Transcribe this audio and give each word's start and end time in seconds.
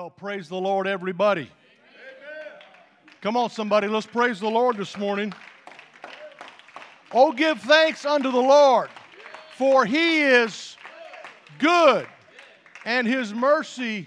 Well, 0.00 0.08
praise 0.08 0.48
the 0.48 0.56
Lord, 0.56 0.86
everybody. 0.86 1.50
Come 3.20 3.36
on, 3.36 3.50
somebody, 3.50 3.86
let's 3.86 4.06
praise 4.06 4.40
the 4.40 4.48
Lord 4.48 4.78
this 4.78 4.96
morning. 4.96 5.30
Oh, 7.12 7.32
give 7.32 7.60
thanks 7.60 8.06
unto 8.06 8.30
the 8.30 8.40
Lord, 8.40 8.88
for 9.58 9.84
he 9.84 10.22
is 10.22 10.78
good, 11.58 12.06
and 12.86 13.06
his 13.06 13.34
mercy 13.34 14.06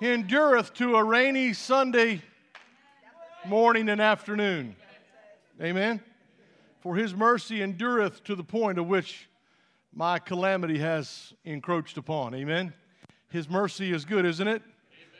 endureth 0.00 0.74
to 0.74 0.96
a 0.96 1.04
rainy 1.04 1.52
Sunday 1.52 2.20
morning 3.46 3.90
and 3.90 4.00
afternoon. 4.00 4.74
Amen. 5.60 6.00
For 6.80 6.96
his 6.96 7.14
mercy 7.14 7.62
endureth 7.62 8.24
to 8.24 8.34
the 8.34 8.42
point 8.42 8.76
of 8.76 8.88
which 8.88 9.28
my 9.94 10.18
calamity 10.18 10.78
has 10.80 11.32
encroached 11.44 11.96
upon. 11.96 12.34
Amen. 12.34 12.72
His 13.28 13.48
mercy 13.48 13.92
is 13.92 14.04
good, 14.04 14.26
isn't 14.26 14.48
it? 14.48 14.62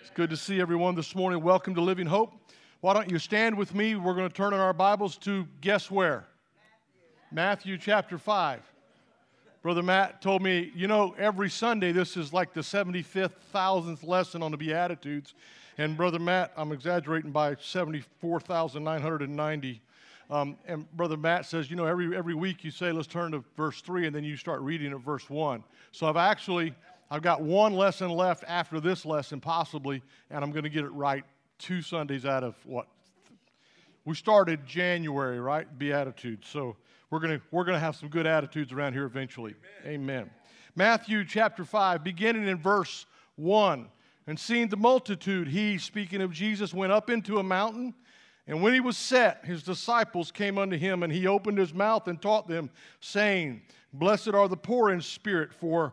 It's 0.02 0.11
good 0.11 0.29
to 0.30 0.37
see 0.37 0.61
everyone 0.61 0.97
this 0.97 1.14
morning. 1.14 1.41
Welcome 1.45 1.77
to 1.77 1.81
Living 1.81 2.08
Hope. 2.08 2.33
Why 2.81 2.92
don't 2.92 3.08
you 3.08 3.20
stand 3.20 3.56
with 3.56 3.72
me? 3.72 3.95
We're 3.95 4.17
going 4.17 4.28
to 4.28 4.34
turn 4.34 4.53
in 4.53 4.59
our 4.59 4.72
Bibles 4.72 5.17
to 5.19 5.47
guess 5.61 5.92
where? 5.92 6.25
Matthew, 7.31 7.75
Matthew 7.75 7.78
chapter 7.78 8.19
5. 8.19 8.62
Brother 9.62 9.84
Matt 9.84 10.20
told 10.20 10.42
me, 10.42 10.72
you 10.75 10.89
know, 10.89 11.14
every 11.17 11.48
Sunday 11.48 11.92
this 11.92 12.17
is 12.17 12.33
like 12.33 12.53
the 12.53 12.62
75th, 12.62 13.34
thousandth 13.53 14.03
lesson 14.03 14.42
on 14.42 14.50
the 14.50 14.56
Beatitudes. 14.56 15.34
And 15.78 15.97
Brother 15.97 16.19
Matt, 16.19 16.53
I'm 16.56 16.72
exaggerating 16.72 17.31
by 17.31 17.55
74,990. 17.61 19.81
Um, 20.31 20.56
and 20.66 20.91
Brother 20.97 21.16
Matt 21.16 21.47
says, 21.47 21.70
you 21.70 21.77
know, 21.77 21.87
every, 21.87 22.16
every 22.16 22.34
week 22.34 22.64
you 22.64 22.72
say, 22.72 22.91
let's 22.91 23.06
turn 23.06 23.31
to 23.31 23.44
verse 23.56 23.81
3, 23.81 24.09
and 24.09 24.16
then 24.16 24.25
you 24.25 24.37
start 24.37 24.62
reading 24.62 24.92
at 24.92 24.98
verse 24.98 25.31
1. 25.31 25.62
So 25.92 26.09
I've 26.09 26.16
actually 26.16 26.75
I've 27.13 27.21
got 27.21 27.43
one 27.43 27.75
lesson 27.75 28.09
left 28.09 28.43
after 28.49 28.81
this 28.81 29.05
lesson, 29.05 29.39
possibly, 29.39 30.03
and 30.31 30.43
I'm 30.43 30.51
going 30.51 30.63
to 30.63 30.71
get 30.71 30.83
it 30.83 30.93
right 30.93 31.25
two 31.59 31.83
Sundays 31.83 32.25
out 32.25 32.43
of 32.43 32.55
what? 32.65 32.89
We 34.07 34.15
started 34.15 34.65
January, 34.65 35.39
right? 35.39 35.67
Beatitudes. 35.79 36.49
So 36.49 36.75
we're 37.11 37.19
going 37.19 37.39
to 37.39 37.45
we're 37.51 37.65
going 37.65 37.77
to 37.77 37.81
have 37.81 37.97
some 37.97 38.09
good 38.09 38.27
attitudes 38.27 38.73
around 38.73 38.95
here 38.95 39.05
eventually. 39.05 39.55
Amen. 39.85 39.95
Amen. 39.95 40.31
Matthew 40.75 41.23
chapter 41.27 41.67
5, 41.67 42.03
beginning 42.03 42.49
in 42.49 42.57
verse 42.57 43.05
1. 43.37 43.89
And 44.27 44.41
seeing 44.41 44.69
the 44.69 44.79
multitude, 44.79 45.49
he, 45.49 45.77
speaking 45.77 46.23
of 46.23 46.33
Jesus, 46.33 46.73
went 46.73 46.93
up 46.93 47.11
into 47.11 47.39
a 47.39 47.43
mountain. 47.43 47.93
And 48.47 48.63
when 48.63 48.73
he 48.73 48.81
was 48.81 48.97
set, 48.97 49.45
his 49.45 49.63
disciples 49.63 50.31
came 50.31 50.57
unto 50.57 50.79
him, 50.79 51.03
and 51.03 51.13
he 51.13 51.27
opened 51.27 51.59
his 51.59 51.75
mouth 51.75 52.09
and 52.09 52.23
taught 52.23 52.49
them, 52.49 52.71
saying, 53.01 53.61
Blessed 53.93 54.29
are 54.29 54.49
the 54.49 54.57
poor 54.57 54.91
in 54.91 55.03
spirit, 55.03 55.53
for 55.53 55.93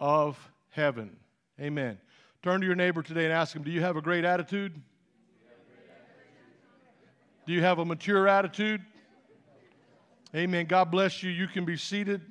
of 0.00 0.50
heaven. 0.70 1.16
Amen. 1.60 1.98
Turn 2.42 2.60
to 2.62 2.66
your 2.66 2.74
neighbor 2.74 3.02
today 3.02 3.24
and 3.24 3.32
ask 3.32 3.54
him, 3.54 3.62
Do 3.62 3.70
you 3.70 3.82
have 3.82 3.96
a 3.96 4.02
great 4.02 4.24
attitude? 4.24 4.80
Do 7.46 7.52
you 7.52 7.60
have 7.60 7.78
a 7.78 7.84
mature 7.84 8.26
attitude? 8.26 8.80
Amen. 10.34 10.66
God 10.66 10.90
bless 10.90 11.22
you. 11.22 11.30
You 11.30 11.48
can 11.48 11.64
be 11.64 11.76
seated. 11.76 12.22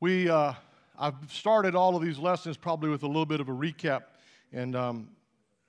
We, 0.00 0.28
uh, 0.28 0.52
I've 0.98 1.14
started 1.30 1.74
all 1.74 1.96
of 1.96 2.02
these 2.02 2.18
lessons 2.18 2.56
probably 2.56 2.90
with 2.90 3.02
a 3.02 3.06
little 3.06 3.24
bit 3.24 3.40
of 3.40 3.48
a 3.48 3.52
recap, 3.52 4.02
and, 4.52 4.76
um, 4.76 5.08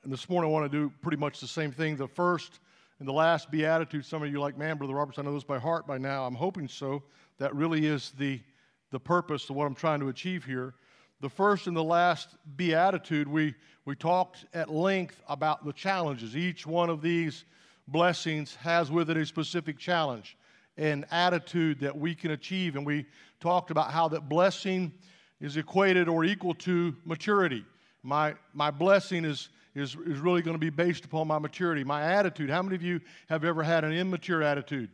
and 0.04 0.12
this 0.12 0.30
morning 0.30 0.52
I 0.52 0.54
want 0.54 0.70
to 0.70 0.78
do 0.78 0.92
pretty 1.02 1.18
much 1.18 1.40
the 1.40 1.48
same 1.48 1.72
thing. 1.72 1.96
The 1.96 2.08
first 2.08 2.60
in 3.00 3.06
the 3.06 3.14
last 3.14 3.52
beatitude, 3.52 4.06
some 4.06 4.24
of 4.24 4.32
you 4.32 4.40
like, 4.40 4.58
man, 4.58 4.78
Brother 4.78 4.96
Roberts, 4.96 5.20
I 5.20 5.22
know 5.22 5.34
this 5.34 5.44
by 5.44 5.60
heart 5.60 5.86
by 5.86 5.98
now. 5.98 6.26
I'm 6.26 6.36
hoping 6.36 6.68
so. 6.68 7.04
That 7.38 7.54
really 7.56 7.86
is 7.86 8.12
the, 8.18 8.42
the 8.92 9.00
purpose 9.00 9.50
of 9.50 9.56
what 9.56 9.66
I'm 9.66 9.76
trying 9.76 10.00
to 10.00 10.10
achieve 10.10 10.44
here. 10.44 10.74
The 11.22 11.30
first 11.30 11.68
and 11.68 11.78
the 11.78 11.84
last 11.84 12.30
beatitude, 12.56 13.28
we, 13.28 13.54
we 13.86 13.96
talked 13.96 14.46
at 14.54 14.70
length 14.70 15.22
about 15.28 15.64
the 15.64 15.74
challenges. 15.74 16.36
Each 16.36 16.66
one 16.66 16.90
of 16.90 17.02
these 17.02 17.46
blessings 17.88 18.56
has 18.56 18.92
with 18.92 19.12
it 19.12 19.18
a 19.18 19.26
specific 19.26 19.78
challenge, 19.78 20.36
an 20.78 21.06
attitude 21.12 21.80
that 21.82 21.96
we 21.96 22.16
can 22.16 22.32
achieve. 22.32 22.76
And 22.76 22.86
we 22.86 23.06
talked 23.40 23.70
about 23.70 23.92
how 23.92 24.08
that 24.10 24.28
blessing 24.28 24.92
is 25.40 25.58
equated 25.58 26.10
or 26.10 26.26
equal 26.26 26.56
to 26.56 26.96
maturity. 27.06 27.64
My, 28.02 28.34
my 28.54 28.72
blessing 28.72 29.24
is 29.24 29.50
is, 29.80 29.96
is 30.06 30.20
really 30.20 30.42
going 30.42 30.56
to 30.56 30.60
be 30.60 30.70
based 30.70 31.06
upon 31.06 31.28
my 31.28 31.40
maturity, 31.40 31.84
my 31.84 32.02
attitude. 32.04 32.50
How 32.50 32.62
many 32.62 32.76
of 32.76 32.84
you 32.84 33.02
have 33.30 33.44
ever 33.44 33.64
had 33.64 33.84
an 33.84 33.94
immature 33.94 34.42
attitude? 34.42 34.90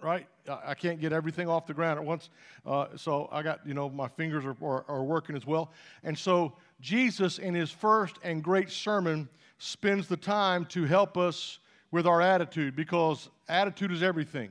Right? 0.00 0.26
I 0.48 0.74
can't 0.74 1.00
get 1.00 1.12
everything 1.12 1.48
off 1.48 1.66
the 1.66 1.74
ground 1.74 1.98
at 1.98 2.04
once. 2.04 2.30
Uh, 2.64 2.86
so 2.96 3.28
I 3.32 3.42
got, 3.42 3.66
you 3.66 3.74
know, 3.74 3.90
my 3.90 4.08
fingers 4.08 4.44
are, 4.44 4.56
are, 4.62 4.84
are 4.88 5.02
working 5.02 5.34
as 5.34 5.44
well. 5.44 5.72
And 6.04 6.16
so 6.16 6.54
Jesus, 6.80 7.38
in 7.38 7.54
his 7.54 7.70
first 7.70 8.16
and 8.22 8.42
great 8.42 8.70
sermon, 8.70 9.28
spends 9.58 10.06
the 10.06 10.16
time 10.16 10.64
to 10.66 10.84
help 10.84 11.16
us 11.16 11.58
with 11.90 12.06
our 12.06 12.22
attitude 12.22 12.76
because 12.76 13.28
attitude 13.48 13.90
is 13.90 14.02
everything. 14.02 14.50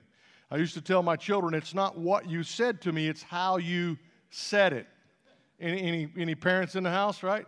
I 0.52 0.58
used 0.58 0.74
to 0.74 0.82
tell 0.82 1.04
my 1.04 1.16
children, 1.16 1.54
it's 1.54 1.74
not 1.74 1.98
what 1.98 2.30
you 2.30 2.44
said 2.44 2.82
to 2.82 2.92
me, 2.92 3.08
it's 3.08 3.24
how 3.24 3.58
you 3.58 3.98
said 4.30 4.74
it. 4.74 4.88
Any, 5.60 5.82
any, 5.82 6.10
any 6.18 6.36
parents 6.36 6.76
in 6.76 6.84
the 6.84 6.92
house, 6.92 7.24
right? 7.24 7.46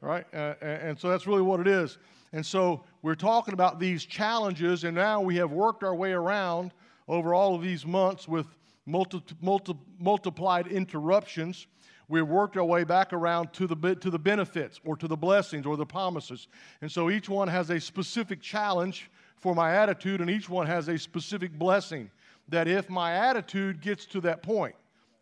Right? 0.00 0.24
Uh, 0.32 0.54
and 0.62 0.98
so 0.98 1.08
that's 1.08 1.26
really 1.26 1.42
what 1.42 1.60
it 1.60 1.66
is. 1.66 1.98
And 2.32 2.46
so 2.46 2.84
we're 3.02 3.16
talking 3.16 3.54
about 3.54 3.80
these 3.80 4.04
challenges, 4.04 4.84
and 4.84 4.94
now 4.94 5.20
we 5.20 5.36
have 5.36 5.50
worked 5.50 5.82
our 5.82 5.94
way 5.94 6.12
around 6.12 6.72
over 7.08 7.34
all 7.34 7.56
of 7.56 7.62
these 7.62 7.84
months 7.84 8.28
with 8.28 8.46
multi, 8.86 9.20
multi, 9.40 9.74
multiplied 9.98 10.68
interruptions. 10.68 11.66
We've 12.08 12.26
worked 12.26 12.56
our 12.56 12.64
way 12.64 12.84
back 12.84 13.12
around 13.12 13.52
to 13.54 13.66
the, 13.66 13.94
to 13.96 14.10
the 14.10 14.18
benefits 14.18 14.80
or 14.84 14.96
to 14.96 15.08
the 15.08 15.16
blessings 15.16 15.66
or 15.66 15.76
the 15.76 15.86
promises. 15.86 16.48
And 16.82 16.90
so 16.90 17.10
each 17.10 17.28
one 17.28 17.48
has 17.48 17.70
a 17.70 17.80
specific 17.80 18.40
challenge 18.40 19.10
for 19.36 19.54
my 19.54 19.74
attitude, 19.74 20.20
and 20.20 20.30
each 20.30 20.48
one 20.48 20.66
has 20.66 20.88
a 20.88 20.98
specific 20.98 21.52
blessing. 21.58 22.10
That 22.48 22.68
if 22.68 22.90
my 22.90 23.14
attitude 23.14 23.80
gets 23.80 24.06
to 24.06 24.20
that 24.22 24.42
point, 24.42 24.74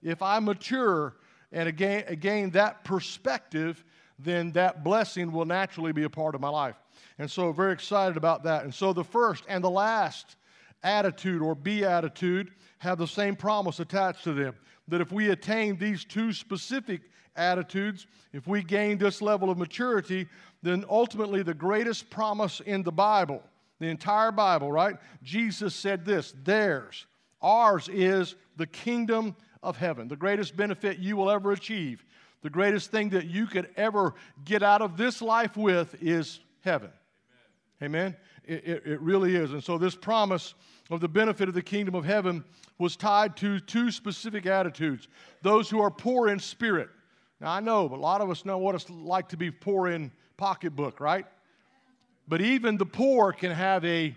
if 0.03 0.23
I 0.23 0.39
mature 0.39 1.17
and 1.53 1.69
again, 1.69 2.05
again 2.07 2.51
that 2.51 2.85
perspective, 2.85 3.85
then 4.19 4.53
that 4.53 4.85
blessing 4.85 5.33
will 5.33 5.45
naturally 5.45 5.93
be 5.93 6.03
a 6.03 6.11
part 6.11 6.35
of 6.35 6.41
my 6.41 6.49
life. 6.49 6.77
And 7.19 7.31
so, 7.31 7.53
very 7.53 7.73
excited 7.73 8.17
about 8.17 8.45
that. 8.45 8.65
And 8.65 8.75
so, 8.75 8.93
the 8.93 9.05
first 9.05 9.45
and 9.49 9.63
the 9.63 9.71
last 9.71 10.37
attitude 10.83 11.43
or 11.43 11.55
beatitude 11.55 12.51
have 12.79 12.99
the 12.99 13.07
same 13.07 13.35
promise 13.35 13.81
attached 13.81 14.25
to 14.25 14.33
them 14.33 14.55
that 14.89 15.01
if 15.01 15.13
we 15.13 15.31
attain 15.31 15.77
these 15.77 16.05
two 16.05 16.33
specific 16.33 17.03
attitudes, 17.37 18.07
if 18.33 18.47
we 18.47 18.63
gain 18.63 18.99
this 18.99 19.23
level 19.23 19.51
of 19.51 19.59
maturity, 19.59 20.27
then 20.63 20.85
ultimately 20.89 21.43
the 21.43 21.55
greatest 21.55 22.11
promise 22.11 22.61
in 22.61 22.83
the 22.83 22.93
Bible, 22.93 23.43
the 23.79 23.87
entire 23.87 24.33
Bible, 24.33 24.73
right? 24.73 24.97
Jesus 25.23 25.75
said 25.75 26.05
this 26.05 26.35
theirs, 26.43 27.07
ours 27.41 27.89
is 27.93 28.35
the 28.57 28.67
kingdom 28.67 29.37
of 29.63 29.77
heaven, 29.77 30.09
the 30.09 30.17
greatest 30.17 30.57
benefit 30.57 30.99
you 30.99 31.17
will 31.17 31.31
ever 31.31 31.53
achieve, 31.53 32.05
the 32.43 32.51
greatest 32.51 32.91
thing 32.91 33.09
that 33.11 33.27
you 33.27 33.47
could 33.47 33.69
ever 33.77 34.15
get 34.45 34.63
out 34.63 34.83
of 34.83 34.97
this 34.97 35.21
life 35.21 35.57
with 35.57 36.01
is 36.01 36.41
heaven. 36.61 36.91
Amen. 37.83 38.17
It, 38.45 38.65
it, 38.65 38.87
it 38.87 39.01
really 39.01 39.37
is. 39.37 39.53
And 39.53 39.63
so, 39.63 39.79
this 39.79 39.95
promise 39.95 40.55
of 40.91 41.01
the 41.01 41.09
benefit 41.09 41.49
of 41.49 41.55
the 41.55 41.63
kingdom 41.63 41.95
of 41.95 42.05
heaven 42.05 42.45
was 42.79 42.97
tied 42.97 43.37
to 43.39 43.61
two 43.61 43.91
specific 43.91 44.47
attitudes 44.47 45.09
those 45.43 45.69
who 45.69 45.81
are 45.81 45.91
poor 45.91 46.29
in 46.29 46.39
spirit. 46.39 46.89
Now, 47.41 47.53
I 47.53 47.61
know, 47.61 47.89
but 47.89 47.99
a 47.99 48.03
lot 48.03 48.21
of 48.21 48.31
us 48.31 48.45
know 48.45 48.59
what 48.59 48.75
it's 48.75 48.91
like 48.91 49.29
to 49.29 49.37
be 49.37 49.51
poor 49.51 49.89
in 49.89 50.11
pocketbook, 50.37 50.99
right? 50.99 51.25
But 52.27 52.41
even 52.41 52.77
the 52.77 52.87
poor 52.87 53.33
can 53.33 53.53
have 53.53 53.85
a, 53.85 54.15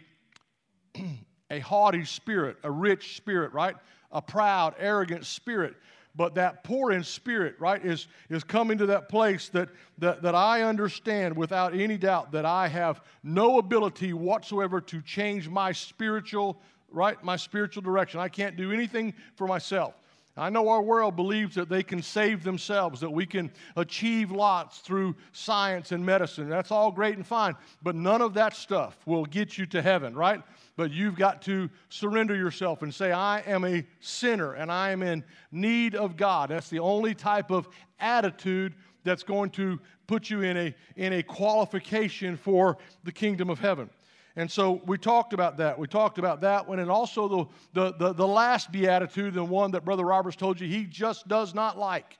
a 1.52 1.60
haughty 1.60 2.04
spirit, 2.04 2.58
a 2.64 2.72
rich 2.72 3.16
spirit, 3.16 3.54
right? 3.54 3.76
A 4.12 4.22
proud, 4.22 4.76
arrogant 4.80 5.26
spirit 5.26 5.76
but 6.16 6.36
that 6.36 6.64
poor 6.64 6.92
in 6.92 7.04
spirit, 7.04 7.56
right, 7.60 7.84
is, 7.86 8.08
is 8.30 8.44
coming 8.44 8.78
to 8.78 8.86
that 8.88 9.08
place 9.08 9.50
that, 9.50 9.70
that, 9.98 10.22
that 10.22 10.36
I 10.36 10.64
understand 10.64 11.36
without 11.36 11.74
any 11.74 11.98
doubt 11.98 12.32
that 12.34 12.46
I 12.46 12.68
have 12.68 13.02
no 13.24 13.60
ability 13.60 14.14
whatsoever 14.14 14.82
to 14.82 15.02
change 15.02 15.48
my 15.48 15.72
spiritual, 15.72 16.62
right, 16.90 17.22
my 17.24 17.38
spiritual 17.38 17.82
direction. 17.82 18.20
I 18.20 18.28
can't 18.28 18.58
do 18.58 18.72
anything 18.72 19.14
for 19.36 19.48
myself. 19.48 19.94
I 20.38 20.50
know 20.50 20.70
our 20.70 20.82
world 20.82 21.18
believes 21.18 21.56
that 21.56 21.68
they 21.68 21.84
can 21.84 22.02
save 22.02 22.44
themselves, 22.44 23.02
that 23.02 23.10
we 23.10 23.26
can 23.26 23.52
achieve 23.76 24.32
lots 24.32 24.80
through 24.80 25.16
science 25.34 25.92
and 25.92 26.06
medicine. 26.06 26.48
That's 26.48 26.72
all 26.72 26.90
great 26.90 27.18
and 27.18 27.28
fine, 27.28 27.56
but 27.84 27.96
none 27.96 28.22
of 28.22 28.34
that 28.36 28.56
stuff 28.56 28.98
will 29.06 29.26
get 29.26 29.58
you 29.58 29.66
to 29.68 29.82
heaven, 29.82 30.16
right? 30.16 30.42
But 30.78 30.92
you've 30.92 31.16
got 31.16 31.42
to 31.44 31.70
surrender 31.90 32.36
yourself 32.36 32.82
and 32.82 32.94
say, 32.94 33.12
I 33.12 33.42
am 33.42 33.66
a 33.66 33.86
sinner 34.00 34.54
and 34.54 34.72
I 34.72 34.92
am 34.92 35.04
in 35.04 35.24
need 35.52 35.96
of 35.96 36.16
God. 36.16 36.50
That's 36.50 36.70
the 36.70 36.80
only 36.80 37.14
type 37.14 37.52
of 37.52 37.68
attitude 38.00 38.76
that's 39.04 39.24
going 39.24 39.50
to 39.52 39.80
put 40.08 40.30
you 40.30 40.42
in 40.42 40.56
a, 40.56 40.76
in 40.96 41.14
a 41.14 41.24
qualification 41.24 42.38
for 42.38 42.78
the 43.04 43.12
kingdom 43.12 43.50
of 43.50 43.60
heaven. 43.60 43.90
And 44.36 44.50
so 44.50 44.82
we 44.86 44.98
talked 44.98 45.34
about 45.34 45.58
that. 45.58 45.78
We 45.78 45.88
talked 45.88 46.18
about 46.18 46.42
that 46.42 46.68
one, 46.68 46.80
and 46.80 46.90
also 46.90 47.28
the, 47.28 47.46
the, 47.74 47.94
the, 47.98 48.14
the 48.14 48.28
last 48.28 48.72
beatitude, 48.72 49.34
the 49.34 49.44
one 49.44 49.72
that 49.72 49.84
Brother 49.84 50.06
Roberts 50.06 50.38
told 50.38 50.60
you 50.60 50.68
he 50.68 50.86
just 50.86 51.28
does 51.28 51.54
not 51.54 51.78
like. 51.78 52.18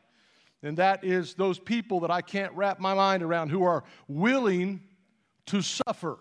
And 0.64 0.78
that 0.78 1.04
is 1.04 1.34
those 1.34 1.58
people 1.58 2.02
that 2.02 2.12
I 2.12 2.22
can't 2.22 2.54
wrap 2.54 2.80
my 2.80 2.94
mind 2.94 3.24
around 3.24 3.50
who 3.50 3.64
are 3.64 3.84
willing 4.08 4.82
to 5.48 5.62
suffer. 5.62 6.18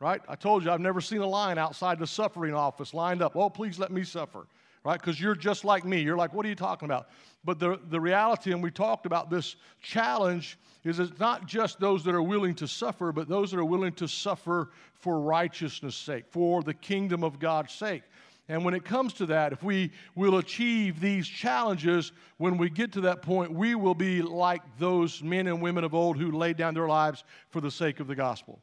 Right? 0.00 0.20
I 0.28 0.36
told 0.36 0.64
you 0.64 0.70
I've 0.70 0.80
never 0.80 1.00
seen 1.00 1.20
a 1.20 1.26
line 1.26 1.58
outside 1.58 1.98
the 1.98 2.06
suffering 2.06 2.54
office 2.54 2.94
lined 2.94 3.22
up. 3.22 3.34
Oh, 3.34 3.50
please 3.50 3.78
let 3.78 3.90
me 3.90 4.04
suffer. 4.04 4.46
Right? 4.88 4.98
Because 4.98 5.20
you're 5.20 5.34
just 5.34 5.66
like 5.66 5.84
me. 5.84 6.00
You're 6.00 6.16
like, 6.16 6.32
what 6.32 6.46
are 6.46 6.48
you 6.48 6.54
talking 6.54 6.86
about? 6.86 7.10
But 7.44 7.58
the, 7.58 7.78
the 7.90 8.00
reality, 8.00 8.52
and 8.52 8.62
we 8.62 8.70
talked 8.70 9.04
about 9.04 9.28
this 9.28 9.56
challenge, 9.82 10.58
is 10.82 10.98
it's 10.98 11.20
not 11.20 11.46
just 11.46 11.78
those 11.78 12.02
that 12.04 12.14
are 12.14 12.22
willing 12.22 12.54
to 12.54 12.66
suffer, 12.66 13.12
but 13.12 13.28
those 13.28 13.50
that 13.50 13.58
are 13.58 13.66
willing 13.66 13.92
to 13.96 14.08
suffer 14.08 14.70
for 14.94 15.20
righteousness' 15.20 15.94
sake, 15.94 16.24
for 16.30 16.62
the 16.62 16.72
kingdom 16.72 17.22
of 17.22 17.38
God's 17.38 17.74
sake. 17.74 18.02
And 18.48 18.64
when 18.64 18.72
it 18.72 18.82
comes 18.82 19.12
to 19.14 19.26
that, 19.26 19.52
if 19.52 19.62
we 19.62 19.90
will 20.14 20.38
achieve 20.38 21.00
these 21.00 21.28
challenges, 21.28 22.12
when 22.38 22.56
we 22.56 22.70
get 22.70 22.90
to 22.92 23.02
that 23.02 23.20
point, 23.20 23.52
we 23.52 23.74
will 23.74 23.94
be 23.94 24.22
like 24.22 24.62
those 24.78 25.22
men 25.22 25.48
and 25.48 25.60
women 25.60 25.84
of 25.84 25.92
old 25.92 26.16
who 26.16 26.32
laid 26.32 26.56
down 26.56 26.72
their 26.72 26.88
lives 26.88 27.24
for 27.50 27.60
the 27.60 27.70
sake 27.70 28.00
of 28.00 28.06
the 28.06 28.16
gospel. 28.16 28.62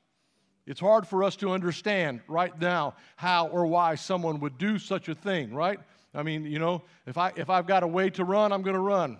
It's 0.65 0.79
hard 0.79 1.07
for 1.07 1.23
us 1.23 1.35
to 1.35 1.51
understand 1.51 2.21
right 2.27 2.59
now 2.59 2.95
how 3.15 3.45
or 3.49 3.67
why 3.67 3.93
someone 3.93 4.39
would 4.39 4.57
do 4.57 4.79
such 4.79 5.07
a 5.07 5.13
thing, 5.13 5.53
right? 5.53 5.79
I 6.15 6.23
mean, 6.23 6.45
you 6.45 6.59
know, 6.59 6.83
if, 7.05 7.17
I, 7.17 7.31
if 7.35 7.49
I've 7.49 7.67
got 7.67 7.83
a 7.83 7.87
way 7.87 8.09
to 8.11 8.23
run, 8.23 8.51
I'm 8.51 8.61
going 8.61 8.75
to 8.75 8.81
run. 8.81 9.17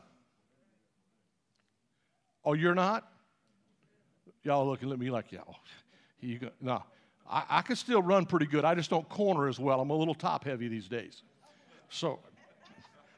Oh, 2.43 2.53
you're 2.53 2.75
not? 2.75 3.07
Y'all 4.43 4.65
looking 4.67 4.91
at 4.91 4.99
me 4.99 5.09
like, 5.09 5.31
y'all. 5.31 5.43
Oh, 5.47 5.55
you 6.21 6.39
go, 6.39 6.49
no, 6.61 6.83
I, 7.29 7.43
I 7.49 7.61
can 7.61 7.75
still 7.75 8.01
run 8.01 8.25
pretty 8.25 8.45
good. 8.45 8.63
I 8.63 8.75
just 8.75 8.89
don't 8.89 9.07
corner 9.09 9.47
as 9.47 9.59
well. 9.59 9.81
I'm 9.81 9.89
a 9.89 9.95
little 9.95 10.13
top 10.13 10.43
heavy 10.43 10.67
these 10.67 10.87
days. 10.87 11.23
So 11.89 12.19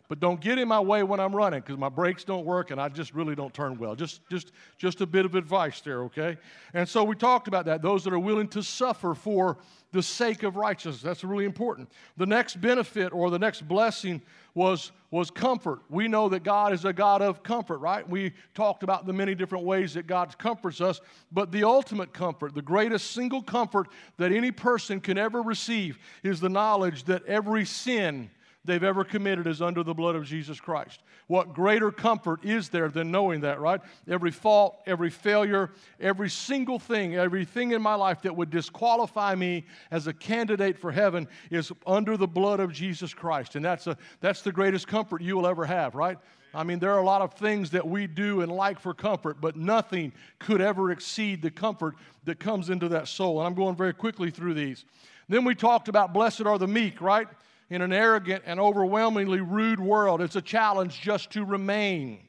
but 0.08 0.20
don't 0.20 0.40
get 0.40 0.58
in 0.58 0.68
my 0.68 0.80
way 0.80 1.04
when 1.04 1.20
I'm 1.20 1.36
running 1.36 1.60
because 1.60 1.78
my 1.78 1.90
brakes 1.90 2.24
don't 2.24 2.46
work 2.46 2.72
and 2.72 2.80
I 2.80 2.88
just 2.90 3.14
really 3.14 3.36
don't 3.36 3.54
turn 3.54 3.78
well. 3.78 3.96
Just, 3.96 4.22
just, 4.30 4.52
just 4.78 5.02
a 5.02 5.06
bit 5.06 5.26
of 5.26 5.36
advice 5.36 5.82
there, 5.82 6.04
okay? 6.04 6.38
And 6.74 6.88
so 6.88 7.04
we 7.04 7.16
talked 7.16 7.48
about 7.48 7.66
that. 7.66 7.82
Those 7.82 8.04
that 8.06 8.14
are 8.14 8.20
willing 8.20 8.48
to 8.50 8.64
suffer 8.64 9.14
for 9.14 9.58
the 9.92 10.04
sake 10.04 10.44
of 10.44 10.56
righteousness. 10.56 11.02
That's 11.02 11.24
really 11.24 11.46
important. 11.46 11.90
The 12.18 12.26
next 12.26 12.62
benefit 12.62 13.12
or 13.14 13.30
the 13.30 13.40
next 13.40 13.68
blessing 13.68 14.22
was, 14.54 14.92
was 15.12 15.30
comfort. 15.30 15.80
We 15.90 16.08
know 16.08 16.30
that 16.30 16.44
God 16.44 16.74
is 16.74 16.86
a 16.86 16.94
God 16.94 17.22
of 17.22 17.44
comfort, 17.44 17.78
right? 17.80 18.08
We 18.08 18.34
talked 18.54 18.84
about 18.84 19.06
the 19.06 19.14
many 19.14 19.36
different 19.36 19.66
ways 19.66 19.94
that 19.94 20.08
God 20.08 20.38
comforts 20.38 20.82
us, 20.82 21.02
but 21.32 21.52
the 21.52 21.64
ultimate 21.64 22.14
comfort, 22.14 22.56
the 22.56 22.62
greatest 22.62 23.12
single 23.12 23.42
comfort 23.42 23.88
that 24.18 24.32
any 24.32 24.52
person 24.52 25.00
can 25.00 25.18
ever 25.18 25.42
receive, 25.42 26.00
is 26.24 26.40
the 26.40 26.50
knowledge 26.50 27.04
that 27.06 27.26
every 27.26 27.66
sin 27.66 28.30
they've 28.68 28.84
ever 28.84 29.04
committed 29.04 29.48
is 29.48 29.62
under 29.62 29.82
the 29.82 29.94
blood 29.94 30.16
of 30.16 30.26
Jesus 30.26 30.60
Christ. 30.60 31.02
What 31.28 31.54
greater 31.54 31.92
comfort 31.92 32.46
is 32.46 32.70
there 32.70 32.90
than 32.90 33.10
knowing 33.10 33.42
that, 33.42 33.60
right? 33.60 33.82
Every 34.08 34.32
fault, 34.32 34.80
every 34.86 35.10
failure, 35.10 35.72
every 36.00 36.30
single 36.30 36.78
thing, 36.78 37.16
everything 37.16 37.72
in 37.72 37.82
my 37.82 37.96
life 37.96 38.22
that 38.22 38.36
would 38.36 38.52
disqualify 38.52 39.34
me 39.34 39.66
as 39.90 40.08
a 40.08 40.14
candidate 40.14 40.78
for 40.78 40.92
heaven 40.92 41.28
is 41.50 41.72
under 41.88 42.16
the 42.18 42.28
blood 42.28 42.60
of 42.60 42.72
Jesus 42.72 43.14
Christ. 43.14 43.56
And 43.56 43.66
that's, 43.66 43.88
a, 43.88 43.98
that's 44.22 44.42
the 44.42 44.52
greatest 44.52 44.88
comfort 44.88 45.22
you 45.22 45.36
will 45.36 45.48
ever 45.48 45.66
have, 45.66 45.96
right? 45.96 46.18
I 46.54 46.64
mean, 46.64 46.80
there 46.80 46.92
are 46.92 47.00
a 47.00 47.06
lot 47.06 47.22
of 47.22 47.34
things 47.34 47.72
that 47.72 47.88
we 47.88 48.08
do 48.08 48.42
and 48.42 48.52
like 48.52 48.80
for 48.80 48.94
comfort, 48.94 49.42
but 49.42 49.56
nothing 49.56 50.14
could 50.40 50.62
ever 50.62 50.92
exceed 50.92 51.42
the 51.42 51.52
comfort 51.52 51.96
that 52.26 52.40
comes 52.40 52.70
into 52.70 52.90
that 52.90 53.08
soul. 53.08 53.40
And 53.40 53.48
I'm 53.48 53.54
going 53.54 53.76
very 53.76 53.94
quickly 53.94 54.32
through 54.32 54.54
these. 54.54 54.86
Then 55.30 55.44
we 55.44 55.56
talked 55.56 55.88
about 55.88 56.14
blessed 56.14 56.42
are 56.42 56.58
the 56.58 56.68
meek, 56.68 57.02
right? 57.02 57.28
In 57.70 57.82
an 57.82 57.92
arrogant 57.92 58.44
and 58.46 58.60
overwhelmingly 58.60 59.42
rude 59.42 59.80
world, 59.80 60.22
it's 60.22 60.36
a 60.36 60.42
challenge 60.42 61.02
just 61.02 61.32
to 61.32 61.44
remain 61.44 62.20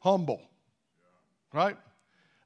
humble. 0.00 0.40
Right? 1.52 1.76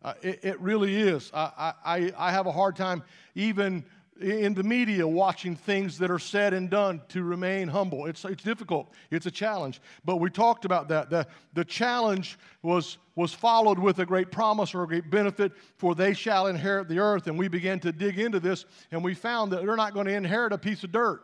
Uh, 0.02 0.14
it, 0.22 0.40
it, 0.42 0.60
really 0.60 0.96
is. 0.96 1.30
I, 1.34 1.74
I, 1.84 2.12
I 2.16 2.32
have 2.32 2.46
a 2.46 2.52
hard 2.52 2.76
time 2.76 3.02
even 3.34 3.84
in 4.20 4.54
the 4.54 4.62
media 4.62 5.06
watching 5.06 5.56
things 5.56 5.98
that 5.98 6.10
are 6.10 6.18
said 6.18 6.52
and 6.52 6.68
done 6.68 7.00
to 7.08 7.22
remain 7.22 7.68
humble. 7.68 8.06
It's, 8.06 8.24
it's 8.24 8.42
difficult, 8.42 8.92
it's 9.10 9.26
a 9.26 9.30
challenge. 9.30 9.80
But 10.04 10.16
we 10.16 10.30
talked 10.30 10.64
about 10.64 10.88
that. 10.88 11.10
The, 11.10 11.26
the 11.54 11.64
challenge 11.64 12.38
was, 12.62 12.98
was 13.14 13.32
followed 13.32 13.78
with 13.78 13.98
a 13.98 14.06
great 14.06 14.30
promise 14.30 14.74
or 14.74 14.82
a 14.82 14.86
great 14.86 15.10
benefit, 15.10 15.52
for 15.76 15.94
they 15.94 16.12
shall 16.12 16.46
inherit 16.48 16.88
the 16.88 16.98
earth. 16.98 17.26
And 17.26 17.38
we 17.38 17.48
began 17.48 17.80
to 17.80 17.92
dig 17.92 18.18
into 18.18 18.40
this, 18.40 18.66
and 18.90 19.02
we 19.02 19.14
found 19.14 19.52
that 19.52 19.64
they're 19.64 19.76
not 19.76 19.94
going 19.94 20.06
to 20.06 20.14
inherit 20.14 20.52
a 20.52 20.58
piece 20.58 20.84
of 20.84 20.92
dirt 20.92 21.22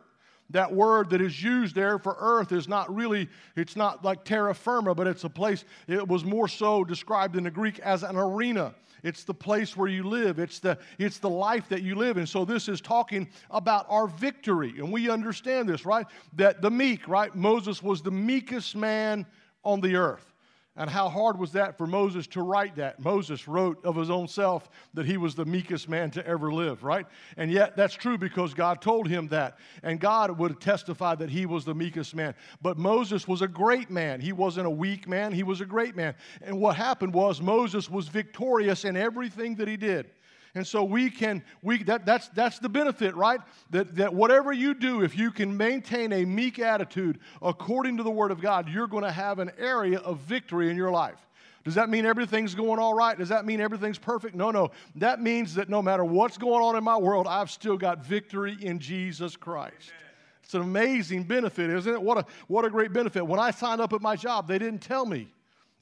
that 0.49 0.73
word 0.73 1.09
that 1.09 1.21
is 1.21 1.41
used 1.41 1.75
there 1.75 1.99
for 1.99 2.15
earth 2.19 2.51
is 2.51 2.67
not 2.67 2.93
really, 2.93 3.29
it's 3.55 3.75
not 3.75 4.03
like 4.03 4.23
terra 4.23 4.55
firma, 4.55 4.95
but 4.95 5.07
it's 5.07 5.23
a 5.23 5.29
place, 5.29 5.65
it 5.87 6.07
was 6.07 6.23
more 6.23 6.47
so 6.47 6.83
described 6.83 7.35
in 7.35 7.43
the 7.43 7.51
Greek 7.51 7.79
as 7.79 8.03
an 8.03 8.15
arena. 8.15 8.73
It's 9.03 9.23
the 9.23 9.33
place 9.33 9.77
where 9.77 9.87
you 9.87 10.03
live. 10.03 10.39
It's 10.39 10.59
the, 10.59 10.77
it's 10.97 11.19
the 11.19 11.29
life 11.29 11.69
that 11.69 11.83
you 11.83 11.95
live 11.95 12.17
And 12.17 12.27
So 12.27 12.45
this 12.45 12.67
is 12.67 12.81
talking 12.81 13.29
about 13.51 13.85
our 13.89 14.07
victory. 14.07 14.73
And 14.77 14.91
we 14.91 15.09
understand 15.09 15.69
this, 15.69 15.85
right? 15.85 16.05
That 16.33 16.61
the 16.61 16.71
meek, 16.71 17.07
right? 17.07 17.33
Moses 17.35 17.83
was 17.83 18.01
the 18.01 18.11
meekest 18.11 18.75
man 18.75 19.25
on 19.63 19.81
the 19.81 19.95
earth. 19.95 20.33
And 20.77 20.91
how 20.91 21.09
hard 21.09 21.39
was 21.39 21.51
that 21.53 21.75
for 21.75 21.87
Moses 21.87 22.27
to 22.27 22.43
write 22.43 22.75
that? 22.75 22.99
Moses 22.99 23.47
wrote 23.47 23.83
of 23.83 23.95
his 23.95 24.11
own 24.11 24.27
self 24.27 24.69
that 24.93 25.07
he 25.07 25.17
was 25.17 25.33
the 25.33 25.43
meekest 25.43 25.89
man 25.89 26.11
to 26.11 26.25
ever 26.25 26.53
live, 26.53 26.83
right? 26.83 27.07
And 27.35 27.51
yet 27.51 27.75
that's 27.75 27.95
true 27.95 28.15
because 28.15 28.53
God 28.53 28.79
told 28.79 29.07
him 29.07 29.27
that. 29.29 29.57
And 29.81 29.99
God 29.99 30.37
would 30.37 30.61
testify 30.61 31.15
that 31.15 31.31
he 31.31 31.47
was 31.47 31.65
the 31.65 31.73
meekest 31.73 32.13
man. 32.13 32.35
But 32.61 32.77
Moses 32.77 33.27
was 33.27 33.41
a 33.41 33.47
great 33.47 33.89
man. 33.89 34.21
He 34.21 34.33
wasn't 34.33 34.67
a 34.67 34.71
weak 34.71 35.07
man, 35.07 35.33
he 35.33 35.43
was 35.43 35.61
a 35.61 35.65
great 35.65 35.95
man. 35.95 36.13
And 36.43 36.61
what 36.61 36.75
happened 36.75 37.13
was 37.13 37.41
Moses 37.41 37.89
was 37.89 38.07
victorious 38.07 38.85
in 38.85 38.95
everything 38.95 39.55
that 39.55 39.67
he 39.67 39.77
did. 39.77 40.11
And 40.57 40.65
so 40.65 40.83
we 40.83 41.11
can, 41.11 41.43
we, 41.61 41.83
that, 41.83 42.03
that's, 42.03 42.29
that's 42.29 42.57
the 42.57 42.67
benefit, 42.67 43.15
right? 43.15 43.39
That, 43.69 43.93
that 43.95 44.11
whatever 44.11 44.51
you 44.51 44.73
do, 44.73 45.03
if 45.03 45.15
you 45.15 45.29
can 45.29 45.55
maintain 45.55 46.11
a 46.11 46.25
meek 46.25 46.57
attitude 46.57 47.19
according 47.43 47.97
to 47.97 48.03
the 48.03 48.09
Word 48.09 48.31
of 48.31 48.41
God, 48.41 48.67
you're 48.67 48.87
going 48.87 49.03
to 49.03 49.11
have 49.11 49.37
an 49.37 49.51
area 49.59 49.99
of 49.99 50.17
victory 50.21 50.71
in 50.71 50.75
your 50.75 50.89
life. 50.89 51.19
Does 51.63 51.75
that 51.75 51.89
mean 51.89 52.07
everything's 52.07 52.55
going 52.55 52.79
all 52.79 52.95
right? 52.95 53.15
Does 53.15 53.29
that 53.29 53.45
mean 53.45 53.61
everything's 53.61 53.99
perfect? 53.99 54.33
No, 54.33 54.49
no. 54.49 54.71
That 54.95 55.21
means 55.21 55.53
that 55.53 55.69
no 55.69 55.79
matter 55.79 56.03
what's 56.03 56.39
going 56.39 56.63
on 56.63 56.75
in 56.75 56.83
my 56.83 56.97
world, 56.97 57.27
I've 57.27 57.51
still 57.51 57.77
got 57.77 58.03
victory 58.03 58.57
in 58.59 58.79
Jesus 58.79 59.35
Christ. 59.35 59.75
Amen. 59.89 60.11
It's 60.43 60.55
an 60.55 60.61
amazing 60.61 61.25
benefit, 61.25 61.69
isn't 61.69 61.93
it? 61.93 62.01
What 62.01 62.17
a, 62.17 62.25
what 62.47 62.65
a 62.65 62.71
great 62.71 62.93
benefit. 62.93 63.21
When 63.21 63.39
I 63.39 63.51
signed 63.51 63.79
up 63.79 63.93
at 63.93 64.01
my 64.01 64.15
job, 64.15 64.47
they 64.47 64.57
didn't 64.57 64.81
tell 64.81 65.05
me 65.05 65.27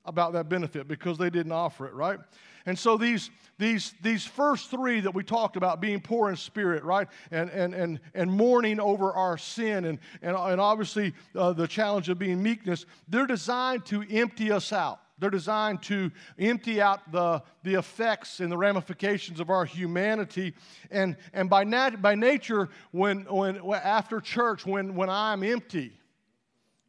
about 0.03 0.34
that 0.34 0.50
benefit 0.50 0.86
because 0.86 1.17
they 1.17 1.29
didn't 1.29 1.53
offer 1.53 1.88
it, 1.88 1.94
right? 1.94 2.20
And 2.65 2.77
so 2.77 2.98
these, 2.98 3.29
these, 3.57 3.93
these 4.01 4.25
first 4.25 4.72
three 4.72 5.00
that 5.01 5.13
we 5.13 5.24
talked 5.24 5.55
about, 5.55 5.79
being 5.79 6.01
poor 6.01 6.29
in 6.29 6.36
spirit, 6.36 6.84
right? 6.84 7.07
And, 7.31 7.50
and, 7.51 7.74
and, 7.74 8.00
and 8.13 8.31
mourning 8.31 8.79
over 8.79 9.13
our 9.13 9.38
sin, 9.38 9.86
and, 9.86 10.00
and, 10.22 10.36
and 10.36 10.60
obviously 10.60 11.13
uh, 11.36 11.53
the 11.53 11.67
challenge 11.67 12.10
of 12.10 12.19
being 12.19 12.41
meekness, 12.41 12.86
they're 13.07 13.27
designed 13.27 13.86
to 13.86 14.03
empty 14.10 14.51
us 14.51 14.74
out. 14.74 15.00
They're 15.17 15.29
designed 15.29 15.81
to 15.84 16.12
empty 16.38 16.81
out 16.81 17.12
the, 17.12 17.41
the 17.63 17.75
effects 17.75 18.41
and 18.41 18.51
the 18.51 18.57
ramifications 18.57 19.39
of 19.39 19.50
our 19.50 19.63
humanity. 19.63 20.53
And, 20.91 21.15
and 21.34 21.50
by, 21.50 21.63
nat- 21.63 22.01
by 22.01 22.15
nature, 22.15 22.69
when, 22.91 23.22
when, 23.22 23.57
after 23.74 24.19
church, 24.19 24.65
when, 24.65 24.95
when 24.95 25.10
I'm 25.10 25.41
empty, 25.43 25.93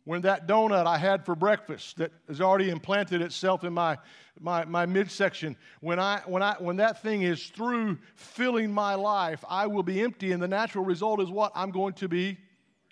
when 0.07 0.23
that 0.23 0.47
donut 0.47 0.87
I 0.87 0.99
had 0.99 1.27
for 1.27 1.35
breakfast 1.35 1.97
that 1.97 2.13
has 2.29 2.41
already 2.41 2.71
implanted 2.71 3.21
itself 3.21 3.65
in 3.65 3.73
my, 3.73 3.99
my, 4.41 4.65
my 4.65 4.87
midsection, 4.87 5.57
when, 5.81 5.99
I, 5.99 6.23
when, 6.27 6.45
I, 6.45 6.55
when 6.61 6.77
that 6.77 7.03
thing 7.03 7.23
is 7.23 7.49
through 7.49 7.99
filling 8.15 8.73
my 8.73 8.95
life, 8.95 9.45
I 9.51 9.67
will 9.67 9.83
be 9.83 10.01
empty. 10.01 10.31
And 10.31 10.41
the 10.41 10.47
natural 10.47 10.85
result 10.85 11.21
is 11.21 11.29
what? 11.29 11.51
I'm 11.57 11.73
going 11.73 11.95
to 11.95 12.09
be 12.09 12.39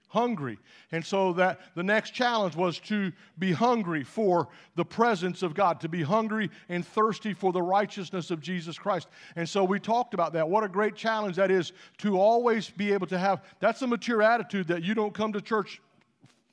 hungry. 0.09 0.59
And 0.90 1.06
so 1.06 1.33
that 1.35 1.61
the 1.76 1.85
next 1.85 2.11
challenge 2.11 2.56
was 2.56 2.80
to 2.80 3.12
be 3.38 3.52
hungry 3.52 4.02
for 4.02 4.49
the 4.75 4.85
presence 4.85 5.44
of 5.44 5.54
God, 5.54 5.80
to 5.83 5.88
be 5.88 6.02
hungry 6.02 6.50
and 6.68 6.85
thirsty 6.85 7.33
for 7.33 7.52
the 7.52 7.62
righteousness 7.62 8.33
of 8.33 8.40
Jesus 8.40 8.76
Christ. 8.76 9.06
And 9.37 9.49
so 9.49 9.62
we 9.62 9.78
talked 9.78 10.14
about 10.14 10.33
that. 10.33 10.49
What 10.49 10.64
a 10.64 10.68
great 10.68 10.97
challenge 10.97 11.37
that 11.37 11.52
is 11.52 11.73
to 11.99 12.18
always 12.18 12.71
be 12.71 12.92
able 12.92 13.06
to 13.06 13.18
have 13.18 13.44
that's 13.61 13.83
a 13.83 13.87
mature 13.87 14.21
attitude 14.21 14.66
that 14.66 14.83
you 14.83 14.94
don't 14.94 15.14
come 15.14 15.33
to 15.33 15.40
church 15.40 15.80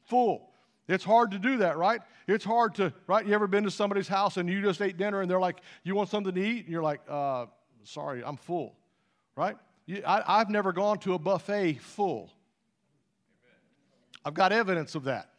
full. 0.05 0.50
It's 0.91 1.05
hard 1.05 1.31
to 1.31 1.39
do 1.39 1.57
that, 1.57 1.77
right? 1.77 2.01
It's 2.27 2.43
hard 2.43 2.75
to, 2.75 2.91
right? 3.07 3.25
You 3.25 3.33
ever 3.33 3.47
been 3.47 3.63
to 3.63 3.71
somebody's 3.71 4.09
house 4.09 4.35
and 4.35 4.49
you 4.49 4.61
just 4.61 4.81
ate 4.81 4.97
dinner 4.97 5.21
and 5.21 5.31
they're 5.31 5.39
like, 5.39 5.61
You 5.83 5.95
want 5.95 6.09
something 6.09 6.33
to 6.35 6.41
eat? 6.41 6.65
And 6.65 6.69
you're 6.69 6.83
like, 6.83 6.99
uh, 7.07 7.45
Sorry, 7.83 8.21
I'm 8.23 8.35
full, 8.35 8.75
right? 9.37 9.55
You, 9.85 10.03
I, 10.05 10.39
I've 10.39 10.49
never 10.49 10.73
gone 10.73 10.99
to 10.99 11.13
a 11.13 11.19
buffet 11.19 11.75
full. 11.75 12.29
I've 14.25 14.33
got 14.33 14.51
evidence 14.51 14.93
of 14.95 15.05
that. 15.05 15.29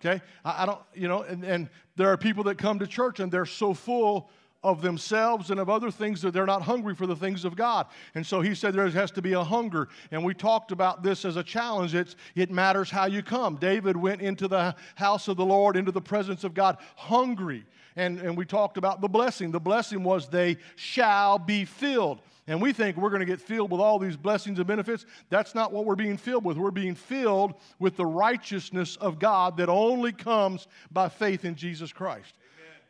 Okay? 0.00 0.22
I, 0.44 0.62
I 0.62 0.66
don't, 0.66 0.80
you 0.94 1.08
know, 1.08 1.22
and, 1.22 1.44
and 1.44 1.68
there 1.96 2.08
are 2.08 2.16
people 2.16 2.44
that 2.44 2.56
come 2.56 2.78
to 2.78 2.86
church 2.86 3.20
and 3.20 3.30
they're 3.30 3.46
so 3.46 3.74
full 3.74 4.30
of 4.62 4.82
themselves 4.82 5.50
and 5.50 5.60
of 5.60 5.70
other 5.70 5.90
things 5.90 6.20
that 6.22 6.32
they're 6.32 6.46
not 6.46 6.62
hungry 6.62 6.94
for 6.94 7.06
the 7.06 7.14
things 7.14 7.44
of 7.44 7.54
God. 7.54 7.86
And 8.14 8.26
so 8.26 8.40
he 8.40 8.54
said 8.54 8.74
there 8.74 8.88
has 8.88 9.10
to 9.12 9.22
be 9.22 9.34
a 9.34 9.44
hunger. 9.44 9.88
And 10.10 10.24
we 10.24 10.34
talked 10.34 10.72
about 10.72 11.02
this 11.02 11.24
as 11.24 11.36
a 11.36 11.44
challenge. 11.44 11.94
It's, 11.94 12.16
it 12.34 12.50
matters 12.50 12.90
how 12.90 13.06
you 13.06 13.22
come. 13.22 13.56
David 13.56 13.96
went 13.96 14.20
into 14.20 14.48
the 14.48 14.74
house 14.96 15.28
of 15.28 15.36
the 15.36 15.44
Lord, 15.44 15.76
into 15.76 15.92
the 15.92 16.00
presence 16.00 16.42
of 16.42 16.54
God, 16.54 16.78
hungry. 16.96 17.64
And, 17.94 18.18
and 18.20 18.36
we 18.36 18.44
talked 18.44 18.76
about 18.76 19.00
the 19.00 19.08
blessing. 19.08 19.50
The 19.50 19.60
blessing 19.60 20.02
was 20.02 20.28
they 20.28 20.56
shall 20.76 21.38
be 21.38 21.64
filled 21.64 22.20
and 22.48 22.62
we 22.62 22.72
think 22.72 22.96
we're 22.96 23.10
going 23.10 23.20
to 23.20 23.26
get 23.26 23.42
filled 23.42 23.70
with 23.70 23.80
all 23.80 23.98
these 23.98 24.16
blessings 24.16 24.58
and 24.58 24.66
benefits. 24.66 25.04
That's 25.28 25.54
not 25.54 25.70
what 25.70 25.84
we're 25.84 25.96
being 25.96 26.16
filled 26.16 26.46
with. 26.46 26.56
We're 26.56 26.70
being 26.70 26.94
filled 26.94 27.52
with 27.78 27.96
the 27.96 28.06
righteousness 28.06 28.96
of 28.96 29.18
God 29.18 29.58
that 29.58 29.68
only 29.68 30.12
comes 30.12 30.66
by 30.90 31.10
faith 31.10 31.44
in 31.44 31.54
Jesus 31.54 31.92
Christ. 31.92 32.38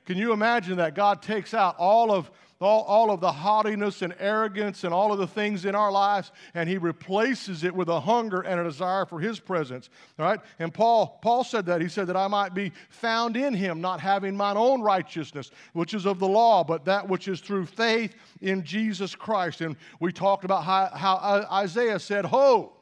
Can 0.08 0.16
you 0.16 0.32
imagine 0.32 0.78
that? 0.78 0.94
God 0.94 1.20
takes 1.20 1.52
out 1.52 1.76
all 1.76 2.10
of 2.10 2.30
all, 2.62 2.82
all 2.84 3.10
of 3.10 3.20
the 3.20 3.30
haughtiness 3.30 4.00
and 4.00 4.14
arrogance 4.18 4.84
and 4.84 4.94
all 4.94 5.12
of 5.12 5.18
the 5.18 5.26
things 5.26 5.66
in 5.66 5.74
our 5.74 5.92
lives, 5.92 6.32
and 6.54 6.66
he 6.66 6.78
replaces 6.78 7.62
it 7.62 7.74
with 7.74 7.90
a 7.90 8.00
hunger 8.00 8.40
and 8.40 8.58
a 8.58 8.64
desire 8.64 9.04
for 9.04 9.20
his 9.20 9.38
presence. 9.38 9.90
All 10.18 10.24
right? 10.24 10.40
And 10.60 10.72
Paul, 10.72 11.18
Paul 11.20 11.44
said 11.44 11.66
that. 11.66 11.82
He 11.82 11.90
said 11.90 12.06
that 12.06 12.16
I 12.16 12.26
might 12.26 12.54
be 12.54 12.72
found 12.88 13.36
in 13.36 13.52
him, 13.52 13.82
not 13.82 14.00
having 14.00 14.34
mine 14.34 14.56
own 14.56 14.80
righteousness, 14.80 15.50
which 15.74 15.92
is 15.92 16.06
of 16.06 16.18
the 16.18 16.26
law, 16.26 16.64
but 16.64 16.86
that 16.86 17.06
which 17.06 17.28
is 17.28 17.40
through 17.40 17.66
faith 17.66 18.14
in 18.40 18.64
Jesus 18.64 19.14
Christ. 19.14 19.60
And 19.60 19.76
we 20.00 20.10
talked 20.10 20.44
about 20.44 20.64
how, 20.64 20.86
how 20.86 21.46
Isaiah 21.52 21.98
said, 21.98 22.24
Ho! 22.24 22.77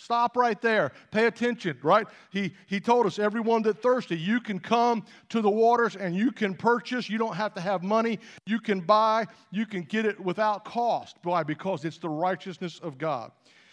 Stop 0.00 0.36
right 0.36 0.60
there. 0.62 0.92
Pay 1.10 1.26
attention, 1.26 1.76
right? 1.82 2.06
He, 2.30 2.54
he 2.68 2.78
told 2.78 3.04
us, 3.06 3.18
everyone 3.18 3.62
that 3.62 3.82
thirsty, 3.82 4.16
you 4.16 4.40
can 4.40 4.60
come 4.60 5.04
to 5.28 5.42
the 5.42 5.50
waters 5.50 5.96
and 5.96 6.14
you 6.14 6.30
can 6.30 6.54
purchase. 6.54 7.10
You 7.10 7.18
don't 7.18 7.34
have 7.34 7.52
to 7.54 7.60
have 7.60 7.82
money. 7.82 8.20
You 8.46 8.60
can 8.60 8.80
buy. 8.80 9.26
You 9.50 9.66
can 9.66 9.82
get 9.82 10.06
it 10.06 10.18
without 10.20 10.64
cost. 10.64 11.16
Why? 11.24 11.42
Because 11.42 11.84
it's 11.84 11.98
the 11.98 12.08
righteousness 12.08 12.78
of 12.78 12.96
God. 12.96 13.32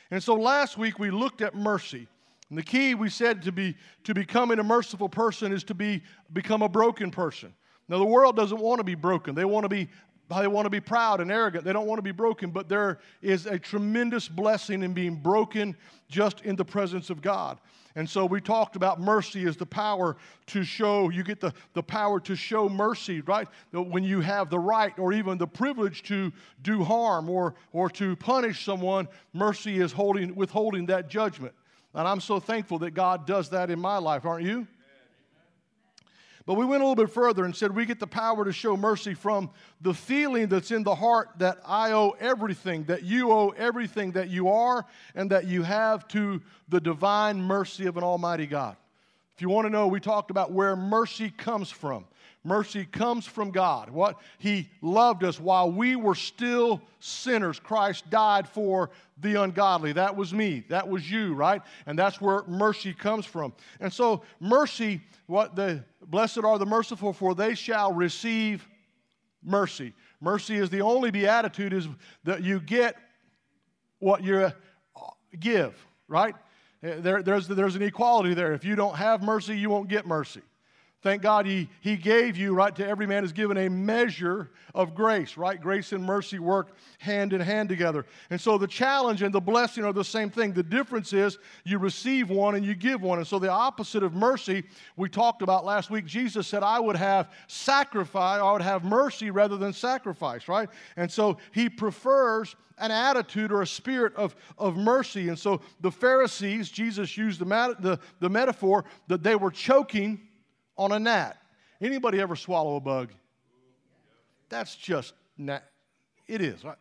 And 0.09 0.21
so 0.21 0.33
last 0.33 0.79
week 0.79 0.97
we 0.97 1.11
looked 1.11 1.43
at 1.43 1.53
mercy. 1.53 2.07
And 2.49 2.57
the 2.57 2.63
key 2.63 2.95
we 2.95 3.09
said 3.09 3.43
to 3.43 3.51
be 3.51 3.75
to 4.03 4.15
becoming 4.15 4.57
a 4.57 4.63
merciful 4.63 5.09
person 5.09 5.51
is 5.51 5.63
to 5.65 5.75
be 5.75 6.01
become 6.33 6.63
a 6.63 6.69
broken 6.69 7.11
person. 7.11 7.53
Now 7.87 7.99
the 7.99 8.05
world 8.05 8.35
doesn't 8.35 8.59
want 8.59 8.79
to 8.79 8.83
be 8.83 8.95
broken. 8.95 9.35
They 9.35 9.45
want 9.45 9.63
to 9.63 9.69
be 9.69 9.89
they 10.29 10.47
want 10.47 10.65
to 10.65 10.69
be 10.69 10.79
proud 10.79 11.21
and 11.21 11.31
arrogant. 11.31 11.63
They 11.63 11.73
don't 11.73 11.87
want 11.87 11.99
to 11.99 12.03
be 12.03 12.11
broken, 12.11 12.49
but 12.49 12.67
there 12.67 12.99
is 13.21 13.45
a 13.45 13.59
tremendous 13.59 14.27
blessing 14.27 14.81
in 14.83 14.93
being 14.93 15.15
broken 15.15 15.75
just 16.09 16.41
in 16.41 16.55
the 16.55 16.65
presence 16.65 17.09
of 17.09 17.21
God. 17.21 17.59
And 17.97 18.09
so 18.09 18.25
we 18.25 18.41
talked 18.41 18.75
about 18.75 18.99
mercy 18.99 19.45
as 19.45 19.55
the 19.55 19.65
power 19.65 20.17
to 20.47 20.63
show, 20.63 21.09
you 21.09 21.23
get 21.23 21.39
the, 21.39 21.53
the 21.73 21.83
power 21.83 22.19
to 22.21 22.35
show 22.35 22.67
mercy, 22.67 23.21
right? 23.21 23.47
When 23.71 24.03
you 24.03 24.19
have 24.19 24.49
the 24.49 24.59
right 24.59 24.97
or 24.99 25.13
even 25.13 25.37
the 25.37 25.47
privilege 25.47 26.03
to 26.03 26.33
do 26.61 26.83
harm 26.83 27.29
or, 27.29 27.55
or 27.71 27.89
to 27.91 28.17
punish 28.17 28.65
someone, 28.65 29.07
mercy 29.31 29.79
is 29.79 29.93
holding, 29.93 30.35
withholding 30.35 30.87
that 30.87 31.07
judgment. 31.07 31.53
And 31.93 32.05
I'm 32.05 32.19
so 32.19 32.39
thankful 32.41 32.79
that 32.79 32.91
God 32.91 33.25
does 33.25 33.49
that 33.49 33.69
in 33.71 33.79
my 33.79 33.97
life, 33.97 34.25
aren't 34.25 34.45
you? 34.45 34.67
But 36.45 36.55
we 36.55 36.65
went 36.65 36.83
a 36.83 36.85
little 36.85 37.03
bit 37.03 37.11
further 37.11 37.43
and 37.43 37.55
said 37.55 37.75
we 37.75 37.85
get 37.85 37.99
the 37.99 38.05
power 38.05 38.45
to 38.45 38.53
show 38.53 38.77
mercy 38.77 39.15
from 39.15 39.49
the 39.81 39.93
feeling 39.93 40.47
that's 40.47 40.69
in 40.69 40.83
the 40.83 40.93
heart 40.93 41.29
that 41.39 41.57
I 41.65 41.93
owe 41.93 42.15
everything, 42.19 42.83
that 42.83 43.03
you 43.03 43.31
owe 43.31 43.49
everything 43.49 44.11
that 44.11 44.29
you 44.29 44.49
are 44.49 44.85
and 45.15 45.31
that 45.31 45.47
you 45.47 45.63
have 45.63 46.07
to 46.09 46.41
the 46.69 46.79
divine 46.79 47.41
mercy 47.41 47.87
of 47.87 47.97
an 47.97 48.03
Almighty 48.03 48.45
God. 48.45 48.77
If 49.35 49.41
you 49.41 49.49
want 49.49 49.65
to 49.65 49.71
know, 49.71 49.87
we 49.87 49.99
talked 49.99 50.29
about 50.29 50.51
where 50.51 50.75
mercy 50.75 51.31
comes 51.31 51.71
from. 51.71 52.05
Mercy 52.45 52.85
comes 52.85 53.25
from 53.25 53.49
God. 53.49 53.89
What 53.89 54.19
He 54.37 54.69
loved 54.81 55.23
us 55.23 55.39
while 55.39 55.71
we 55.71 55.95
were 55.95 56.13
still 56.13 56.79
sinners. 56.99 57.59
Christ 57.59 58.09
died 58.09 58.47
for 58.47 58.91
the 59.19 59.41
ungodly. 59.41 59.93
That 59.93 60.15
was 60.15 60.33
me. 60.33 60.63
That 60.69 60.87
was 60.87 61.09
you, 61.09 61.33
right? 61.33 61.61
And 61.87 61.97
that's 61.97 62.21
where 62.21 62.43
mercy 62.47 62.93
comes 62.93 63.25
from. 63.25 63.51
And 63.79 63.91
so, 63.91 64.21
mercy, 64.39 65.01
what 65.25 65.55
the 65.55 65.83
blessed 66.05 66.43
are 66.43 66.59
the 66.59 66.65
merciful, 66.67 67.13
for 67.13 67.33
they 67.33 67.55
shall 67.55 67.91
receive 67.91 68.67
mercy. 69.43 69.93
Mercy 70.21 70.55
is 70.55 70.69
the 70.69 70.81
only 70.81 71.09
beatitude 71.09 71.73
is 71.73 71.87
that 72.23 72.43
you 72.43 72.59
get 72.59 72.95
what 73.99 74.23
you 74.23 74.51
give, 75.39 75.73
right? 76.07 76.35
Eh, 76.83 76.95
there, 76.99 77.23
there's, 77.23 77.47
there's 77.47 77.75
an 77.75 77.81
equality 77.81 78.35
there. 78.35 78.53
If 78.53 78.63
you 78.63 78.75
don't 78.75 78.95
have 78.95 79.23
mercy, 79.23 79.57
you 79.57 79.71
won't 79.71 79.87
get 79.87 80.05
mercy. 80.05 80.41
Thank 81.05 81.21
God 81.21 81.45
he, 81.45 81.69
he 81.81 81.97
gave 81.97 82.35
you, 82.35 82.55
right? 82.55 82.75
To 82.75 82.87
every 82.87 83.05
man 83.05 83.23
is 83.23 83.31
given 83.31 83.57
a 83.57 83.69
measure 83.69 84.49
of 84.73 84.95
grace, 84.95 85.37
right? 85.37 85.61
Grace 85.61 85.91
and 85.91 86.03
mercy 86.03 86.39
work 86.39 86.75
hand 86.97 87.31
in 87.31 87.41
hand 87.41 87.69
together. 87.69 88.07
And 88.31 88.41
so 88.41 88.57
the 88.57 88.65
challenge 88.65 89.21
and 89.21 89.31
the 89.31 89.39
blessing 89.39 89.85
are 89.85 89.93
the 89.93 90.03
same 90.03 90.31
thing. 90.31 90.51
The 90.51 90.63
difference 90.63 91.13
is 91.13 91.37
you 91.63 91.77
receive 91.77 92.31
one 92.31 92.55
and 92.55 92.65
you 92.65 92.73
give 92.73 93.03
one. 93.03 93.19
And 93.19 93.27
so 93.27 93.37
the 93.37 93.51
opposite 93.51 94.01
of 94.01 94.15
mercy, 94.15 94.63
we 94.97 95.07
talked 95.07 95.43
about 95.43 95.63
last 95.63 95.91
week, 95.91 96.07
Jesus 96.07 96.47
said, 96.47 96.63
I 96.63 96.79
would 96.79 96.95
have 96.95 97.29
sacrifice, 97.45 98.41
I 98.41 98.51
would 98.51 98.63
have 98.63 98.83
mercy 98.83 99.29
rather 99.29 99.57
than 99.57 99.73
sacrifice, 99.73 100.47
right? 100.47 100.69
And 100.97 101.11
so 101.11 101.37
he 101.51 101.69
prefers 101.69 102.55
an 102.79 102.89
attitude 102.89 103.51
or 103.51 103.61
a 103.61 103.67
spirit 103.67 104.15
of, 104.15 104.35
of 104.57 104.75
mercy. 104.75 105.29
And 105.29 105.37
so 105.37 105.61
the 105.81 105.91
Pharisees, 105.91 106.71
Jesus 106.71 107.15
used 107.15 107.41
the, 107.41 107.75
the, 107.79 107.99
the 108.19 108.29
metaphor 108.29 108.85
that 109.07 109.21
they 109.21 109.35
were 109.35 109.51
choking 109.51 110.19
on 110.77 110.91
a 110.91 110.99
gnat. 110.99 111.37
Anybody 111.81 112.19
ever 112.19 112.35
swallow 112.35 112.75
a 112.75 112.79
bug? 112.79 113.11
That's 114.49 114.75
just 114.75 115.13
gnat. 115.37 115.63
It 116.27 116.41
is, 116.41 116.63
right? 116.63 116.77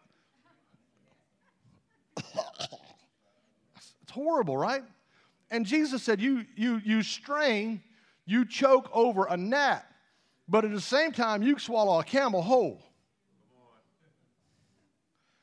it's 2.16 4.10
horrible, 4.10 4.56
right? 4.56 4.82
And 5.50 5.66
Jesus 5.66 6.02
said, 6.02 6.20
you, 6.20 6.44
you, 6.56 6.80
you 6.84 7.02
strain, 7.02 7.82
you 8.26 8.44
choke 8.44 8.88
over 8.92 9.26
a 9.26 9.36
gnat, 9.36 9.86
but 10.48 10.64
at 10.64 10.72
the 10.72 10.80
same 10.80 11.12
time, 11.12 11.42
you 11.42 11.58
swallow 11.58 12.00
a 12.00 12.04
camel 12.04 12.42
whole. 12.42 12.82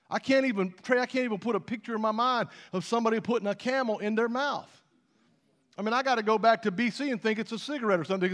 I 0.09 0.19
can't 0.19 0.45
even 0.45 0.71
pray, 0.83 0.99
I 0.99 1.05
can't 1.05 1.23
even 1.23 1.39
put 1.39 1.55
a 1.55 1.59
picture 1.59 1.95
in 1.95 2.01
my 2.01 2.11
mind 2.11 2.49
of 2.73 2.83
somebody 2.83 3.21
putting 3.21 3.47
a 3.47 3.55
camel 3.55 3.99
in 3.99 4.15
their 4.15 4.27
mouth. 4.27 4.69
I 5.81 5.83
mean, 5.83 5.95
I 5.95 6.03
got 6.03 6.15
to 6.15 6.23
go 6.23 6.37
back 6.37 6.61
to 6.61 6.71
BC 6.71 7.11
and 7.11 7.19
think 7.19 7.39
it's 7.39 7.51
a 7.51 7.57
cigarette 7.57 7.99
or 7.99 8.03
something 8.03 8.29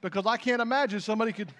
because 0.00 0.24
I 0.24 0.36
can't 0.36 0.62
imagine 0.62 1.00
somebody 1.00 1.32
could. 1.32 1.52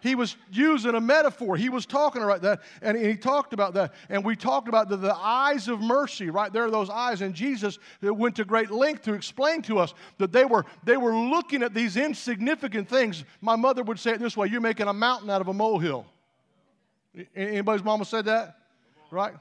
He 0.00 0.14
was 0.14 0.38
using 0.50 0.94
a 0.94 1.00
metaphor. 1.02 1.54
He 1.58 1.68
was 1.68 1.84
talking 1.84 2.22
about 2.22 2.40
that, 2.40 2.62
and 2.80 2.96
he 2.96 3.14
talked 3.14 3.52
about 3.52 3.74
that. 3.74 3.92
And 4.08 4.24
we 4.24 4.36
talked 4.36 4.68
about 4.68 4.88
the, 4.88 4.96
the 4.96 5.14
eyes 5.14 5.68
of 5.68 5.82
mercy, 5.82 6.30
right 6.30 6.50
there 6.50 6.64
are 6.64 6.70
those 6.70 6.88
eyes. 6.88 7.20
And 7.20 7.34
Jesus 7.34 7.78
went 8.00 8.36
to 8.36 8.46
great 8.46 8.70
length 8.70 9.02
to 9.02 9.12
explain 9.12 9.60
to 9.62 9.78
us 9.78 9.92
that 10.16 10.32
they 10.32 10.46
were, 10.46 10.64
they 10.82 10.96
were 10.96 11.14
looking 11.14 11.62
at 11.62 11.74
these 11.74 11.98
insignificant 11.98 12.88
things. 12.88 13.24
My 13.42 13.56
mother 13.56 13.82
would 13.82 13.98
say 13.98 14.12
it 14.12 14.18
this 14.18 14.34
way 14.34 14.48
you're 14.48 14.62
making 14.62 14.88
a 14.88 14.94
mountain 14.94 15.28
out 15.28 15.42
of 15.42 15.48
a 15.48 15.52
molehill. 15.52 16.06
Anybody's 17.36 17.84
mama 17.84 18.06
said 18.06 18.24
that? 18.24 18.56
Right? 19.10 19.34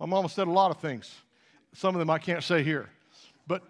My 0.00 0.06
mama 0.06 0.28
said 0.28 0.48
a 0.48 0.50
lot 0.50 0.72
of 0.72 0.80
things. 0.80 1.14
Some 1.72 1.94
of 1.94 2.00
them 2.00 2.10
I 2.10 2.18
can't 2.18 2.42
say 2.42 2.64
here. 2.64 2.90
But 3.46 3.62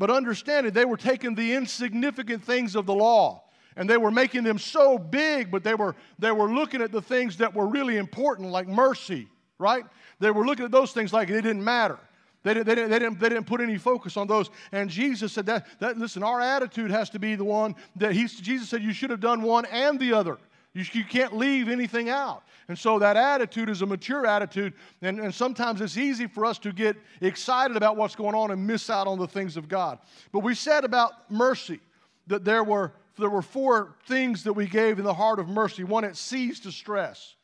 but 0.00 0.10
understanding 0.10 0.72
they 0.72 0.86
were 0.86 0.96
taking 0.96 1.34
the 1.34 1.52
insignificant 1.52 2.42
things 2.42 2.74
of 2.74 2.86
the 2.86 2.94
law 2.94 3.44
And 3.76 3.88
they 3.88 3.96
were 3.96 4.10
making 4.10 4.44
them 4.44 4.58
so 4.58 4.98
big, 4.98 5.50
but 5.50 5.62
they 5.62 5.74
were, 5.74 5.94
they 6.18 6.32
were 6.32 6.50
looking 6.52 6.82
at 6.82 6.92
the 6.92 7.00
things 7.00 7.36
that 7.36 7.54
were 7.54 7.66
really 7.66 7.96
important, 7.96 8.50
like 8.50 8.66
mercy, 8.66 9.28
right? 9.58 9.84
They 10.18 10.30
were 10.30 10.44
looking 10.44 10.64
at 10.64 10.70
those 10.70 10.92
things 10.92 11.12
like 11.12 11.30
it 11.30 11.42
didn't 11.42 11.62
matter. 11.62 11.98
They 12.42 12.54
didn't, 12.54 12.66
they, 12.66 12.74
didn't, 12.74 12.90
they, 12.90 12.98
didn't, 12.98 13.20
they 13.20 13.28
didn't 13.28 13.46
put 13.46 13.60
any 13.60 13.78
focus 13.78 14.16
on 14.16 14.26
those. 14.26 14.50
And 14.72 14.90
Jesus 14.90 15.32
said 15.32 15.46
that, 15.46 15.66
that, 15.78 15.98
listen, 15.98 16.22
our 16.22 16.40
attitude 16.40 16.90
has 16.90 17.10
to 17.10 17.18
be 17.18 17.36
the 17.36 17.44
one 17.44 17.76
that 17.96 18.12
he, 18.12 18.26
Jesus 18.26 18.68
said 18.68 18.82
you 18.82 18.92
should 18.92 19.10
have 19.10 19.20
done 19.20 19.42
one 19.42 19.66
and 19.66 20.00
the 20.00 20.12
other. 20.12 20.38
You, 20.72 20.84
you 20.92 21.04
can't 21.04 21.36
leave 21.36 21.68
anything 21.68 22.08
out. 22.08 22.44
And 22.68 22.78
so 22.78 22.98
that 23.00 23.16
attitude 23.16 23.68
is 23.68 23.82
a 23.82 23.86
mature 23.86 24.26
attitude. 24.26 24.74
And, 25.02 25.18
and 25.18 25.34
sometimes 25.34 25.80
it's 25.80 25.96
easy 25.96 26.26
for 26.26 26.44
us 26.44 26.58
to 26.60 26.72
get 26.72 26.96
excited 27.20 27.76
about 27.76 27.96
what's 27.96 28.14
going 28.14 28.34
on 28.34 28.52
and 28.52 28.64
miss 28.64 28.88
out 28.88 29.06
on 29.08 29.18
the 29.18 29.26
things 29.26 29.56
of 29.56 29.68
God. 29.68 29.98
But 30.32 30.40
we 30.40 30.54
said 30.54 30.84
about 30.84 31.30
mercy 31.30 31.80
that 32.28 32.44
there 32.44 32.62
were, 32.62 32.92
there 33.18 33.30
were 33.30 33.42
four 33.42 33.96
things 34.06 34.44
that 34.44 34.52
we 34.52 34.66
gave 34.66 34.98
in 34.98 35.04
the 35.04 35.14
heart 35.14 35.40
of 35.40 35.48
mercy. 35.48 35.82
One, 35.82 36.04
it 36.04 36.16
sees 36.16 36.60
distress. 36.60 37.34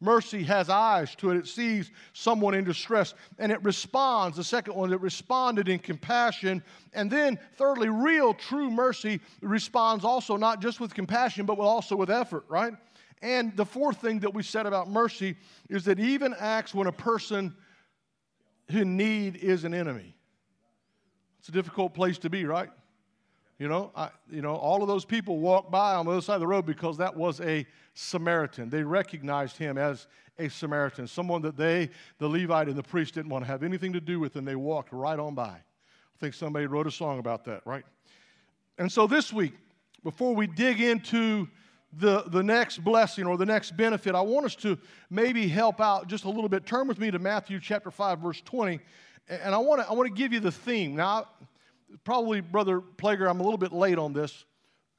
Mercy 0.00 0.42
has 0.42 0.68
eyes 0.68 1.14
to 1.16 1.30
it. 1.30 1.36
It 1.36 1.46
sees 1.46 1.90
someone 2.12 2.54
in 2.54 2.64
distress 2.64 3.14
and 3.38 3.50
it 3.50 3.62
responds. 3.62 4.36
The 4.36 4.44
second 4.44 4.74
one, 4.74 4.92
it 4.92 5.00
responded 5.00 5.68
in 5.68 5.78
compassion. 5.78 6.62
And 6.92 7.10
then, 7.10 7.38
thirdly, 7.56 7.88
real, 7.88 8.34
true 8.34 8.70
mercy 8.70 9.20
responds 9.40 10.04
also 10.04 10.36
not 10.36 10.60
just 10.60 10.80
with 10.80 10.94
compassion, 10.94 11.46
but 11.46 11.58
also 11.58 11.96
with 11.96 12.10
effort, 12.10 12.44
right? 12.48 12.74
And 13.22 13.56
the 13.56 13.64
fourth 13.64 14.02
thing 14.02 14.20
that 14.20 14.34
we 14.34 14.42
said 14.42 14.66
about 14.66 14.90
mercy 14.90 15.36
is 15.70 15.84
that 15.84 15.98
even 15.98 16.34
acts 16.38 16.74
when 16.74 16.86
a 16.86 16.92
person 16.92 17.54
in 18.68 18.96
need 18.96 19.36
is 19.36 19.64
an 19.64 19.72
enemy. 19.72 20.14
It's 21.38 21.48
a 21.48 21.52
difficult 21.52 21.94
place 21.94 22.18
to 22.18 22.30
be, 22.30 22.44
right? 22.44 22.70
You 23.58 23.68
know, 23.68 23.92
I, 23.94 24.10
you 24.30 24.42
know, 24.42 24.56
all 24.56 24.82
of 24.82 24.88
those 24.88 25.04
people 25.04 25.38
walked 25.38 25.70
by 25.70 25.94
on 25.94 26.06
the 26.06 26.12
other 26.12 26.20
side 26.20 26.34
of 26.34 26.40
the 26.40 26.46
road 26.46 26.66
because 26.66 26.96
that 26.98 27.16
was 27.16 27.40
a 27.40 27.66
Samaritan. 27.94 28.68
They 28.68 28.82
recognized 28.82 29.56
him 29.56 29.78
as 29.78 30.06
a 30.38 30.48
Samaritan, 30.48 31.06
someone 31.06 31.42
that 31.42 31.56
they, 31.56 31.90
the 32.18 32.28
Levite 32.28 32.68
and 32.68 32.76
the 32.76 32.82
priest, 32.82 33.14
didn't 33.14 33.30
want 33.30 33.44
to 33.44 33.46
have 33.46 33.62
anything 33.62 33.92
to 33.92 34.00
do 34.00 34.18
with, 34.18 34.36
and 34.36 34.46
they 34.46 34.56
walked 34.56 34.92
right 34.92 35.18
on 35.18 35.34
by. 35.34 35.44
I 35.44 36.18
think 36.20 36.34
somebody 36.34 36.66
wrote 36.66 36.86
a 36.86 36.90
song 36.90 37.20
about 37.20 37.44
that, 37.44 37.62
right? 37.64 37.84
And 38.78 38.90
so 38.90 39.06
this 39.06 39.32
week, 39.32 39.54
before 40.02 40.34
we 40.34 40.46
dig 40.48 40.80
into 40.80 41.48
the, 41.92 42.24
the 42.26 42.42
next 42.42 42.78
blessing 42.78 43.26
or 43.26 43.36
the 43.36 43.46
next 43.46 43.76
benefit, 43.76 44.16
I 44.16 44.20
want 44.20 44.46
us 44.46 44.56
to 44.56 44.76
maybe 45.10 45.46
help 45.46 45.80
out 45.80 46.08
just 46.08 46.24
a 46.24 46.28
little 46.28 46.48
bit. 46.48 46.66
Turn 46.66 46.88
with 46.88 46.98
me 46.98 47.10
to 47.12 47.20
Matthew 47.20 47.60
chapter 47.60 47.90
5, 47.90 48.18
verse 48.18 48.40
20. 48.40 48.80
And 49.28 49.54
I 49.54 49.58
want 49.58 49.80
to 49.80 49.88
I 49.88 49.92
want 49.94 50.08
to 50.08 50.14
give 50.14 50.32
you 50.32 50.40
the 50.40 50.52
theme. 50.52 50.96
Now, 50.96 51.28
probably, 52.04 52.40
Brother 52.40 52.80
Plager, 52.80 53.30
I'm 53.30 53.40
a 53.40 53.42
little 53.42 53.58
bit 53.58 53.72
late 53.72 53.98
on 53.98 54.12
this 54.12 54.44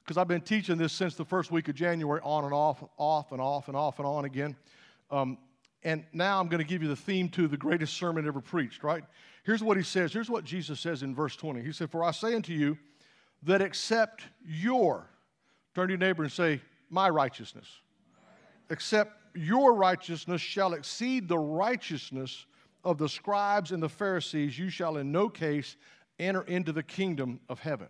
because 0.06 0.18
I've 0.18 0.28
been 0.28 0.40
teaching 0.40 0.78
this 0.78 0.92
since 0.92 1.16
the 1.16 1.24
first 1.24 1.50
week 1.50 1.66
of 1.66 1.74
January, 1.74 2.20
on 2.22 2.44
and 2.44 2.54
off, 2.54 2.84
off 2.96 3.32
and 3.32 3.40
off 3.40 3.66
and 3.66 3.76
off 3.76 3.98
and 3.98 4.06
on 4.06 4.24
again. 4.24 4.54
Um, 5.10 5.36
and 5.82 6.04
now 6.12 6.38
I'm 6.38 6.46
going 6.46 6.62
to 6.62 6.68
give 6.68 6.80
you 6.80 6.88
the 6.88 6.94
theme 6.94 7.28
to 7.30 7.48
the 7.48 7.56
greatest 7.56 7.94
sermon 7.94 8.24
ever 8.24 8.40
preached, 8.40 8.84
right? 8.84 9.02
Here's 9.42 9.64
what 9.64 9.76
he 9.76 9.82
says. 9.82 10.12
Here's 10.12 10.30
what 10.30 10.44
Jesus 10.44 10.78
says 10.78 11.02
in 11.02 11.12
verse 11.12 11.34
20. 11.34 11.60
He 11.60 11.72
said, 11.72 11.90
For 11.90 12.04
I 12.04 12.12
say 12.12 12.34
unto 12.36 12.52
you 12.52 12.78
that 13.42 13.60
except 13.60 14.22
your, 14.46 15.08
turn 15.74 15.88
to 15.88 15.92
your 15.94 15.98
neighbor 15.98 16.22
and 16.22 16.30
say, 16.30 16.60
My 16.88 17.10
righteousness, 17.10 17.66
except 18.70 19.12
your 19.34 19.74
righteousness 19.74 20.40
shall 20.40 20.74
exceed 20.74 21.26
the 21.26 21.38
righteousness 21.38 22.46
of 22.84 22.96
the 22.96 23.08
scribes 23.08 23.72
and 23.72 23.82
the 23.82 23.88
Pharisees, 23.88 24.56
you 24.56 24.70
shall 24.70 24.98
in 24.98 25.10
no 25.10 25.28
case 25.28 25.76
enter 26.20 26.42
into 26.42 26.70
the 26.70 26.84
kingdom 26.84 27.40
of 27.48 27.58
heaven. 27.58 27.88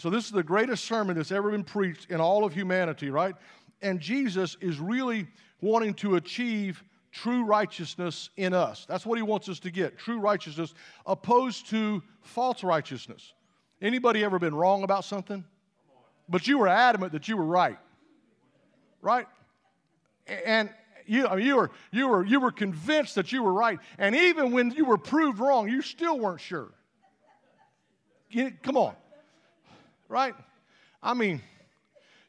So, 0.00 0.08
this 0.08 0.24
is 0.24 0.30
the 0.30 0.42
greatest 0.42 0.86
sermon 0.86 1.16
that's 1.16 1.30
ever 1.30 1.50
been 1.50 1.62
preached 1.62 2.10
in 2.10 2.22
all 2.22 2.46
of 2.46 2.54
humanity, 2.54 3.10
right? 3.10 3.34
And 3.82 4.00
Jesus 4.00 4.56
is 4.62 4.78
really 4.78 5.26
wanting 5.60 5.92
to 5.94 6.14
achieve 6.16 6.82
true 7.12 7.44
righteousness 7.44 8.30
in 8.38 8.54
us. 8.54 8.86
That's 8.88 9.04
what 9.04 9.18
he 9.18 9.22
wants 9.22 9.50
us 9.50 9.60
to 9.60 9.70
get 9.70 9.98
true 9.98 10.18
righteousness, 10.18 10.72
opposed 11.04 11.68
to 11.68 12.02
false 12.22 12.64
righteousness. 12.64 13.34
Anybody 13.82 14.24
ever 14.24 14.38
been 14.38 14.54
wrong 14.54 14.84
about 14.84 15.04
something? 15.04 15.44
But 16.30 16.48
you 16.48 16.56
were 16.56 16.68
adamant 16.68 17.12
that 17.12 17.28
you 17.28 17.36
were 17.36 17.44
right, 17.44 17.76
right? 19.02 19.26
And 20.46 20.70
you, 21.04 21.26
I 21.26 21.36
mean, 21.36 21.44
you, 21.44 21.56
were, 21.56 21.70
you, 21.92 22.08
were, 22.08 22.24
you 22.24 22.40
were 22.40 22.52
convinced 22.52 23.16
that 23.16 23.32
you 23.32 23.42
were 23.42 23.52
right. 23.52 23.78
And 23.98 24.16
even 24.16 24.52
when 24.52 24.70
you 24.70 24.86
were 24.86 24.96
proved 24.96 25.40
wrong, 25.40 25.68
you 25.68 25.82
still 25.82 26.18
weren't 26.18 26.40
sure. 26.40 26.72
Come 28.62 28.78
on. 28.78 28.94
Right? 30.10 30.34
I 31.00 31.14
mean, 31.14 31.40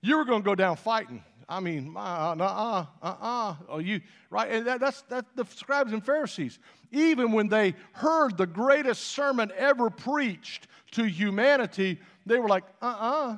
you 0.02 0.18
were 0.18 0.24
going 0.24 0.42
to 0.42 0.46
go 0.46 0.56
down 0.56 0.78
fighting. 0.78 1.24
I 1.50 1.60
mean, 1.60 1.96
uh, 1.98 2.00
uh, 2.00 2.86
uh, 3.02 3.16
uh, 3.22 3.56
oh, 3.68 3.80
you, 3.80 4.00
right? 4.30 4.50
And 4.50 4.68
that, 4.68 4.80
that's 4.80 5.02
that, 5.04 5.26
the 5.36 5.44
scribes 5.46 5.92
and 5.92 6.06
Pharisees. 6.06 6.60
Even 6.92 7.34
when 7.34 7.50
they 7.50 7.76
heard 7.92 8.38
the 8.38 8.48
greatest 8.48 9.02
sermon 9.08 9.52
ever 9.58 9.90
preached 9.90 10.68
to 10.92 11.04
humanity, 11.04 12.00
they 12.26 12.40
were 12.40 12.48
like, 12.48 12.64
uh 12.82 12.86
uh, 12.86 13.38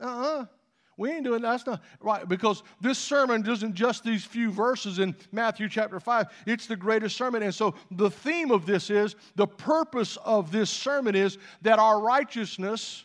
uh 0.00 0.06
uh. 0.06 0.44
We 0.98 1.12
ain't 1.12 1.24
doing 1.24 1.42
that. 1.42 1.50
That's 1.50 1.66
not 1.66 1.82
right. 2.00 2.28
Because 2.28 2.64
this 2.80 2.98
sermon 2.98 3.48
isn't 3.48 3.74
just 3.74 4.02
these 4.02 4.24
few 4.24 4.50
verses 4.50 4.98
in 4.98 5.14
Matthew 5.30 5.68
chapter 5.68 6.00
5, 6.00 6.26
it's 6.44 6.66
the 6.66 6.76
greatest 6.76 7.16
sermon. 7.16 7.44
And 7.44 7.54
so 7.54 7.74
the 7.92 8.10
theme 8.10 8.50
of 8.50 8.66
this 8.66 8.90
is 8.90 9.14
the 9.36 9.46
purpose 9.46 10.18
of 10.24 10.50
this 10.50 10.68
sermon 10.68 11.14
is 11.14 11.38
that 11.62 11.78
our 11.78 12.00
righteousness 12.00 13.04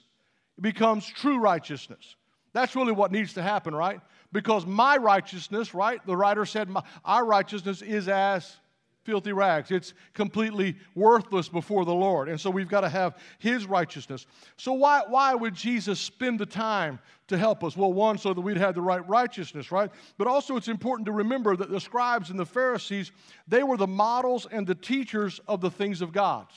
becomes 0.60 1.06
true 1.06 1.38
righteousness. 1.38 2.16
That's 2.52 2.76
really 2.76 2.92
what 2.92 3.12
needs 3.12 3.34
to 3.34 3.44
happen, 3.44 3.76
right? 3.76 4.02
Because 4.32 4.66
my 4.66 4.98
righteousness, 4.98 5.76
right? 5.76 6.04
The 6.06 6.18
writer 6.18 6.46
said, 6.46 6.70
my, 6.70 6.82
Our 7.06 7.24
righteousness 7.26 7.84
is 7.84 8.10
as 8.10 8.56
filthy 9.04 9.34
rags. 9.34 9.72
It's 9.72 9.94
completely 10.14 10.76
worthless 10.96 11.50
before 11.50 11.86
the 11.86 11.94
Lord. 11.94 12.30
And 12.30 12.40
so 12.40 12.50
we've 12.50 12.70
got 12.70 12.82
to 12.82 12.90
have 12.90 13.18
His 13.40 13.66
righteousness. 13.66 14.26
So, 14.58 14.74
why, 14.74 15.04
why 15.08 15.36
would 15.36 15.54
Jesus 15.54 16.00
spend 16.00 16.40
the 16.40 16.46
time 16.46 17.00
to 17.28 17.38
help 17.38 17.64
us? 17.64 17.78
Well, 17.78 17.94
one, 17.94 18.18
so 18.18 18.34
that 18.34 18.42
we'd 18.42 18.58
have 18.58 18.76
the 18.76 18.82
right 18.82 19.08
righteousness, 19.08 19.72
right? 19.72 19.92
But 20.18 20.28
also, 20.28 20.56
it's 20.56 20.68
important 20.68 21.06
to 21.08 21.12
remember 21.12 21.56
that 21.56 21.70
the 21.70 21.80
scribes 21.80 22.30
and 22.30 22.40
the 22.40 22.46
Pharisees, 22.46 23.12
they 23.48 23.64
were 23.64 23.78
the 23.78 23.88
models 23.88 24.48
and 24.52 24.66
the 24.66 24.76
teachers 24.76 25.40
of 25.48 25.62
the 25.62 25.72
things 25.72 26.02
of 26.02 26.12
God. 26.12 26.48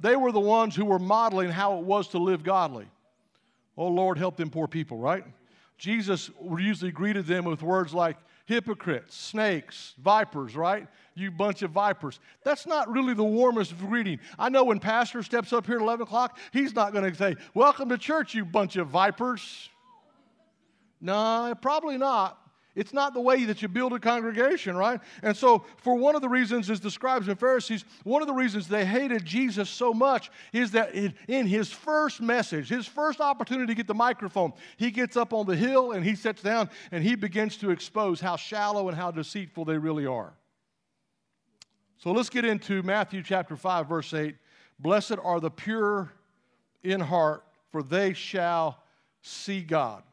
They 0.00 0.16
were 0.16 0.32
the 0.32 0.40
ones 0.40 0.76
who 0.76 0.84
were 0.84 0.98
modeling 0.98 1.50
how 1.50 1.78
it 1.78 1.84
was 1.84 2.08
to 2.08 2.18
live 2.18 2.44
godly. 2.44 2.86
Oh, 3.76 3.88
Lord, 3.88 4.18
help 4.18 4.36
them 4.36 4.50
poor 4.50 4.68
people, 4.68 4.98
right? 4.98 5.24
Jesus 5.76 6.30
usually 6.58 6.90
greeted 6.90 7.26
them 7.26 7.44
with 7.44 7.62
words 7.62 7.94
like, 7.94 8.16
hypocrites, 8.48 9.14
snakes, 9.14 9.92
vipers, 10.02 10.56
right? 10.56 10.88
You 11.14 11.30
bunch 11.30 11.60
of 11.60 11.70
vipers. 11.70 12.18
That's 12.44 12.66
not 12.66 12.90
really 12.90 13.12
the 13.12 13.22
warmest 13.22 13.78
greeting. 13.78 14.20
I 14.38 14.48
know 14.48 14.64
when 14.64 14.80
pastor 14.80 15.22
steps 15.22 15.52
up 15.52 15.66
here 15.66 15.76
at 15.76 15.82
11 15.82 16.04
o'clock, 16.04 16.38
he's 16.50 16.74
not 16.74 16.94
going 16.94 17.08
to 17.10 17.14
say, 17.14 17.36
Welcome 17.52 17.90
to 17.90 17.98
church, 17.98 18.34
you 18.34 18.46
bunch 18.46 18.76
of 18.76 18.88
vipers. 18.88 19.68
No, 20.98 21.54
probably 21.60 21.98
not. 21.98 22.40
It's 22.78 22.92
not 22.92 23.12
the 23.12 23.20
way 23.20 23.44
that 23.44 23.60
you 23.60 23.66
build 23.66 23.92
a 23.92 23.98
congregation, 23.98 24.76
right? 24.76 25.00
And 25.24 25.36
so, 25.36 25.64
for 25.78 25.96
one 25.96 26.14
of 26.14 26.22
the 26.22 26.28
reasons 26.28 26.70
is 26.70 26.78
the 26.78 26.92
scribes 26.92 27.26
and 27.26 27.36
Pharisees, 27.36 27.84
one 28.04 28.22
of 28.22 28.28
the 28.28 28.34
reasons 28.34 28.68
they 28.68 28.86
hated 28.86 29.24
Jesus 29.24 29.68
so 29.68 29.92
much 29.92 30.30
is 30.52 30.70
that 30.70 30.94
in 30.94 31.46
his 31.48 31.72
first 31.72 32.20
message, 32.20 32.68
his 32.68 32.86
first 32.86 33.20
opportunity 33.20 33.66
to 33.66 33.74
get 33.74 33.88
the 33.88 33.94
microphone, 33.94 34.52
he 34.76 34.92
gets 34.92 35.16
up 35.16 35.32
on 35.32 35.44
the 35.44 35.56
hill 35.56 35.90
and 35.90 36.04
he 36.04 36.14
sits 36.14 36.40
down 36.40 36.70
and 36.92 37.02
he 37.02 37.16
begins 37.16 37.56
to 37.56 37.70
expose 37.70 38.20
how 38.20 38.36
shallow 38.36 38.86
and 38.88 38.96
how 38.96 39.10
deceitful 39.10 39.64
they 39.64 39.76
really 39.76 40.06
are. 40.06 40.32
So 41.96 42.12
let's 42.12 42.30
get 42.30 42.44
into 42.44 42.84
Matthew 42.84 43.24
chapter 43.24 43.56
5, 43.56 43.88
verse 43.88 44.14
8. 44.14 44.36
Blessed 44.78 45.16
are 45.20 45.40
the 45.40 45.50
pure 45.50 46.12
in 46.84 47.00
heart, 47.00 47.42
for 47.72 47.82
they 47.82 48.12
shall 48.12 48.78
see 49.20 49.62
God. 49.62 50.04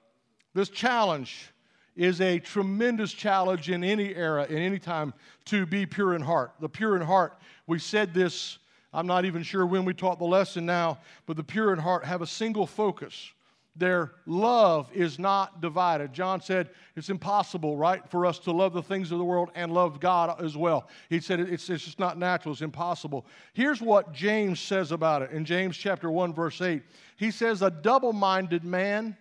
This 0.55 0.69
challenge 0.69 1.51
is 1.95 2.19
a 2.21 2.39
tremendous 2.39 3.13
challenge 3.13 3.69
in 3.69 3.83
any 3.83 4.13
era, 4.15 4.45
in 4.45 4.57
any 4.57 4.79
time, 4.79 5.13
to 5.45 5.65
be 5.65 5.85
pure 5.85 6.13
in 6.13 6.21
heart. 6.21 6.53
The 6.59 6.69
pure 6.69 6.95
in 6.95 7.01
heart, 7.01 7.37
we 7.67 7.79
said 7.79 8.13
this, 8.13 8.57
I'm 8.93 9.07
not 9.07 9.25
even 9.25 9.43
sure 9.43 9.65
when 9.65 9.85
we 9.85 9.93
taught 9.93 10.19
the 10.19 10.25
lesson 10.25 10.65
now, 10.65 10.99
but 11.25 11.37
the 11.37 11.43
pure 11.43 11.73
in 11.73 11.79
heart 11.79 12.05
have 12.05 12.21
a 12.21 12.27
single 12.27 12.67
focus. 12.67 13.31
Their 13.77 14.13
love 14.25 14.89
is 14.93 15.19
not 15.19 15.59
divided. 15.59 16.13
John 16.13 16.39
said 16.39 16.69
it's 16.95 17.09
impossible, 17.09 17.75
right, 17.75 18.07
for 18.09 18.25
us 18.25 18.39
to 18.39 18.51
love 18.51 18.71
the 18.71 18.81
things 18.81 19.11
of 19.11 19.17
the 19.17 19.25
world 19.25 19.49
and 19.53 19.73
love 19.73 19.99
God 19.99 20.41
as 20.41 20.55
well. 20.55 20.87
He 21.09 21.19
said 21.19 21.41
it's, 21.41 21.69
it's 21.69 21.83
just 21.83 21.99
not 21.99 22.17
natural, 22.17 22.53
it's 22.53 22.61
impossible. 22.61 23.25
Here's 23.53 23.81
what 23.81 24.13
James 24.13 24.61
says 24.61 24.93
about 24.93 25.23
it 25.23 25.31
in 25.31 25.43
James 25.43 25.75
chapter 25.75 26.09
1, 26.09 26.33
verse 26.33 26.61
8. 26.61 26.83
He 27.17 27.31
says, 27.31 27.61
A 27.61 27.69
double 27.69 28.13
minded 28.13 28.63
man 28.63 29.17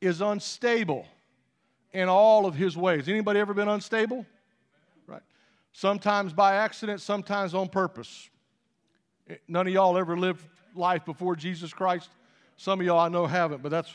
is 0.00 0.20
unstable 0.20 1.06
in 1.92 2.08
all 2.08 2.46
of 2.46 2.54
his 2.54 2.76
ways. 2.76 3.08
Anybody 3.08 3.40
ever 3.40 3.54
been 3.54 3.68
unstable? 3.68 4.26
Right. 5.06 5.22
Sometimes 5.72 6.32
by 6.32 6.54
accident, 6.54 7.00
sometimes 7.00 7.54
on 7.54 7.68
purpose. 7.68 8.28
None 9.48 9.66
of 9.66 9.72
y'all 9.72 9.96
ever 9.96 10.16
lived 10.16 10.44
life 10.74 11.04
before 11.04 11.36
Jesus 11.36 11.72
Christ. 11.72 12.08
Some 12.56 12.80
of 12.80 12.86
y'all 12.86 12.98
I 12.98 13.08
know 13.08 13.26
haven't, 13.26 13.62
but 13.62 13.70
that's 13.70 13.92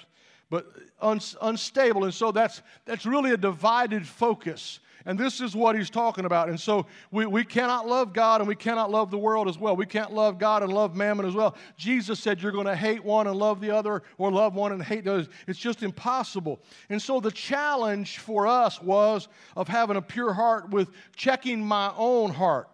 but 0.49 0.67
un- 1.01 1.19
unstable. 1.41 2.03
And 2.03 2.13
so 2.13 2.31
that's, 2.31 2.61
that's 2.85 3.05
really 3.05 3.31
a 3.31 3.37
divided 3.37 4.07
focus. 4.07 4.79
And 5.07 5.19
this 5.19 5.39
is 5.39 5.55
what 5.55 5.75
he's 5.75 5.91
talking 5.91 6.25
about. 6.25 6.49
And 6.49 6.59
so 6.59 6.87
we, 7.11 7.27
we 7.27 7.43
cannot 7.43 7.87
love 7.87 8.11
God 8.11 8.41
and 8.41 8.47
we 8.47 8.55
cannot 8.55 8.89
love 8.89 9.11
the 9.11 9.19
world 9.19 9.47
as 9.47 9.57
well. 9.57 9.75
We 9.75 9.85
can't 9.85 10.11
love 10.11 10.39
God 10.39 10.63
and 10.63 10.73
love 10.73 10.95
mammon 10.95 11.27
as 11.27 11.35
well. 11.35 11.55
Jesus 11.77 12.19
said 12.19 12.41
you're 12.41 12.51
going 12.51 12.65
to 12.65 12.75
hate 12.75 13.03
one 13.03 13.27
and 13.27 13.37
love 13.37 13.61
the 13.61 13.69
other, 13.69 14.01
or 14.17 14.31
love 14.31 14.55
one 14.55 14.71
and 14.71 14.81
hate 14.81 15.03
the 15.03 15.13
other. 15.13 15.27
It's 15.47 15.59
just 15.59 15.83
impossible. 15.83 16.59
And 16.89 16.99
so 16.99 17.19
the 17.19 17.31
challenge 17.31 18.17
for 18.17 18.47
us 18.47 18.81
was 18.81 19.27
of 19.55 19.67
having 19.67 19.95
a 19.95 20.01
pure 20.01 20.33
heart 20.33 20.71
with 20.71 20.89
checking 21.15 21.63
my 21.63 21.93
own 21.95 22.31
heart. 22.31 22.67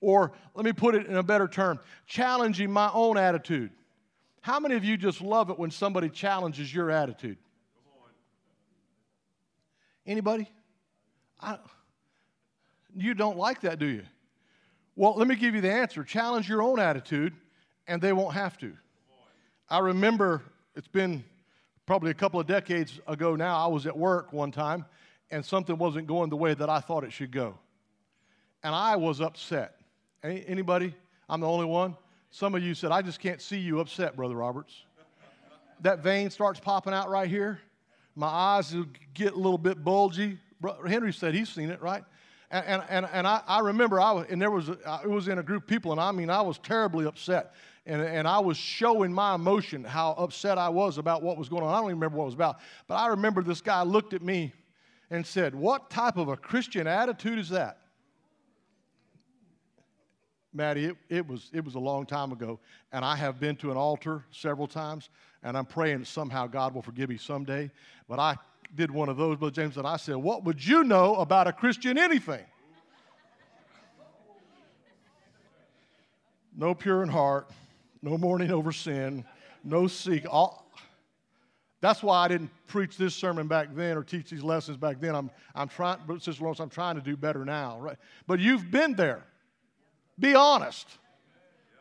Or 0.00 0.32
let 0.54 0.64
me 0.64 0.72
put 0.72 0.96
it 0.96 1.06
in 1.06 1.16
a 1.16 1.22
better 1.22 1.46
term 1.46 1.78
challenging 2.06 2.70
my 2.70 2.90
own 2.92 3.16
attitude. 3.16 3.70
How 4.40 4.58
many 4.58 4.74
of 4.74 4.84
you 4.84 4.96
just 4.96 5.20
love 5.20 5.50
it 5.50 5.58
when 5.58 5.70
somebody 5.70 6.08
challenges 6.08 6.72
your 6.72 6.90
attitude? 6.90 7.38
Anybody? 10.04 10.48
I, 11.40 11.58
you 12.96 13.14
don't 13.14 13.36
like 13.36 13.60
that, 13.62 13.78
do 13.78 13.86
you? 13.86 14.02
Well, 14.94 15.14
let 15.16 15.28
me 15.28 15.36
give 15.36 15.54
you 15.54 15.60
the 15.60 15.70
answer. 15.70 16.02
Challenge 16.04 16.48
your 16.48 16.62
own 16.62 16.80
attitude, 16.80 17.34
and 17.86 18.00
they 18.00 18.12
won't 18.12 18.34
have 18.34 18.56
to. 18.58 18.72
I 19.68 19.80
remember 19.80 20.42
it's 20.74 20.88
been 20.88 21.22
probably 21.84 22.10
a 22.10 22.14
couple 22.14 22.40
of 22.40 22.46
decades 22.46 23.00
ago 23.06 23.36
now. 23.36 23.56
I 23.56 23.66
was 23.66 23.86
at 23.86 23.96
work 23.96 24.32
one 24.32 24.50
time, 24.50 24.84
and 25.30 25.44
something 25.44 25.76
wasn't 25.76 26.06
going 26.06 26.30
the 26.30 26.36
way 26.36 26.54
that 26.54 26.70
I 26.70 26.80
thought 26.80 27.04
it 27.04 27.12
should 27.12 27.30
go. 27.30 27.58
And 28.62 28.74
I 28.74 28.96
was 28.96 29.20
upset. 29.20 29.76
Anybody? 30.22 30.94
I'm 31.28 31.40
the 31.40 31.48
only 31.48 31.66
one? 31.66 31.96
Some 32.30 32.54
of 32.54 32.62
you 32.62 32.74
said, 32.74 32.90
I 32.90 33.02
just 33.02 33.20
can't 33.20 33.40
see 33.40 33.58
you 33.58 33.80
upset, 33.80 34.16
Brother 34.16 34.34
Roberts. 34.34 34.84
that 35.80 36.00
vein 36.00 36.30
starts 36.30 36.58
popping 36.58 36.92
out 36.92 37.08
right 37.08 37.28
here. 37.28 37.60
My 38.14 38.26
eyes 38.26 38.74
get 39.14 39.34
a 39.34 39.36
little 39.36 39.58
bit 39.58 39.84
bulgy. 39.84 40.38
Henry 40.86 41.12
said 41.12 41.34
he's 41.34 41.48
seen 41.48 41.70
it, 41.70 41.82
right? 41.82 42.02
And, 42.50 42.82
and, 42.88 43.08
and, 43.12 43.26
I, 43.26 43.42
I 43.46 43.60
remember, 43.60 44.00
I 44.00 44.12
was, 44.12 44.26
and 44.30 44.40
there 44.40 44.50
was, 44.50 44.70
uh, 44.70 45.00
it 45.02 45.08
was 45.08 45.26
in 45.26 45.38
a 45.38 45.42
group 45.42 45.64
of 45.64 45.68
people, 45.68 45.90
and 45.90 46.00
I 46.00 46.12
mean, 46.12 46.30
I 46.30 46.40
was 46.42 46.58
terribly 46.58 47.04
upset. 47.04 47.54
And, 47.86 48.00
and 48.00 48.26
I 48.26 48.38
was 48.38 48.56
showing 48.56 49.12
my 49.12 49.34
emotion, 49.34 49.82
how 49.84 50.12
upset 50.12 50.58
I 50.58 50.68
was 50.68 50.98
about 50.98 51.22
what 51.22 51.36
was 51.36 51.48
going 51.48 51.62
on. 51.62 51.72
I 51.72 51.76
don't 51.76 51.86
even 51.86 51.96
remember 51.96 52.18
what 52.18 52.24
it 52.24 52.26
was 52.26 52.34
about. 52.34 52.58
But 52.86 52.96
I 52.96 53.08
remember 53.08 53.42
this 53.42 53.60
guy 53.60 53.82
looked 53.82 54.12
at 54.12 54.22
me 54.22 54.52
and 55.10 55.24
said, 55.24 55.54
What 55.54 55.90
type 55.90 56.16
of 56.16 56.28
a 56.28 56.36
Christian 56.36 56.86
attitude 56.86 57.38
is 57.38 57.48
that? 57.50 57.78
Maddie, 60.52 60.86
it, 60.86 60.96
it, 61.08 61.28
was, 61.28 61.50
it 61.52 61.64
was 61.64 61.74
a 61.74 61.78
long 61.78 62.06
time 62.06 62.32
ago, 62.32 62.58
and 62.90 63.04
I 63.04 63.14
have 63.14 63.38
been 63.38 63.56
to 63.56 63.70
an 63.70 63.76
altar 63.76 64.24
several 64.30 64.66
times, 64.66 65.10
and 65.42 65.56
I'm 65.56 65.66
praying 65.66 66.04
somehow 66.04 66.46
God 66.46 66.74
will 66.74 66.82
forgive 66.82 67.10
me 67.10 67.18
someday. 67.18 67.70
But 68.08 68.18
I 68.18 68.36
did 68.74 68.90
one 68.90 69.08
of 69.08 69.16
those, 69.16 69.38
Brother 69.38 69.54
James, 69.54 69.76
and 69.76 69.86
I 69.86 69.96
said, 69.96 70.16
What 70.16 70.44
would 70.44 70.64
you 70.64 70.84
know 70.84 71.16
about 71.16 71.46
a 71.46 71.52
Christian 71.52 71.98
anything? 71.98 72.44
no 76.56 76.74
pure 76.74 77.02
in 77.02 77.08
heart, 77.08 77.50
no 78.02 78.16
mourning 78.16 78.50
over 78.50 78.72
sin, 78.72 79.24
no 79.62 79.86
seek. 79.86 80.24
All, 80.28 80.70
that's 81.80 82.02
why 82.02 82.24
I 82.24 82.28
didn't 82.28 82.50
preach 82.66 82.96
this 82.96 83.14
sermon 83.14 83.46
back 83.46 83.68
then 83.74 83.96
or 83.96 84.02
teach 84.02 84.30
these 84.30 84.42
lessons 84.42 84.76
back 84.78 84.98
then. 85.00 85.14
I'm, 85.14 85.30
I'm 85.54 85.68
trying, 85.68 85.98
Sister 86.18 86.42
Lawrence, 86.42 86.60
I'm 86.60 86.70
trying 86.70 86.94
to 86.96 87.02
do 87.02 87.16
better 87.16 87.44
now, 87.44 87.78
right? 87.78 87.96
But 88.26 88.40
you've 88.40 88.70
been 88.70 88.94
there. 88.94 89.24
Be 90.18 90.34
honest 90.34 90.86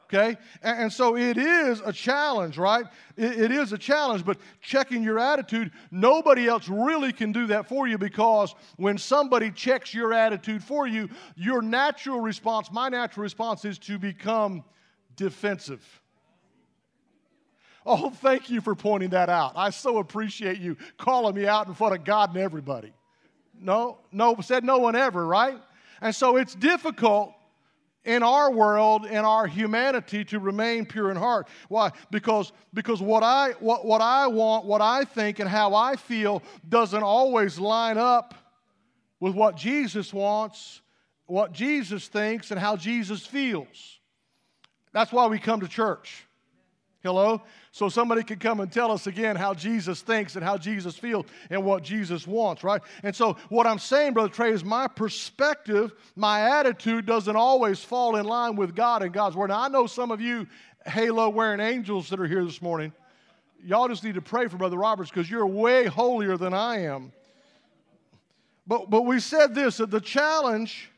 okay? 0.05 0.37
And, 0.61 0.83
and, 0.83 0.93
so 0.93 1.15
it 1.17 1.37
is 1.37 1.81
a 1.85 1.91
challenge, 1.91 2.57
right? 2.57 2.85
It, 3.17 3.39
it 3.39 3.51
is 3.51 3.73
a 3.73 3.77
challenge, 3.77 4.25
but 4.25 4.37
checking 4.61 5.03
your 5.03 5.19
attitude, 5.19 5.71
nobody 5.91 6.47
else 6.47 6.69
really 6.69 7.11
can 7.11 7.31
do 7.31 7.47
that 7.47 7.67
for 7.67 7.87
you 7.87 7.97
because 7.97 8.55
when 8.77 8.97
somebody 8.97 9.51
checks 9.51 9.93
your 9.93 10.13
attitude 10.13 10.63
for 10.63 10.87
you, 10.87 11.09
your 11.35 11.61
natural 11.61 12.21
response, 12.21 12.71
my 12.71 12.89
natural 12.89 13.23
response 13.23 13.65
is 13.65 13.77
to 13.79 13.97
become 13.97 14.63
defensive. 15.15 15.83
Oh, 17.85 18.09
thank 18.09 18.49
you 18.49 18.61
for 18.61 18.73
pointing 18.73 19.09
that 19.11 19.29
out. 19.29 19.53
I 19.55 19.69
so 19.69 19.99
appreciate 19.99 20.59
you 20.59 20.75
calling 20.97 21.35
me 21.35 21.45
out 21.45 21.67
in 21.67 21.75
front 21.75 21.93
of 21.93 22.03
God 22.03 22.29
and 22.29 22.39
everybody. 22.39 22.93
No, 23.59 23.99
no, 24.11 24.35
said 24.41 24.63
no 24.63 24.79
one 24.79 24.95
ever, 24.95 25.25
right? 25.25 25.57
And 26.01 26.13
so 26.13 26.35
it's 26.35 26.55
difficult 26.55 27.34
in 28.05 28.23
our 28.23 28.51
world, 28.51 29.05
in 29.05 29.25
our 29.25 29.47
humanity, 29.47 30.23
to 30.25 30.39
remain 30.39 30.85
pure 30.85 31.11
in 31.11 31.17
heart. 31.17 31.47
Why? 31.67 31.91
Because, 32.11 32.51
because 32.73 33.01
what, 33.01 33.23
I, 33.23 33.51
what, 33.59 33.85
what 33.85 34.01
I 34.01 34.27
want, 34.27 34.65
what 34.65 34.81
I 34.81 35.03
think, 35.03 35.39
and 35.39 35.49
how 35.49 35.73
I 35.73 35.95
feel 35.95 36.41
doesn't 36.69 37.03
always 37.03 37.59
line 37.59 37.97
up 37.97 38.35
with 39.19 39.35
what 39.35 39.57
Jesus 39.57 40.13
wants, 40.13 40.81
what 41.25 41.51
Jesus 41.51 42.07
thinks, 42.07 42.51
and 42.51 42.59
how 42.59 42.75
Jesus 42.75 43.25
feels. 43.25 43.99
That's 44.91 45.11
why 45.11 45.27
we 45.27 45.39
come 45.39 45.59
to 45.61 45.67
church. 45.67 46.25
Hello? 47.03 47.41
So 47.75 47.89
somebody 47.89 48.23
could 48.23 48.39
come 48.39 48.61
and 48.61 48.71
tell 48.71 48.89
us 48.89 49.05
again 49.05 49.35
how 49.35 49.53
Jesus 49.53 49.99
thinks 49.99 50.38
and 50.38 50.45
how 50.45 50.57
Jesus 50.57 50.97
feels 50.97 51.25
and 51.49 51.61
what 51.61 51.83
Jesus 51.83 52.25
wants, 52.25 52.63
right? 52.63 52.81
And 53.03 53.13
so 53.13 53.35
what 53.49 53.67
I'm 53.67 53.79
saying, 53.79 54.13
Brother 54.13 54.29
Trey, 54.29 54.53
is 54.53 54.63
my 54.63 54.88
perspective, 54.88 55.91
my 56.15 56.57
attitude 56.57 57.05
doesn't 57.05 57.35
always 57.35 57.83
fall 57.83 58.15
in 58.15 58.25
line 58.25 58.55
with 58.55 58.77
God 58.77 59.03
and 59.03 59.11
God's 59.11 59.35
Word. 59.35 59.49
Now, 59.49 59.59
I 59.59 59.67
know 59.67 59.88
some 59.88 60.09
of 60.09 60.21
you 60.21 60.47
halo 60.85 61.27
wearing 61.27 61.59
angels 61.59 62.07
that 62.11 62.19
are 62.21 62.27
here 62.27 62.45
this 62.45 62.61
morning. 62.61 62.93
Y'all 63.61 63.89
just 63.89 64.05
need 64.05 64.15
to 64.15 64.21
pray 64.21 64.47
for 64.47 64.55
Brother 64.55 64.77
Roberts 64.77 65.09
because 65.09 65.29
you're 65.29 65.45
way 65.45 65.83
holier 65.83 66.38
than 66.38 66.53
I 66.53 66.83
am. 66.83 67.11
But, 68.65 68.89
but 68.89 69.01
we 69.01 69.19
said 69.19 69.53
this 69.53 69.75
that 69.77 69.91
the 69.91 69.99
challenge 69.99 70.91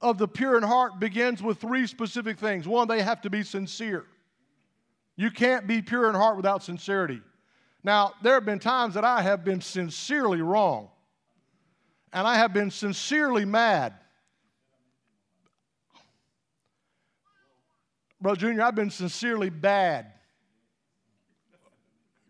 of 0.00 0.16
the 0.16 0.26
pure 0.26 0.56
in 0.56 0.62
heart 0.62 1.00
begins 1.00 1.42
with 1.42 1.60
three 1.60 1.86
specific 1.86 2.38
things. 2.38 2.66
One, 2.66 2.88
they 2.88 3.02
have 3.02 3.20
to 3.20 3.28
be 3.28 3.42
sincere. 3.42 4.06
You 5.18 5.32
can't 5.32 5.66
be 5.66 5.82
pure 5.82 6.08
in 6.08 6.14
heart 6.14 6.36
without 6.36 6.62
sincerity. 6.62 7.20
Now, 7.82 8.12
there 8.22 8.34
have 8.34 8.44
been 8.44 8.60
times 8.60 8.94
that 8.94 9.04
I 9.04 9.20
have 9.20 9.44
been 9.44 9.60
sincerely 9.60 10.42
wrong, 10.42 10.90
and 12.12 12.24
I 12.24 12.36
have 12.36 12.52
been 12.52 12.70
sincerely 12.70 13.44
mad. 13.44 13.94
Brother 18.20 18.38
Junior, 18.38 18.62
I've 18.62 18.76
been 18.76 18.90
sincerely 18.90 19.50
bad. 19.50 20.06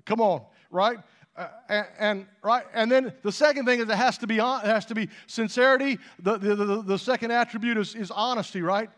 Come 0.06 0.22
on, 0.22 0.46
right? 0.70 0.96
Uh, 1.36 1.48
and, 1.68 1.86
and, 1.98 2.26
right, 2.42 2.64
and 2.72 2.90
then 2.90 3.12
the 3.22 3.32
second 3.32 3.66
thing 3.66 3.80
is 3.80 3.88
it 3.90 3.96
has 3.96 4.16
to 4.18 4.26
be 4.26 4.40
on, 4.40 4.64
it 4.64 4.68
has 4.68 4.86
to 4.86 4.94
be 4.94 5.10
sincerity. 5.26 5.98
The, 6.20 6.38
the, 6.38 6.54
the, 6.54 6.82
the 6.82 6.98
second 6.98 7.32
attribute 7.32 7.76
is, 7.76 7.94
is 7.94 8.10
honesty, 8.10 8.62
right? 8.62 8.88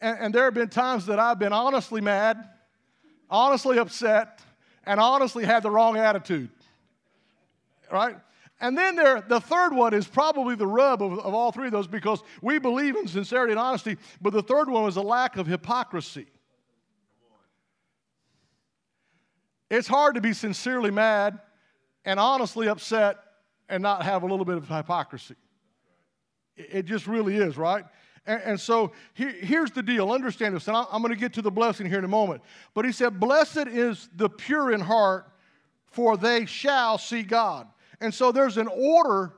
And, 0.00 0.16
and 0.20 0.34
there 0.34 0.44
have 0.44 0.54
been 0.54 0.68
times 0.68 1.06
that 1.06 1.18
I've 1.18 1.40
been 1.40 1.52
honestly 1.52 2.00
mad 2.00 2.50
honestly 3.30 3.78
upset, 3.78 4.40
and 4.84 5.00
honestly 5.00 5.44
had 5.44 5.62
the 5.62 5.70
wrong 5.70 5.96
attitude. 5.96 6.50
Right? 7.90 8.16
And 8.60 8.76
then 8.76 8.96
there, 8.96 9.20
the 9.20 9.40
third 9.40 9.74
one 9.74 9.92
is 9.92 10.06
probably 10.06 10.54
the 10.54 10.66
rub 10.66 11.02
of, 11.02 11.18
of 11.18 11.34
all 11.34 11.52
three 11.52 11.66
of 11.66 11.72
those 11.72 11.86
because 11.86 12.22
we 12.40 12.58
believe 12.58 12.96
in 12.96 13.06
sincerity 13.06 13.52
and 13.52 13.60
honesty, 13.60 13.98
but 14.20 14.32
the 14.32 14.42
third 14.42 14.70
one 14.70 14.84
was 14.84 14.96
a 14.96 15.02
lack 15.02 15.36
of 15.36 15.46
hypocrisy. 15.46 16.26
It's 19.68 19.88
hard 19.88 20.14
to 20.14 20.20
be 20.20 20.32
sincerely 20.32 20.90
mad 20.90 21.40
and 22.04 22.18
honestly 22.20 22.68
upset 22.68 23.18
and 23.68 23.82
not 23.82 24.04
have 24.04 24.22
a 24.22 24.26
little 24.26 24.44
bit 24.44 24.56
of 24.56 24.68
hypocrisy. 24.68 25.34
It 26.56 26.84
just 26.84 27.06
really 27.06 27.36
is, 27.36 27.58
right? 27.58 27.84
And, 28.26 28.42
and 28.42 28.60
so 28.60 28.92
here, 29.14 29.30
here's 29.30 29.70
the 29.70 29.82
deal. 29.82 30.10
Understand 30.10 30.54
this, 30.54 30.68
and 30.68 30.76
I, 30.76 30.84
I'm 30.90 31.02
going 31.02 31.14
to 31.14 31.20
get 31.20 31.32
to 31.34 31.42
the 31.42 31.50
blessing 31.50 31.86
here 31.86 31.98
in 31.98 32.04
a 32.04 32.08
moment. 32.08 32.42
But 32.74 32.84
he 32.84 32.92
said, 32.92 33.20
Blessed 33.20 33.68
is 33.68 34.08
the 34.16 34.28
pure 34.28 34.72
in 34.72 34.80
heart, 34.80 35.30
for 35.86 36.16
they 36.16 36.46
shall 36.46 36.98
see 36.98 37.22
God. 37.22 37.68
And 38.00 38.12
so 38.12 38.32
there's 38.32 38.56
an 38.56 38.68
order 38.68 39.32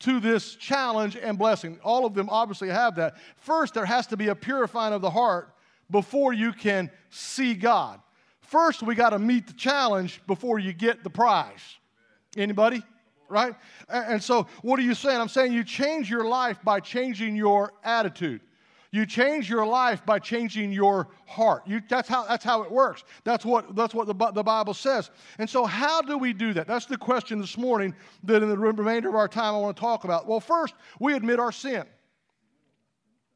to 0.00 0.18
this 0.18 0.56
challenge 0.56 1.16
and 1.16 1.38
blessing. 1.38 1.78
All 1.84 2.06
of 2.06 2.14
them 2.14 2.28
obviously 2.30 2.68
have 2.68 2.96
that. 2.96 3.16
First, 3.36 3.74
there 3.74 3.84
has 3.84 4.06
to 4.08 4.16
be 4.16 4.28
a 4.28 4.34
purifying 4.34 4.94
of 4.94 5.02
the 5.02 5.10
heart 5.10 5.54
before 5.90 6.32
you 6.32 6.52
can 6.52 6.90
see 7.10 7.54
God. 7.54 8.00
First, 8.40 8.82
we 8.82 8.94
got 8.94 9.10
to 9.10 9.18
meet 9.18 9.46
the 9.46 9.52
challenge 9.52 10.20
before 10.26 10.58
you 10.58 10.72
get 10.72 11.04
the 11.04 11.10
prize. 11.10 11.78
Anybody? 12.36 12.82
Right? 13.30 13.54
And 13.88 14.22
so, 14.22 14.46
what 14.62 14.78
are 14.78 14.82
you 14.82 14.94
saying? 14.94 15.20
I'm 15.20 15.28
saying 15.28 15.52
you 15.52 15.64
change 15.64 16.10
your 16.10 16.24
life 16.24 16.58
by 16.62 16.80
changing 16.80 17.36
your 17.36 17.72
attitude. 17.84 18.40
You 18.92 19.06
change 19.06 19.48
your 19.48 19.64
life 19.64 20.04
by 20.04 20.18
changing 20.18 20.72
your 20.72 21.08
heart. 21.26 21.62
You, 21.64 21.80
that's, 21.88 22.08
how, 22.08 22.26
that's 22.26 22.44
how 22.44 22.62
it 22.62 22.70
works. 22.72 23.04
That's 23.22 23.44
what, 23.44 23.76
that's 23.76 23.94
what 23.94 24.08
the, 24.08 24.32
the 24.32 24.42
Bible 24.42 24.74
says. 24.74 25.10
And 25.38 25.48
so, 25.48 25.64
how 25.64 26.02
do 26.02 26.18
we 26.18 26.32
do 26.32 26.52
that? 26.54 26.66
That's 26.66 26.86
the 26.86 26.96
question 26.96 27.40
this 27.40 27.56
morning 27.56 27.94
that 28.24 28.42
in 28.42 28.48
the 28.48 28.58
remainder 28.58 29.08
of 29.08 29.14
our 29.14 29.28
time 29.28 29.54
I 29.54 29.58
want 29.58 29.76
to 29.76 29.80
talk 29.80 30.04
about. 30.04 30.26
Well, 30.26 30.40
first, 30.40 30.74
we 30.98 31.14
admit 31.14 31.38
our 31.38 31.52
sin. 31.52 31.84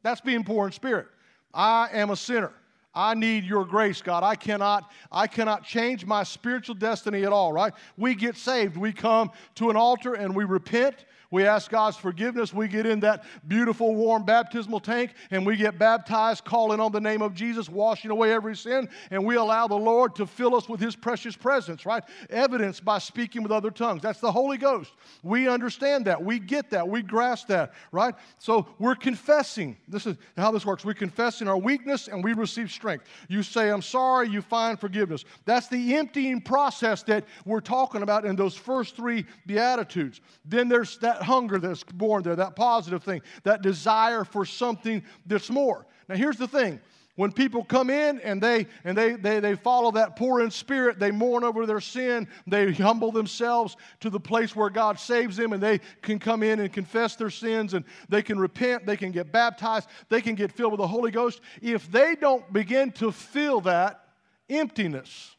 That's 0.03 0.21
being 0.21 0.45
poor 0.45 0.67
in 0.67 0.73
spirit. 0.73 1.07
I 1.55 1.89
am 1.93 2.11
a 2.11 2.17
sinner. 2.17 2.53
I 2.95 3.15
need 3.15 3.45
your 3.45 3.65
grace, 3.65 4.01
God. 4.01 4.23
I 4.23 4.37
cannot, 4.37 4.91
I 5.11 5.27
cannot 5.27 5.65
change 5.65 6.07
my 6.07 6.23
spiritual 6.23 6.75
destiny 6.75 7.25
at 7.25 7.33
all, 7.33 7.53
right? 7.53 7.73
We 7.97 8.15
get 8.15 8.37
saved. 8.37 8.77
We 8.77 8.93
come 8.93 9.31
to 9.57 9.71
an 9.71 9.77
altar 9.77 10.15
and 10.15 10.35
we 10.35 10.45
repent 10.45 11.05
we 11.35 11.45
ask 11.49 11.69
God's 11.69 11.97
forgiveness. 11.97 12.55
We 12.55 12.69
get 12.69 12.87
in 12.87 13.01
that 13.01 13.25
beautiful, 13.49 13.97
warm 13.97 14.25
baptismal 14.25 14.79
tank 14.79 15.15
and 15.33 15.45
we 15.45 15.57
get 15.57 15.81
baptized, 15.81 16.45
calling 16.45 16.79
on 16.79 16.93
the 16.93 17.01
name 17.01 17.23
of 17.23 17.35
Jesus, 17.35 17.69
washing 17.69 18.13
away 18.13 18.33
every 18.33 18.55
sin, 18.55 18.89
and 19.11 19.27
we 19.27 19.35
allow 19.35 19.67
the 19.67 19.75
Lord 19.75 20.15
to 20.15 20.29
fill 20.29 20.55
us 20.55 20.69
with 20.69 20.79
His 20.79 20.95
precious 20.95 21.35
presence, 21.35 21.85
right? 21.85 22.05
Evidence 22.31 22.79
by 22.79 22.99
speaking 22.99 23.43
with 23.43 23.51
other 23.51 23.73
tongues. 23.73 24.01
That's 24.01 24.21
the 24.21 24.31
Holy 24.31 24.57
Ghost. 24.57 24.93
We 25.25 25.49
understand 25.49 26.05
that. 26.05 26.25
We 26.25 26.39
get 26.39 26.71
that. 26.71 26.89
We 26.89 27.03
grasp 27.03 27.49
that, 27.49 27.75
right? 27.91 28.15
So 28.39 28.69
we're 28.79 28.95
confessing. 28.95 29.77
This 29.89 30.07
is 30.07 30.17
how 30.37 30.53
this 30.53 30.65
works. 30.65 30.85
We 30.85 30.95
confess 30.95 31.41
in 31.41 31.49
our 31.49 31.59
weakness 31.59 32.07
and 32.07 32.23
we 32.23 32.35
receive 32.35 32.71
strength. 32.71 33.07
You 33.27 33.43
say, 33.43 33.71
I'm 33.71 33.83
sorry, 33.83 34.29
you 34.29 34.41
find 34.41 34.79
forgiveness. 34.79 35.25
That's 35.47 35.67
the 35.67 35.97
emptying 35.97 36.43
process 36.43 37.03
that 37.03 37.25
we're 37.45 37.59
talking 37.59 38.03
about 38.03 38.25
in 38.25 38.37
those 38.37 38.55
first 38.55 38.95
three 38.95 39.27
Beatitudes. 39.47 40.21
Then 40.45 40.69
there's 40.69 40.97
that 40.99 41.24
hunger 41.25 41.59
that's 41.59 41.83
born 41.83 42.23
there, 42.23 42.37
that 42.37 42.57
positive 42.57 43.03
thing, 43.03 43.23
that 43.43 43.63
desire 43.63 44.25
for 44.25 44.45
something 44.45 45.03
that's 45.27 45.51
more. 45.51 45.87
Now, 46.09 46.17
here's 46.17 46.37
the 46.37 46.49
thing 46.49 46.81
when 47.17 47.31
people 47.31 47.63
come 47.65 47.91
in 47.91 48.21
and 48.21 48.43
they 48.43 48.67
and 48.85 48.97
they, 48.97 49.13
they 49.13 49.41
they 49.41 49.55
follow 49.55 49.91
that 49.93 50.17
poor 50.17 50.41
in 50.41 50.51
spirit 50.51 50.99
they 50.99 51.11
mourn 51.11 51.45
over 51.45 51.67
their 51.67 51.81
sin 51.81 52.27
they 52.47 52.73
humble 52.73 53.13
themselves 53.13 53.77
to 54.01 54.11
the 54.11 54.19
place 54.21 54.57
where 54.57 54.71
god 54.71 54.99
saves 54.99 55.37
them 55.37 55.53
and 55.53 55.63
they 55.63 55.81
can 56.03 56.19
come 56.19 56.43
in 56.43 56.61
and 56.61 56.73
confess 56.73 57.17
their 57.17 57.31
sins 57.31 57.75
and 57.75 57.85
they 58.09 58.23
can 58.23 58.39
repent 58.39 58.85
they 58.85 58.97
can 58.97 59.13
get 59.13 59.31
baptized 59.31 59.89
they 60.09 60.21
can 60.21 60.35
get 60.35 60.51
filled 60.51 60.73
with 60.73 60.81
the 60.81 60.87
holy 60.87 61.11
ghost 61.11 61.41
if 61.63 61.91
they 61.91 62.17
don't 62.17 62.53
begin 62.53 62.91
to 62.91 63.13
feel 63.13 63.61
that 63.61 64.09
emptiness 64.51 65.37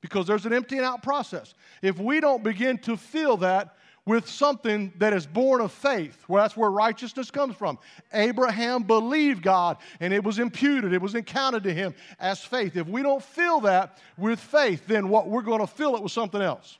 because 0.00 0.26
there's 0.26 0.46
an 0.46 0.52
emptying 0.52 0.82
out 0.82 1.02
process 1.02 1.54
if 1.80 1.98
we 1.98 2.20
don't 2.20 2.42
begin 2.42 2.76
to 2.76 2.96
feel 2.96 3.36
that 3.36 3.76
with 4.06 4.28
something 4.28 4.92
that 4.98 5.12
is 5.12 5.26
born 5.26 5.60
of 5.60 5.72
faith. 5.72 6.24
Well, 6.28 6.42
that's 6.42 6.56
where 6.56 6.70
righteousness 6.70 7.30
comes 7.30 7.56
from. 7.56 7.78
Abraham 8.12 8.82
believed 8.82 9.42
God 9.42 9.78
and 10.00 10.12
it 10.12 10.22
was 10.22 10.38
imputed, 10.38 10.92
it 10.92 11.00
was 11.00 11.14
encountered 11.14 11.64
to 11.64 11.72
him 11.72 11.94
as 12.18 12.40
faith. 12.40 12.76
If 12.76 12.86
we 12.86 13.02
don't 13.02 13.22
fill 13.22 13.60
that 13.60 13.98
with 14.18 14.40
faith, 14.40 14.86
then 14.86 15.08
what 15.08 15.28
we're 15.28 15.42
going 15.42 15.60
to 15.60 15.66
fill 15.66 15.96
it 15.96 16.02
with 16.02 16.12
something 16.12 16.42
else. 16.42 16.78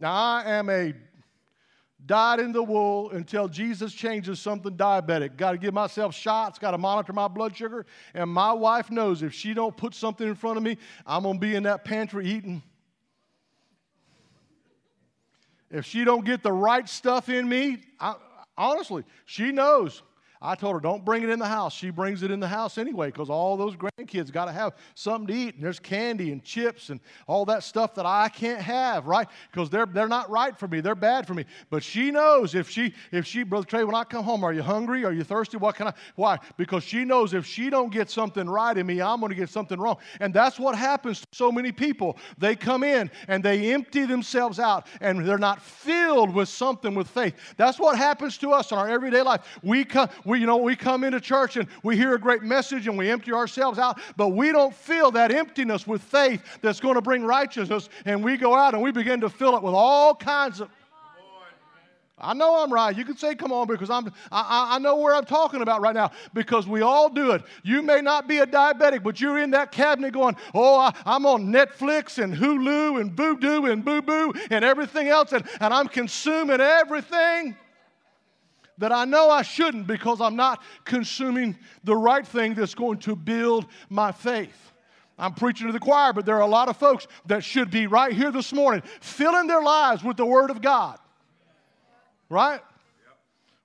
Now, 0.00 0.12
I 0.12 0.42
am 0.46 0.68
a 0.68 0.94
dyed 2.04 2.38
in 2.38 2.52
the 2.52 2.62
wool 2.62 3.10
until 3.10 3.48
Jesus 3.48 3.92
changes 3.92 4.38
something 4.38 4.76
diabetic. 4.76 5.36
Got 5.36 5.52
to 5.52 5.58
give 5.58 5.74
myself 5.74 6.14
shots, 6.14 6.58
got 6.58 6.70
to 6.70 6.78
monitor 6.78 7.12
my 7.12 7.26
blood 7.28 7.56
sugar. 7.56 7.84
And 8.14 8.30
my 8.30 8.52
wife 8.52 8.90
knows 8.90 9.22
if 9.22 9.34
she 9.34 9.54
don't 9.54 9.76
put 9.76 9.94
something 9.94 10.26
in 10.26 10.36
front 10.36 10.56
of 10.56 10.62
me, 10.62 10.78
I'm 11.06 11.24
going 11.24 11.36
to 11.36 11.40
be 11.40 11.54
in 11.54 11.64
that 11.64 11.84
pantry 11.84 12.26
eating 12.26 12.62
if 15.70 15.84
she 15.84 16.04
don't 16.04 16.24
get 16.24 16.42
the 16.42 16.52
right 16.52 16.88
stuff 16.88 17.28
in 17.28 17.48
me, 17.48 17.78
I, 17.98 18.14
honestly, 18.56 19.04
she 19.24 19.52
knows 19.52 20.02
I 20.40 20.54
told 20.54 20.74
her, 20.74 20.80
don't 20.80 21.04
bring 21.04 21.22
it 21.22 21.30
in 21.30 21.38
the 21.38 21.46
house. 21.46 21.74
She 21.74 21.90
brings 21.90 22.22
it 22.22 22.30
in 22.30 22.40
the 22.40 22.48
house 22.48 22.78
anyway 22.78 23.08
because 23.08 23.30
all 23.30 23.56
those 23.56 23.74
grandkids 23.74 24.30
got 24.30 24.46
to 24.46 24.52
have 24.52 24.74
something 24.94 25.26
to 25.28 25.34
eat. 25.34 25.54
And 25.54 25.64
there's 25.64 25.78
candy 25.78 26.32
and 26.32 26.42
chips 26.44 26.90
and 26.90 27.00
all 27.26 27.44
that 27.46 27.62
stuff 27.62 27.94
that 27.94 28.06
I 28.06 28.28
can't 28.28 28.60
have, 28.60 29.06
right? 29.06 29.26
Because 29.50 29.70
they're, 29.70 29.86
they're 29.86 30.08
not 30.08 30.28
right 30.30 30.56
for 30.56 30.68
me. 30.68 30.80
They're 30.80 30.94
bad 30.94 31.26
for 31.26 31.34
me. 31.34 31.44
But 31.70 31.82
she 31.82 32.10
knows 32.10 32.54
if 32.54 32.68
she, 32.68 32.94
if 33.12 33.26
she, 33.26 33.42
Brother 33.42 33.66
Trey, 33.66 33.84
when 33.84 33.94
I 33.94 34.04
come 34.04 34.24
home, 34.24 34.44
are 34.44 34.52
you 34.52 34.62
hungry? 34.62 35.04
Are 35.04 35.12
you 35.12 35.24
thirsty? 35.24 35.56
What 35.56 35.74
can 35.76 35.88
I, 35.88 35.94
why? 36.16 36.38
Because 36.56 36.84
she 36.84 37.04
knows 37.04 37.34
if 37.34 37.46
she 37.46 37.70
don't 37.70 37.92
get 37.92 38.10
something 38.10 38.48
right 38.48 38.76
in 38.76 38.86
me, 38.86 39.00
I'm 39.00 39.20
going 39.20 39.30
to 39.30 39.36
get 39.36 39.48
something 39.48 39.78
wrong. 39.78 39.96
And 40.20 40.34
that's 40.34 40.58
what 40.58 40.76
happens 40.76 41.20
to 41.20 41.26
so 41.32 41.50
many 41.50 41.72
people. 41.72 42.18
They 42.38 42.56
come 42.56 42.82
in 42.82 43.10
and 43.28 43.42
they 43.42 43.72
empty 43.72 44.04
themselves 44.04 44.58
out 44.58 44.86
and 45.00 45.26
they're 45.26 45.38
not 45.38 45.62
filled 45.62 46.34
with 46.34 46.48
something 46.48 46.94
with 46.94 47.08
faith. 47.08 47.34
That's 47.56 47.78
what 47.78 47.96
happens 47.96 48.38
to 48.38 48.52
us 48.52 48.72
in 48.72 48.78
our 48.78 48.88
everyday 48.88 49.22
life. 49.22 49.58
We 49.62 49.84
come, 49.84 50.08
we, 50.24 50.35
you 50.36 50.46
know, 50.46 50.56
we 50.56 50.76
come 50.76 51.04
into 51.04 51.20
church 51.20 51.56
and 51.56 51.68
we 51.82 51.96
hear 51.96 52.14
a 52.14 52.18
great 52.18 52.42
message 52.42 52.86
and 52.86 52.96
we 52.96 53.10
empty 53.10 53.32
ourselves 53.32 53.78
out, 53.78 53.98
but 54.16 54.28
we 54.28 54.52
don't 54.52 54.74
fill 54.74 55.10
that 55.12 55.32
emptiness 55.32 55.86
with 55.86 56.02
faith 56.02 56.42
that's 56.62 56.80
going 56.80 56.94
to 56.94 57.02
bring 57.02 57.24
righteousness. 57.24 57.88
And 58.04 58.22
we 58.22 58.36
go 58.36 58.54
out 58.54 58.74
and 58.74 58.82
we 58.82 58.92
begin 58.92 59.20
to 59.20 59.28
fill 59.28 59.56
it 59.56 59.62
with 59.62 59.74
all 59.74 60.14
kinds 60.14 60.60
of. 60.60 60.70
I 62.18 62.32
know 62.32 62.62
I'm 62.62 62.72
right. 62.72 62.96
You 62.96 63.04
can 63.04 63.16
say, 63.16 63.34
come 63.34 63.52
on, 63.52 63.66
because 63.66 63.90
I'm, 63.90 64.06
I, 64.32 64.76
I 64.76 64.78
know 64.78 64.96
where 64.96 65.14
I'm 65.14 65.26
talking 65.26 65.60
about 65.60 65.82
right 65.82 65.94
now, 65.94 66.12
because 66.32 66.66
we 66.66 66.80
all 66.80 67.10
do 67.10 67.32
it. 67.32 67.42
You 67.62 67.82
may 67.82 68.00
not 68.00 68.26
be 68.26 68.38
a 68.38 68.46
diabetic, 68.46 69.02
but 69.02 69.20
you're 69.20 69.38
in 69.38 69.50
that 69.50 69.70
cabinet 69.70 70.12
going, 70.12 70.34
oh, 70.54 70.78
I, 70.78 70.94
am 71.04 71.26
on 71.26 71.48
Netflix 71.48 72.22
and 72.22 72.34
Hulu 72.34 73.02
and 73.02 73.14
Boo 73.14 73.38
Doo 73.38 73.66
and 73.66 73.84
Boo 73.84 74.00
Boo 74.00 74.32
and 74.50 74.64
everything 74.64 75.08
else, 75.08 75.34
and, 75.34 75.46
and 75.60 75.74
I'm 75.74 75.88
consuming 75.88 76.62
everything 76.62 77.54
that 78.78 78.92
I 78.92 79.04
know 79.04 79.30
I 79.30 79.42
shouldn't 79.42 79.86
because 79.86 80.20
I'm 80.20 80.36
not 80.36 80.62
consuming 80.84 81.56
the 81.84 81.96
right 81.96 82.26
thing 82.26 82.54
that's 82.54 82.74
going 82.74 82.98
to 83.00 83.16
build 83.16 83.66
my 83.88 84.12
faith. 84.12 84.72
I'm 85.18 85.32
preaching 85.32 85.66
to 85.66 85.72
the 85.72 85.80
choir, 85.80 86.12
but 86.12 86.26
there 86.26 86.36
are 86.36 86.42
a 86.42 86.46
lot 86.46 86.68
of 86.68 86.76
folks 86.76 87.06
that 87.26 87.42
should 87.42 87.70
be 87.70 87.86
right 87.86 88.12
here 88.12 88.30
this 88.30 88.52
morning 88.52 88.82
filling 89.00 89.46
their 89.46 89.62
lives 89.62 90.04
with 90.04 90.16
the 90.16 90.26
Word 90.26 90.50
of 90.50 90.60
God. 90.60 90.98
Right? 92.28 92.60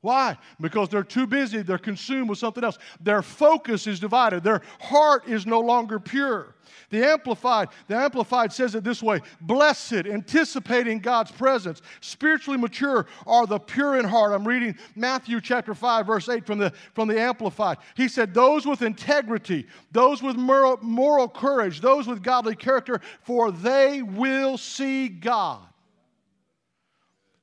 Why? 0.02 0.38
Because 0.60 0.90
they're 0.90 1.04
too 1.04 1.28
busy, 1.28 1.62
they're 1.62 1.78
consumed 1.78 2.30
with 2.30 2.40
something 2.40 2.64
else. 2.64 2.80
Their 3.00 3.22
focus 3.22 3.86
is 3.86 4.00
divided, 4.00 4.44
their 4.44 4.64
heart 4.80 5.28
is 5.28 5.46
no 5.46 5.60
longer 5.60 6.00
pure. 6.00 6.56
The 6.90 7.06
Amplified, 7.06 7.70
the 7.88 7.96
Amplified 7.96 8.52
says 8.52 8.74
it 8.74 8.84
this 8.84 9.04
way 9.04 9.22
Blessed, 9.42 9.94
anticipating 10.08 11.00
God's 11.00 11.32
presence, 11.32 11.84
spiritually 12.00 12.58
mature 12.58 13.06
are 13.28 13.46
the 13.46 13.60
pure 13.60 13.98
in 13.98 14.06
heart. 14.06 14.34
I'm 14.34 14.48
reading 14.48 14.76
Matthew 14.96 15.40
chapter 15.40 15.76
5, 15.76 16.08
verse 16.08 16.28
8 16.28 16.48
from 16.48 16.58
the, 16.58 16.74
from 16.94 17.08
the 17.08 17.20
Amplified. 17.20 17.78
He 17.96 18.08
said, 18.08 18.34
Those 18.34 18.66
with 18.66 18.82
integrity, 18.82 19.68
those 19.92 20.24
with 20.24 20.36
moral, 20.36 20.80
moral 20.82 21.30
courage, 21.30 21.80
those 21.80 22.08
with 22.08 22.24
godly 22.24 22.56
character, 22.56 23.02
for 23.22 23.52
they 23.52 24.02
will 24.02 24.58
see 24.58 25.10
God. 25.10 25.62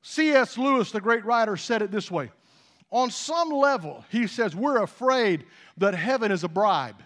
C.S. 0.01 0.57
Lewis, 0.57 0.91
the 0.91 1.01
great 1.01 1.23
writer, 1.23 1.55
said 1.55 1.81
it 1.81 1.91
this 1.91 2.11
way 2.11 2.31
On 2.91 3.11
some 3.11 3.49
level, 3.51 4.03
he 4.09 4.25
says, 4.25 4.55
we're 4.55 4.81
afraid 4.81 5.45
that 5.77 5.93
heaven 5.93 6.31
is 6.31 6.43
a 6.43 6.47
bribe. 6.47 7.01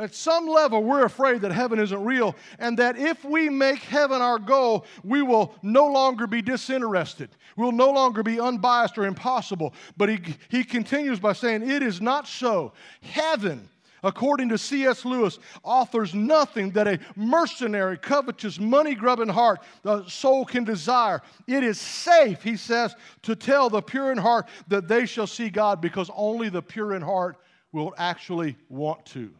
At 0.00 0.14
some 0.14 0.48
level, 0.48 0.82
we're 0.82 1.04
afraid 1.04 1.42
that 1.42 1.52
heaven 1.52 1.78
isn't 1.78 2.04
real, 2.04 2.34
and 2.58 2.78
that 2.78 2.96
if 2.96 3.22
we 3.22 3.50
make 3.50 3.80
heaven 3.80 4.22
our 4.22 4.38
goal, 4.38 4.86
we 5.04 5.20
will 5.20 5.54
no 5.62 5.86
longer 5.86 6.26
be 6.26 6.40
disinterested. 6.40 7.28
We'll 7.54 7.72
no 7.72 7.90
longer 7.90 8.22
be 8.22 8.40
unbiased 8.40 8.96
or 8.96 9.04
impossible. 9.04 9.74
But 9.98 10.08
he, 10.08 10.20
he 10.48 10.64
continues 10.64 11.20
by 11.20 11.34
saying, 11.34 11.68
It 11.68 11.82
is 11.82 12.00
not 12.00 12.26
so. 12.26 12.72
Heaven, 13.02 13.68
according 14.02 14.48
to 14.50 14.58
C.S. 14.58 15.04
Lewis, 15.04 15.38
offers 15.64 16.14
nothing 16.14 16.70
that 16.72 16.88
a 16.88 16.98
mercenary, 17.16 17.98
covetous, 17.98 18.58
money 18.58 18.94
grubbing 18.94 19.28
heart, 19.28 19.60
the 19.82 20.06
soul 20.08 20.44
can 20.44 20.64
desire. 20.64 21.22
It 21.46 21.64
is 21.64 21.80
safe, 21.80 22.42
he 22.42 22.56
says, 22.56 22.94
to 23.22 23.34
tell 23.34 23.70
the 23.70 23.82
pure 23.82 24.12
in 24.12 24.18
heart 24.18 24.48
that 24.68 24.88
they 24.88 25.06
shall 25.06 25.26
see 25.26 25.50
God 25.50 25.80
because 25.80 26.10
only 26.14 26.48
the 26.48 26.62
pure 26.62 26.94
in 26.94 27.02
heart 27.02 27.36
will 27.72 27.94
actually 27.96 28.56
want 28.68 29.04
to. 29.06 29.30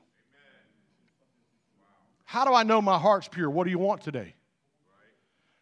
How 2.25 2.45
do 2.45 2.55
I 2.55 2.63
know 2.63 2.81
my 2.81 2.99
heart's 2.99 3.27
pure? 3.27 3.51
What 3.51 3.65
do 3.65 3.71
you 3.71 3.79
want 3.79 4.03
today? 4.03 4.35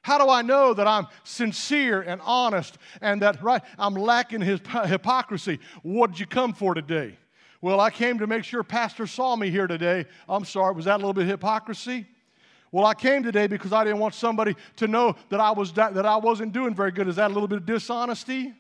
How 0.03 0.19
do 0.19 0.31
I 0.31 0.43
know 0.43 0.75
that 0.75 0.87
I'm 0.87 1.07
sincere 1.25 2.01
and 2.01 2.21
honest 2.25 2.79
and 3.01 3.23
that 3.23 3.43
right 3.43 3.63
I'm 3.79 3.95
lacking 3.95 4.41
his 4.41 4.61
hypocrisy? 4.87 5.61
What 5.83 6.13
did 6.13 6.21
you 6.21 6.27
come 6.27 6.53
for 6.53 6.75
today? 6.75 7.19
Well, 7.61 7.81
I 7.81 7.91
came 7.91 8.19
to 8.19 8.27
make 8.27 8.45
sure 8.45 8.63
Pastor 8.63 9.07
saw 9.07 9.35
me 9.35 9.51
here 9.51 9.67
today. 9.67 10.07
I'm 10.29 10.45
sorry, 10.45 10.75
was 10.75 10.85
that 10.85 10.95
a 10.95 10.99
little 10.99 11.13
bit 11.13 11.27
hypocrisy? 11.27 12.07
Well, 12.71 12.85
I 12.85 12.95
came 12.95 13.23
today 13.23 13.47
because 13.47 13.73
I 13.73 13.83
didn't 13.85 13.99
want 13.99 14.15
somebody 14.15 14.55
to 14.77 14.87
know 14.87 15.17
that 15.31 15.41
I, 15.41 15.51
was, 15.51 15.73
that 15.73 16.05
I 16.05 16.17
wasn't 16.17 16.53
doing 16.53 16.75
very 16.75 16.93
good. 16.93 17.09
Is 17.09 17.17
that 17.17 17.31
a 17.31 17.35
little 17.35 17.49
bit 17.49 17.59
of 17.59 17.67
dishonesty? 17.67 18.53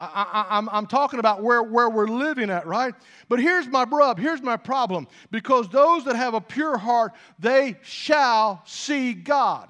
I, 0.00 0.66
am 0.72 0.86
talking 0.86 1.18
about 1.18 1.42
where, 1.42 1.62
where 1.62 1.90
we're 1.90 2.08
living 2.08 2.48
at, 2.48 2.66
right? 2.66 2.94
But 3.28 3.38
here's 3.38 3.68
my 3.68 3.84
rub, 3.84 4.18
here's 4.18 4.40
my 4.40 4.56
problem. 4.56 5.06
Because 5.30 5.68
those 5.68 6.06
that 6.06 6.16
have 6.16 6.32
a 6.32 6.40
pure 6.40 6.78
heart, 6.78 7.12
they 7.38 7.76
shall 7.82 8.62
see 8.64 9.12
God. 9.12 9.68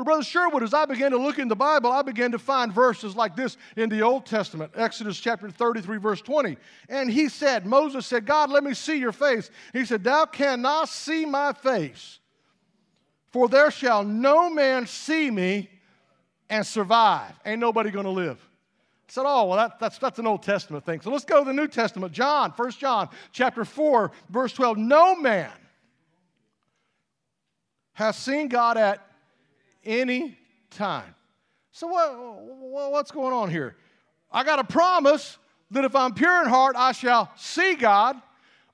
But, 0.00 0.06
Brother 0.06 0.22
Sherwood, 0.22 0.62
as 0.62 0.72
I 0.72 0.86
began 0.86 1.10
to 1.10 1.18
look 1.18 1.38
in 1.38 1.46
the 1.46 1.54
Bible, 1.54 1.92
I 1.92 2.00
began 2.00 2.32
to 2.32 2.38
find 2.38 2.72
verses 2.72 3.14
like 3.14 3.36
this 3.36 3.58
in 3.76 3.90
the 3.90 4.00
Old 4.00 4.24
Testament, 4.24 4.72
Exodus 4.74 5.20
chapter 5.20 5.50
33, 5.50 5.98
verse 5.98 6.22
20. 6.22 6.56
And 6.88 7.10
he 7.10 7.28
said, 7.28 7.66
Moses 7.66 8.06
said, 8.06 8.24
God, 8.24 8.48
let 8.48 8.64
me 8.64 8.72
see 8.72 8.96
your 8.96 9.12
face. 9.12 9.50
He 9.74 9.84
said, 9.84 10.02
Thou 10.02 10.24
cannot 10.24 10.88
see 10.88 11.26
my 11.26 11.52
face, 11.52 12.18
for 13.30 13.46
there 13.46 13.70
shall 13.70 14.02
no 14.02 14.48
man 14.48 14.86
see 14.86 15.30
me 15.30 15.68
and 16.48 16.66
survive. 16.66 17.38
Ain't 17.44 17.60
nobody 17.60 17.90
gonna 17.90 18.08
live. 18.08 18.40
said, 19.06 19.24
oh, 19.26 19.48
well, 19.48 19.58
that, 19.58 19.78
that's, 19.78 19.98
that's 19.98 20.18
an 20.18 20.26
Old 20.26 20.42
Testament 20.42 20.86
thing. 20.86 21.02
So 21.02 21.10
let's 21.10 21.26
go 21.26 21.40
to 21.40 21.44
the 21.44 21.52
New 21.52 21.68
Testament. 21.68 22.14
John, 22.14 22.54
1 22.56 22.70
John 22.70 23.10
chapter 23.32 23.66
4, 23.66 24.12
verse 24.30 24.54
12. 24.54 24.78
No 24.78 25.14
man 25.14 25.52
has 27.92 28.16
seen 28.16 28.48
God 28.48 28.78
at 28.78 29.09
any 29.84 30.38
time. 30.70 31.14
So 31.72 31.86
what, 31.86 32.90
what's 32.90 33.10
going 33.10 33.32
on 33.32 33.50
here? 33.50 33.76
I 34.32 34.44
got 34.44 34.58
a 34.58 34.64
promise 34.64 35.38
that 35.70 35.84
if 35.84 35.94
I'm 35.94 36.14
pure 36.14 36.42
in 36.42 36.48
heart, 36.48 36.76
I 36.76 36.92
shall 36.92 37.30
see 37.36 37.74
God, 37.74 38.20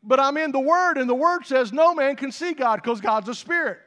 but 0.03 0.19
I'm 0.19 0.37
in 0.37 0.53
the 0.53 0.61
Word, 0.61 0.99
and 0.99 1.09
the 1.09 1.15
Word 1.15 1.45
says 1.45 1.73
no 1.73 1.95
man 1.95 2.17
can 2.17 2.33
see 2.33 2.55
God 2.55 2.77
because 2.77 3.01
God's 3.01 3.29
a 3.29 3.35
spirit. 3.35 3.79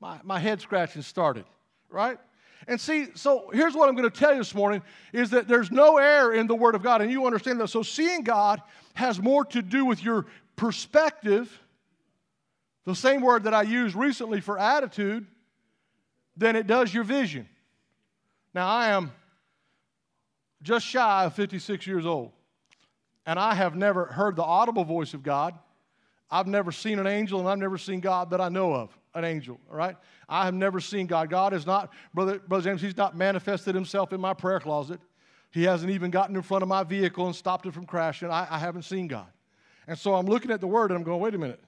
My, 0.00 0.18
my 0.22 0.38
head 0.38 0.60
scratching 0.60 1.02
started, 1.02 1.44
right? 1.88 2.18
And 2.66 2.80
see, 2.80 3.08
so 3.14 3.50
here's 3.52 3.74
what 3.74 3.88
I'm 3.88 3.94
going 3.94 4.10
to 4.10 4.18
tell 4.18 4.32
you 4.32 4.38
this 4.38 4.54
morning 4.54 4.82
is 5.12 5.30
that 5.30 5.48
there's 5.48 5.70
no 5.70 5.98
error 5.98 6.34
in 6.34 6.46
the 6.46 6.54
Word 6.54 6.74
of 6.74 6.82
God, 6.82 7.02
and 7.02 7.10
you 7.10 7.26
understand 7.26 7.60
that. 7.60 7.68
So 7.68 7.82
seeing 7.82 8.22
God 8.22 8.60
has 8.94 9.20
more 9.20 9.44
to 9.46 9.62
do 9.62 9.84
with 9.84 10.02
your 10.02 10.26
perspective, 10.56 11.60
the 12.84 12.94
same 12.94 13.20
word 13.20 13.44
that 13.44 13.54
I 13.54 13.62
used 13.62 13.94
recently 13.94 14.40
for 14.40 14.58
attitude, 14.58 15.26
than 16.36 16.56
it 16.56 16.66
does 16.66 16.92
your 16.92 17.04
vision. 17.04 17.48
Now, 18.54 18.68
I 18.68 18.88
am 18.88 19.12
just 20.62 20.86
shy 20.86 21.24
of 21.24 21.34
56 21.34 21.86
years 21.86 22.06
old, 22.06 22.32
and 23.26 23.38
I 23.38 23.54
have 23.54 23.76
never 23.76 24.06
heard 24.06 24.36
the 24.36 24.42
audible 24.42 24.84
voice 24.84 25.14
of 25.14 25.22
God. 25.22 25.54
I've 26.30 26.46
never 26.46 26.72
seen 26.72 26.98
an 26.98 27.06
angel, 27.06 27.38
and 27.40 27.48
I've 27.48 27.58
never 27.58 27.78
seen 27.78 28.00
God 28.00 28.30
that 28.30 28.40
I 28.40 28.48
know 28.48 28.74
of, 28.74 28.96
an 29.14 29.24
angel, 29.24 29.60
all 29.70 29.76
right? 29.76 29.96
I 30.28 30.44
have 30.46 30.54
never 30.54 30.80
seen 30.80 31.06
God. 31.06 31.30
God 31.30 31.52
is 31.52 31.66
not, 31.66 31.92
Brother, 32.12 32.38
Brother 32.38 32.64
James, 32.64 32.80
He's 32.80 32.96
not 32.96 33.16
manifested 33.16 33.74
Himself 33.74 34.12
in 34.12 34.20
my 34.20 34.34
prayer 34.34 34.60
closet. 34.60 35.00
He 35.50 35.62
hasn't 35.64 35.92
even 35.92 36.10
gotten 36.10 36.34
in 36.34 36.42
front 36.42 36.62
of 36.62 36.68
my 36.68 36.82
vehicle 36.82 37.26
and 37.26 37.36
stopped 37.36 37.66
it 37.66 37.74
from 37.74 37.86
crashing. 37.86 38.30
I, 38.30 38.46
I 38.50 38.58
haven't 38.58 38.82
seen 38.82 39.06
God. 39.06 39.28
And 39.86 39.96
so 39.96 40.14
I'm 40.14 40.26
looking 40.26 40.50
at 40.50 40.60
the 40.60 40.66
Word 40.66 40.90
and 40.90 40.98
I'm 40.98 41.04
going, 41.04 41.20
wait 41.20 41.34
a 41.34 41.38
minute. 41.38 41.62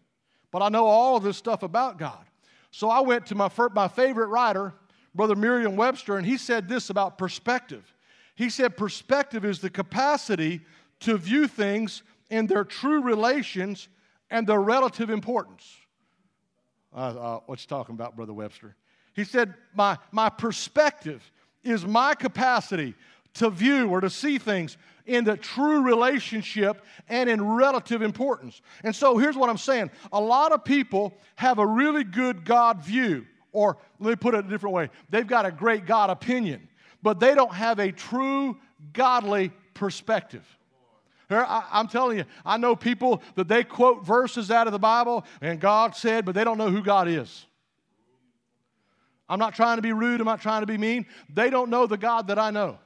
But 0.51 0.63
I 0.63 0.69
know 0.69 0.87
all 0.87 1.17
of 1.17 1.23
this 1.23 1.37
stuff 1.37 1.63
about 1.63 1.99
God. 1.99 2.25
So 2.71 2.91
I 2.91 3.01
went 3.01 3.27
to 3.27 3.35
my, 3.35 3.51
my 3.75 3.89
favorite 3.89 4.29
writer, 4.29 4.75
Brother 5.15 5.35
Merriam 5.35 5.77
Webster, 5.77 6.17
and 6.17 6.27
he 6.27 6.37
said 6.37 6.69
this 6.69 6.91
about 6.91 7.19
perspective. 7.19 7.93
He 8.35 8.51
said, 8.51 8.77
Perspective 8.77 9.45
is 9.45 9.61
the 9.61 9.71
capacity 9.71 10.61
to 11.01 11.17
view 11.17 11.49
things 11.49 12.03
in 12.31 12.47
their 12.47 12.65
true 12.65 13.01
relations 13.03 13.89
and 14.31 14.47
their 14.47 14.61
relative 14.61 15.11
importance. 15.11 15.77
Uh, 16.95 16.99
uh, 16.99 17.41
what 17.47 17.61
you 17.61 17.67
talking 17.67 17.95
about, 17.95 18.17
Brother 18.17 18.33
Webster? 18.33 18.75
He 19.15 19.25
said, 19.25 19.55
my, 19.75 19.99
my 20.13 20.29
perspective 20.29 21.31
is 21.65 21.87
my 21.87 22.15
capacity 22.15 22.95
to 23.35 23.51
view 23.51 23.89
or 23.89 24.01
to 24.01 24.11
see 24.11 24.39
things 24.39 24.77
in 25.07 25.25
the 25.25 25.37
true 25.37 25.83
relationship 25.83 26.85
and 27.09 27.31
in 27.31 27.43
relative 27.43 28.03
importance. 28.03 28.61
And 28.85 28.95
so 28.95 29.17
here's 29.17 29.37
what 29.37 29.49
I'm 29.49 29.59
saying 29.59 29.91
a 30.13 30.21
lot 30.21 30.53
of 30.53 30.65
people 30.65 31.17
have 31.37 31.59
a 31.59 31.67
really 31.67 32.05
good 32.05 32.45
God 32.45 32.83
view, 32.83 33.27
or 33.53 33.79
let 33.99 34.11
me 34.11 34.17
put 34.17 34.35
it 34.35 34.45
a 34.45 34.49
different 34.49 34.75
way 34.75 34.91
they've 35.11 35.27
got 35.27 35.47
a 35.47 35.51
great 35.51 35.87
God 35.87 36.11
opinion, 36.11 36.69
but 37.03 37.21
they 37.21 37.35
don't 37.35 37.55
have 37.55 37.79
a 37.79 37.93
true 37.93 38.57
godly 38.93 39.53
perspective. 39.75 40.45
I, 41.29 41.65
am 41.73 41.89
telling 41.89 42.19
you, 42.19 42.25
I 42.45 42.57
know 42.57 42.77
people 42.77 43.21
that 43.35 43.49
they 43.49 43.65
quote 43.65 44.05
verses 44.05 44.51
out 44.51 44.69
of 44.69 44.73
the 44.73 44.79
Bible 44.79 45.25
and 45.41 45.59
God 45.59 45.97
said, 45.97 46.25
but 46.25 46.35
they 46.37 46.45
don't 46.45 46.59
know 46.59 46.71
who 46.71 46.83
God 46.83 47.09
is. 47.09 47.47
I'm 49.29 49.41
not 49.41 49.55
trying 49.55 49.77
to 49.77 49.83
be 49.83 49.93
rude, 49.93 50.21
I'm 50.21 50.27
not 50.27 50.41
trying 50.41 50.63
to 50.63 50.67
be 50.67 50.79
mean. 50.79 51.07
They 51.33 51.51
don't 51.51 51.69
know 51.69 51.87
the 51.87 51.97
God 51.97 52.29
that 52.29 52.39
I 52.39 52.51
know. 52.51 52.79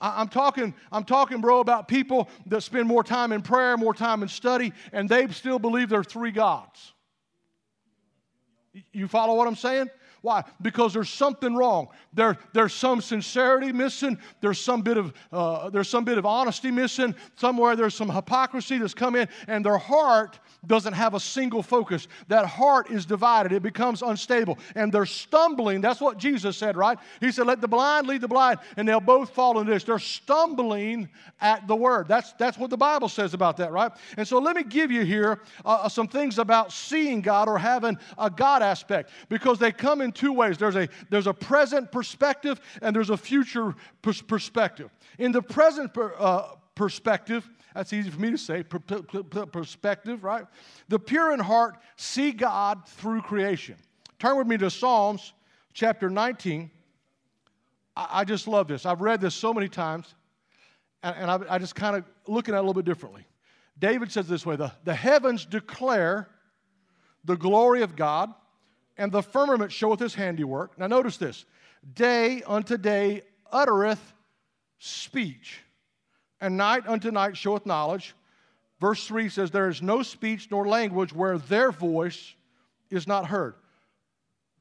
I'm 0.00 0.28
talking, 0.28 0.74
I'm 0.90 1.04
talking, 1.04 1.40
bro, 1.40 1.60
about 1.60 1.86
people 1.86 2.30
that 2.46 2.62
spend 2.62 2.88
more 2.88 3.04
time 3.04 3.32
in 3.32 3.42
prayer, 3.42 3.76
more 3.76 3.92
time 3.92 4.22
in 4.22 4.28
study, 4.28 4.72
and 4.92 5.08
they 5.08 5.28
still 5.28 5.58
believe 5.58 5.90
there 5.90 6.00
are 6.00 6.04
three 6.04 6.30
gods. 6.30 6.94
You 8.92 9.08
follow 9.08 9.34
what 9.34 9.46
I'm 9.46 9.56
saying? 9.56 9.90
Why? 10.22 10.44
Because 10.60 10.92
there's 10.92 11.08
something 11.08 11.54
wrong. 11.54 11.88
There, 12.12 12.36
there's 12.52 12.74
some 12.74 13.00
sincerity 13.00 13.72
missing. 13.72 14.18
There's 14.40 14.60
some 14.60 14.82
bit 14.82 14.98
of 14.98 15.14
uh, 15.32 15.70
there's 15.70 15.88
some 15.88 16.04
bit 16.04 16.18
of 16.18 16.26
honesty 16.26 16.70
missing. 16.70 17.14
Somewhere 17.36 17.74
there's 17.74 17.94
some 17.94 18.10
hypocrisy 18.10 18.76
that's 18.78 18.92
come 18.92 19.16
in, 19.16 19.28
and 19.48 19.64
their 19.64 19.78
heart 19.78 20.38
doesn't 20.66 20.92
have 20.92 21.14
a 21.14 21.20
single 21.20 21.62
focus. 21.62 22.06
That 22.28 22.44
heart 22.44 22.90
is 22.90 23.06
divided. 23.06 23.52
It 23.52 23.62
becomes 23.62 24.02
unstable, 24.02 24.58
and 24.74 24.92
they're 24.92 25.06
stumbling. 25.06 25.80
That's 25.80 26.00
what 26.00 26.18
Jesus 26.18 26.56
said, 26.56 26.76
right? 26.76 26.98
He 27.20 27.32
said, 27.32 27.46
"Let 27.46 27.62
the 27.62 27.68
blind 27.68 28.06
lead 28.06 28.20
the 28.20 28.28
blind, 28.28 28.58
and 28.76 28.86
they'll 28.86 29.00
both 29.00 29.30
fall 29.30 29.58
in 29.60 29.66
this." 29.66 29.84
They're 29.84 29.98
stumbling 29.98 31.08
at 31.40 31.66
the 31.66 31.76
word. 31.76 32.08
That's 32.08 32.34
that's 32.34 32.58
what 32.58 32.68
the 32.68 32.76
Bible 32.76 33.08
says 33.08 33.32
about 33.32 33.56
that, 33.56 33.72
right? 33.72 33.90
And 34.18 34.28
so 34.28 34.38
let 34.38 34.54
me 34.54 34.64
give 34.64 34.90
you 34.90 35.02
here 35.02 35.40
uh, 35.64 35.88
some 35.88 36.08
things 36.08 36.38
about 36.38 36.72
seeing 36.72 37.22
God 37.22 37.48
or 37.48 37.58
having 37.58 37.98
a 38.18 38.28
God 38.28 38.62
aspect 38.62 39.10
because 39.30 39.58
they 39.58 39.72
come 39.72 40.02
in 40.02 40.09
in 40.10 40.12
two 40.12 40.32
ways 40.32 40.58
there's 40.58 40.76
a, 40.76 40.88
there's 41.08 41.28
a 41.28 41.32
present 41.32 41.92
perspective 41.92 42.60
and 42.82 42.94
there's 42.94 43.10
a 43.10 43.16
future 43.16 43.74
pers- 44.02 44.22
perspective. 44.22 44.90
In 45.18 45.30
the 45.32 45.42
present 45.42 45.94
per, 45.94 46.12
uh, 46.18 46.56
perspective, 46.74 47.48
that's 47.74 47.92
easy 47.92 48.10
for 48.10 48.20
me 48.20 48.32
to 48.32 48.38
say, 48.38 48.62
per, 48.64 48.80
per, 48.80 49.46
perspective, 49.46 50.24
right? 50.24 50.44
The 50.88 50.98
pure 50.98 51.32
in 51.32 51.38
heart 51.38 51.76
see 51.96 52.32
God 52.32 52.88
through 52.88 53.22
creation. 53.22 53.76
Turn 54.18 54.36
with 54.36 54.46
me 54.46 54.58
to 54.58 54.70
Psalms 54.70 55.32
chapter 55.72 56.10
19. 56.10 56.70
I, 57.96 58.08
I 58.10 58.24
just 58.24 58.48
love 58.48 58.66
this. 58.66 58.84
I've 58.84 59.00
read 59.00 59.20
this 59.20 59.34
so 59.34 59.54
many 59.54 59.68
times, 59.68 60.14
and, 61.04 61.16
and 61.16 61.30
I, 61.30 61.54
I 61.54 61.58
just 61.58 61.76
kind 61.76 61.96
of 61.96 62.04
looking 62.26 62.54
at 62.54 62.58
it 62.58 62.60
a 62.60 62.62
little 62.62 62.74
bit 62.74 62.84
differently. 62.84 63.24
David 63.78 64.10
says 64.10 64.26
this 64.26 64.44
way 64.44 64.56
the, 64.56 64.72
the 64.84 64.94
heavens 64.94 65.46
declare 65.46 66.28
the 67.24 67.36
glory 67.36 67.82
of 67.82 67.94
God, 67.94 68.34
and 69.00 69.10
the 69.10 69.22
firmament 69.22 69.72
showeth 69.72 69.98
his 69.98 70.14
handiwork. 70.14 70.78
Now, 70.78 70.86
notice 70.86 71.16
this 71.16 71.46
day 71.94 72.42
unto 72.46 72.76
day 72.76 73.22
uttereth 73.50 74.12
speech, 74.78 75.62
and 76.38 76.58
night 76.58 76.86
unto 76.86 77.10
night 77.10 77.34
showeth 77.36 77.64
knowledge. 77.64 78.14
Verse 78.78 79.06
3 79.06 79.30
says, 79.30 79.50
There 79.50 79.70
is 79.70 79.80
no 79.80 80.02
speech 80.02 80.48
nor 80.50 80.68
language 80.68 81.14
where 81.14 81.38
their 81.38 81.72
voice 81.72 82.34
is 82.90 83.06
not 83.06 83.26
heard. 83.26 83.54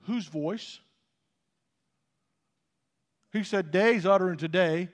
Whose 0.03 0.25
voice? 0.25 0.79
He 3.33 3.43
said, 3.43 3.71
Days 3.71 4.05
uttering 4.05 4.37
today. 4.37 4.87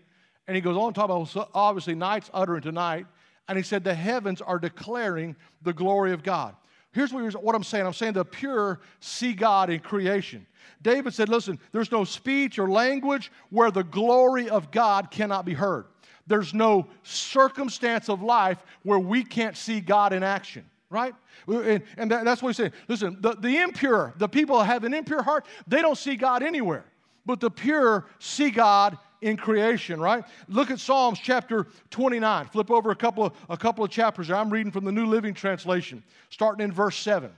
And 0.47 0.55
he 0.55 0.61
goes 0.61 0.77
on 0.77 0.93
to 0.93 0.99
talk 0.99 1.05
about 1.05 1.49
obviously 1.53 1.93
nights 1.93 2.31
uttering 2.33 2.61
tonight. 2.61 3.05
And 3.47 3.57
he 3.57 3.63
said, 3.63 3.83
The 3.83 3.93
heavens 3.93 4.41
are 4.41 4.57
declaring 4.57 5.35
the 5.61 5.73
glory 5.73 6.13
of 6.13 6.23
God. 6.23 6.55
Here's 6.95 7.11
what 7.11 7.55
I'm 7.55 7.63
saying 7.63 7.85
I'm 7.85 7.93
saying 7.93 8.13
the 8.13 8.23
pure 8.23 8.79
see 9.01 9.33
God 9.33 9.69
in 9.69 9.81
creation. 9.81 10.47
David 10.81 11.13
said, 11.13 11.27
Listen, 11.27 11.59
there's 11.73 11.91
no 11.91 12.05
speech 12.05 12.57
or 12.57 12.69
language 12.69 13.33
where 13.49 13.69
the 13.69 13.83
glory 13.83 14.47
of 14.47 14.71
God 14.71 15.11
cannot 15.11 15.43
be 15.43 15.53
heard. 15.53 15.87
There's 16.25 16.53
no 16.53 16.87
circumstance 17.03 18.07
of 18.07 18.21
life 18.21 18.63
where 18.83 18.97
we 18.97 19.25
can't 19.25 19.57
see 19.57 19.81
God 19.81 20.13
in 20.13 20.23
action, 20.23 20.63
right? 20.89 21.13
And, 21.47 21.83
and 21.97 22.09
that's 22.09 22.41
what 22.41 22.49
he's 22.49 22.57
saying. 22.57 22.71
Listen, 22.87 23.17
the, 23.19 23.35
the 23.35 23.57
impure, 23.57 24.13
the 24.17 24.29
people 24.29 24.57
that 24.59 24.65
have 24.65 24.85
an 24.85 24.93
impure 24.93 25.21
heart, 25.21 25.45
they 25.67 25.81
don't 25.81 25.97
see 25.97 26.15
God 26.15 26.43
anywhere. 26.43 26.85
But 27.25 27.41
the 27.41 27.51
pure 27.51 28.05
see 28.19 28.51
God 28.51 28.97
in 29.21 29.37
creation, 29.37 29.99
right? 29.99 30.23
Look 30.47 30.71
at 30.71 30.79
Psalms 30.79 31.19
chapter 31.19 31.67
29. 31.91 32.47
Flip 32.47 32.71
over 32.71 32.91
a 32.91 32.95
couple 32.95 33.25
of, 33.25 33.33
a 33.49 33.57
couple 33.57 33.83
of 33.83 33.91
chapters. 33.91 34.29
I'm 34.31 34.49
reading 34.49 34.71
from 34.71 34.85
the 34.85 34.91
New 34.91 35.05
Living 35.05 35.33
Translation, 35.33 36.03
starting 36.29 36.63
in 36.63 36.71
verse 36.71 36.97
7. 36.97 37.31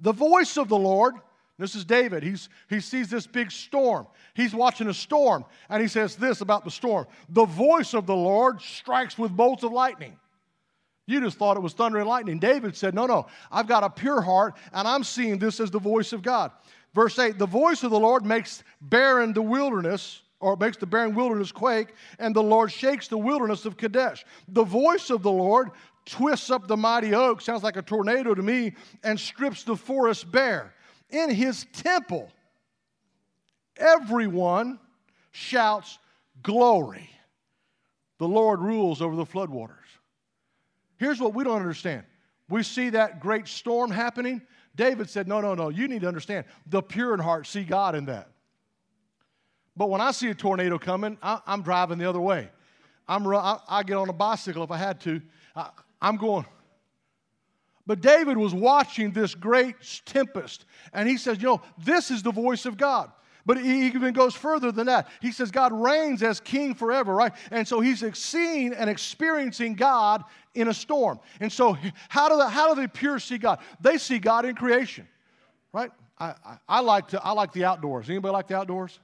The 0.00 0.12
voice 0.12 0.56
of 0.56 0.68
the 0.68 0.76
Lord, 0.76 1.14
this 1.58 1.74
is 1.74 1.84
David. 1.84 2.22
He's, 2.22 2.48
he 2.68 2.80
sees 2.80 3.08
this 3.08 3.26
big 3.26 3.50
storm. 3.50 4.06
He's 4.34 4.54
watching 4.54 4.88
a 4.88 4.94
storm, 4.94 5.44
and 5.68 5.80
he 5.80 5.88
says 5.88 6.16
this 6.16 6.40
about 6.40 6.64
the 6.64 6.70
storm 6.70 7.06
The 7.28 7.46
voice 7.46 7.94
of 7.94 8.06
the 8.06 8.16
Lord 8.16 8.60
strikes 8.60 9.18
with 9.18 9.30
bolts 9.34 9.62
of 9.62 9.72
lightning. 9.72 10.18
You 11.06 11.20
just 11.20 11.36
thought 11.36 11.56
it 11.56 11.62
was 11.62 11.74
thunder 11.74 11.98
and 11.98 12.08
lightning. 12.08 12.38
David 12.38 12.76
said, 12.76 12.94
No, 12.94 13.06
no, 13.06 13.26
I've 13.52 13.66
got 13.66 13.84
a 13.84 13.90
pure 13.90 14.22
heart, 14.22 14.54
and 14.72 14.88
I'm 14.88 15.04
seeing 15.04 15.38
this 15.38 15.60
as 15.60 15.70
the 15.70 15.78
voice 15.78 16.12
of 16.12 16.22
God. 16.22 16.50
Verse 16.94 17.18
8 17.18 17.38
The 17.38 17.46
voice 17.46 17.82
of 17.82 17.90
the 17.90 18.00
Lord 18.00 18.24
makes 18.24 18.62
barren 18.80 19.32
the 19.32 19.42
wilderness 19.42 20.22
or 20.44 20.56
makes 20.58 20.76
the 20.76 20.84
barren 20.84 21.14
wilderness 21.14 21.50
quake, 21.50 21.94
and 22.18 22.36
the 22.36 22.42
Lord 22.42 22.70
shakes 22.70 23.08
the 23.08 23.16
wilderness 23.16 23.64
of 23.64 23.78
Kadesh. 23.78 24.26
The 24.48 24.62
voice 24.62 25.08
of 25.08 25.22
the 25.22 25.32
Lord 25.32 25.70
twists 26.04 26.50
up 26.50 26.68
the 26.68 26.76
mighty 26.76 27.14
oak, 27.14 27.40
sounds 27.40 27.62
like 27.62 27.78
a 27.78 27.82
tornado 27.82 28.34
to 28.34 28.42
me, 28.42 28.74
and 29.02 29.18
strips 29.18 29.64
the 29.64 29.74
forest 29.74 30.30
bare. 30.30 30.74
In 31.08 31.30
his 31.30 31.64
temple, 31.72 32.30
everyone 33.78 34.78
shouts 35.30 35.98
glory. 36.42 37.08
The 38.18 38.28
Lord 38.28 38.60
rules 38.60 39.00
over 39.00 39.16
the 39.16 39.24
floodwaters. 39.24 39.70
Here's 40.98 41.20
what 41.20 41.32
we 41.32 41.42
don't 41.42 41.56
understand. 41.56 42.04
We 42.50 42.64
see 42.64 42.90
that 42.90 43.18
great 43.18 43.48
storm 43.48 43.90
happening. 43.90 44.42
David 44.76 45.08
said, 45.08 45.26
No, 45.26 45.40
no, 45.40 45.54
no, 45.54 45.70
you 45.70 45.88
need 45.88 46.02
to 46.02 46.08
understand. 46.08 46.44
The 46.66 46.82
pure 46.82 47.14
in 47.14 47.20
heart 47.20 47.46
see 47.46 47.64
God 47.64 47.94
in 47.94 48.04
that. 48.04 48.28
But 49.76 49.90
when 49.90 50.00
I 50.00 50.12
see 50.12 50.28
a 50.28 50.34
tornado 50.34 50.78
coming, 50.78 51.18
I, 51.22 51.40
am 51.46 51.62
driving 51.62 51.98
the 51.98 52.08
other 52.08 52.20
way. 52.20 52.48
I'm, 53.08 53.26
I, 53.26 53.58
I, 53.68 53.82
get 53.82 53.96
on 53.96 54.08
a 54.08 54.12
bicycle 54.12 54.62
if 54.62 54.70
I 54.70 54.76
had 54.76 55.00
to. 55.02 55.20
I, 55.54 55.70
I'm 56.00 56.16
going. 56.16 56.46
But 57.86 58.00
David 58.00 58.36
was 58.36 58.54
watching 58.54 59.12
this 59.12 59.34
great 59.34 59.74
tempest, 60.06 60.64
and 60.92 61.08
he 61.08 61.18
says, 61.18 61.38
You 61.38 61.48
know, 61.48 61.62
this 61.76 62.10
is 62.10 62.22
the 62.22 62.32
voice 62.32 62.66
of 62.66 62.76
God. 62.76 63.10
But 63.46 63.58
he 63.58 63.86
even 63.86 64.14
goes 64.14 64.34
further 64.34 64.72
than 64.72 64.86
that. 64.86 65.08
He 65.20 65.30
says 65.30 65.50
God 65.50 65.72
reigns 65.72 66.22
as 66.22 66.40
king 66.40 66.74
forever, 66.74 67.14
right? 67.14 67.32
And 67.50 67.68
so 67.68 67.80
he's 67.80 68.02
seeing 68.16 68.72
and 68.72 68.88
experiencing 68.88 69.74
God 69.74 70.24
in 70.54 70.68
a 70.68 70.74
storm. 70.74 71.20
And 71.40 71.52
so, 71.52 71.76
how 72.08 72.30
do 72.30 72.36
the, 72.38 72.48
how 72.48 72.74
do 72.74 72.80
the 72.80 72.88
pure 72.88 73.18
see 73.18 73.36
God? 73.36 73.58
They 73.80 73.98
see 73.98 74.18
God 74.18 74.46
in 74.46 74.54
creation, 74.54 75.06
right? 75.74 75.90
I, 76.18 76.28
I, 76.44 76.56
I 76.68 76.80
like, 76.80 77.08
to, 77.08 77.22
I 77.22 77.32
like 77.32 77.52
the 77.52 77.64
outdoors. 77.64 78.08
Anybody 78.08 78.32
like 78.32 78.48
the 78.48 78.56
outdoors? 78.56 78.98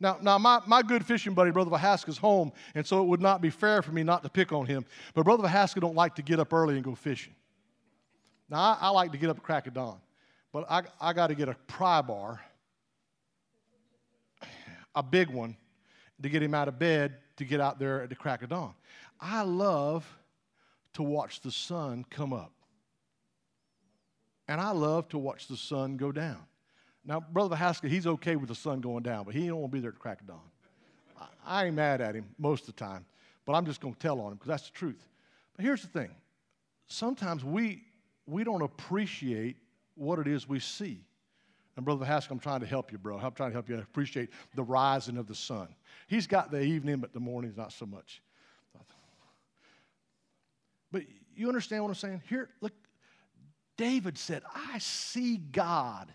Now, 0.00 0.18
now 0.20 0.38
my, 0.38 0.60
my 0.66 0.82
good 0.82 1.04
fishing 1.04 1.34
buddy, 1.34 1.50
Brother 1.50 1.70
Vahaska's 1.70 2.18
home, 2.18 2.52
and 2.74 2.86
so 2.86 3.02
it 3.02 3.06
would 3.06 3.20
not 3.20 3.40
be 3.40 3.50
fair 3.50 3.82
for 3.82 3.90
me 3.90 4.02
not 4.02 4.22
to 4.22 4.28
pick 4.28 4.52
on 4.52 4.66
him. 4.66 4.84
But 5.14 5.24
Brother 5.24 5.42
Vahaska 5.42 5.80
don't 5.80 5.96
like 5.96 6.14
to 6.16 6.22
get 6.22 6.38
up 6.38 6.52
early 6.52 6.76
and 6.76 6.84
go 6.84 6.94
fishing. 6.94 7.34
Now, 8.48 8.58
I, 8.58 8.78
I 8.82 8.88
like 8.90 9.12
to 9.12 9.18
get 9.18 9.28
up 9.28 9.36
at 9.38 9.42
crack 9.42 9.66
of 9.66 9.74
dawn, 9.74 9.98
but 10.52 10.70
I, 10.70 10.82
I 11.00 11.12
got 11.12 11.28
to 11.28 11.34
get 11.34 11.48
a 11.48 11.54
pry 11.66 12.00
bar, 12.00 12.40
a 14.94 15.02
big 15.02 15.30
one, 15.30 15.56
to 16.22 16.28
get 16.28 16.42
him 16.42 16.54
out 16.54 16.68
of 16.68 16.78
bed 16.78 17.14
to 17.36 17.44
get 17.44 17.60
out 17.60 17.78
there 17.78 18.02
at 18.02 18.08
the 18.08 18.16
crack 18.16 18.42
of 18.42 18.50
dawn. 18.50 18.74
I 19.20 19.42
love 19.42 20.06
to 20.94 21.02
watch 21.02 21.40
the 21.40 21.50
sun 21.50 22.04
come 22.10 22.32
up. 22.32 22.52
And 24.48 24.60
I 24.60 24.70
love 24.70 25.08
to 25.10 25.18
watch 25.18 25.46
the 25.46 25.56
sun 25.56 25.96
go 25.96 26.10
down. 26.10 26.44
Now, 27.04 27.20
Brother 27.20 27.56
Haskell, 27.56 27.90
he's 27.90 28.06
okay 28.06 28.36
with 28.36 28.48
the 28.48 28.54
sun 28.54 28.80
going 28.80 29.02
down, 29.02 29.24
but 29.24 29.34
he 29.34 29.46
don't 29.46 29.60
want 29.60 29.72
to 29.72 29.76
be 29.76 29.80
there 29.80 29.90
at 29.90 29.98
crack 29.98 30.20
of 30.20 30.26
dawn. 30.26 30.40
I, 31.18 31.26
I 31.46 31.66
ain't 31.66 31.76
mad 31.76 32.00
at 32.00 32.14
him 32.14 32.26
most 32.38 32.68
of 32.68 32.74
the 32.74 32.84
time, 32.84 33.06
but 33.46 33.54
I'm 33.54 33.64
just 33.64 33.80
going 33.80 33.94
to 33.94 34.00
tell 34.00 34.20
on 34.20 34.32
him 34.32 34.34
because 34.34 34.48
that's 34.48 34.70
the 34.70 34.76
truth. 34.76 35.06
But 35.56 35.64
here's 35.64 35.82
the 35.82 35.88
thing 35.88 36.10
sometimes 36.86 37.44
we, 37.44 37.84
we 38.26 38.44
don't 38.44 38.62
appreciate 38.62 39.56
what 39.94 40.18
it 40.18 40.26
is 40.26 40.48
we 40.48 40.60
see. 40.60 41.00
And 41.76 41.84
Brother 41.84 42.04
Haskell, 42.04 42.34
I'm 42.34 42.40
trying 42.40 42.60
to 42.60 42.66
help 42.66 42.90
you, 42.90 42.98
bro. 42.98 43.18
I'm 43.18 43.32
trying 43.32 43.50
to 43.50 43.54
help 43.54 43.68
you 43.68 43.78
appreciate 43.78 44.30
the 44.56 44.64
rising 44.64 45.16
of 45.16 45.28
the 45.28 45.34
sun. 45.34 45.68
He's 46.08 46.26
got 46.26 46.50
the 46.50 46.60
evening, 46.60 46.96
but 46.96 47.12
the 47.12 47.20
morning's 47.20 47.56
not 47.56 47.72
so 47.72 47.86
much. 47.86 48.20
But 50.90 51.02
you 51.36 51.48
understand 51.48 51.84
what 51.84 51.90
I'm 51.90 51.94
saying? 51.94 52.22
Here, 52.28 52.48
look, 52.60 52.72
David 53.76 54.18
said, 54.18 54.42
I 54.54 54.78
see 54.78 55.36
God 55.36 56.12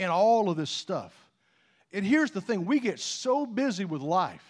and 0.00 0.10
all 0.10 0.48
of 0.48 0.56
this 0.56 0.70
stuff. 0.70 1.14
And 1.92 2.04
here's 2.04 2.30
the 2.30 2.40
thing 2.40 2.64
we 2.64 2.80
get 2.80 2.98
so 2.98 3.44
busy 3.46 3.84
with 3.84 4.00
life. 4.00 4.44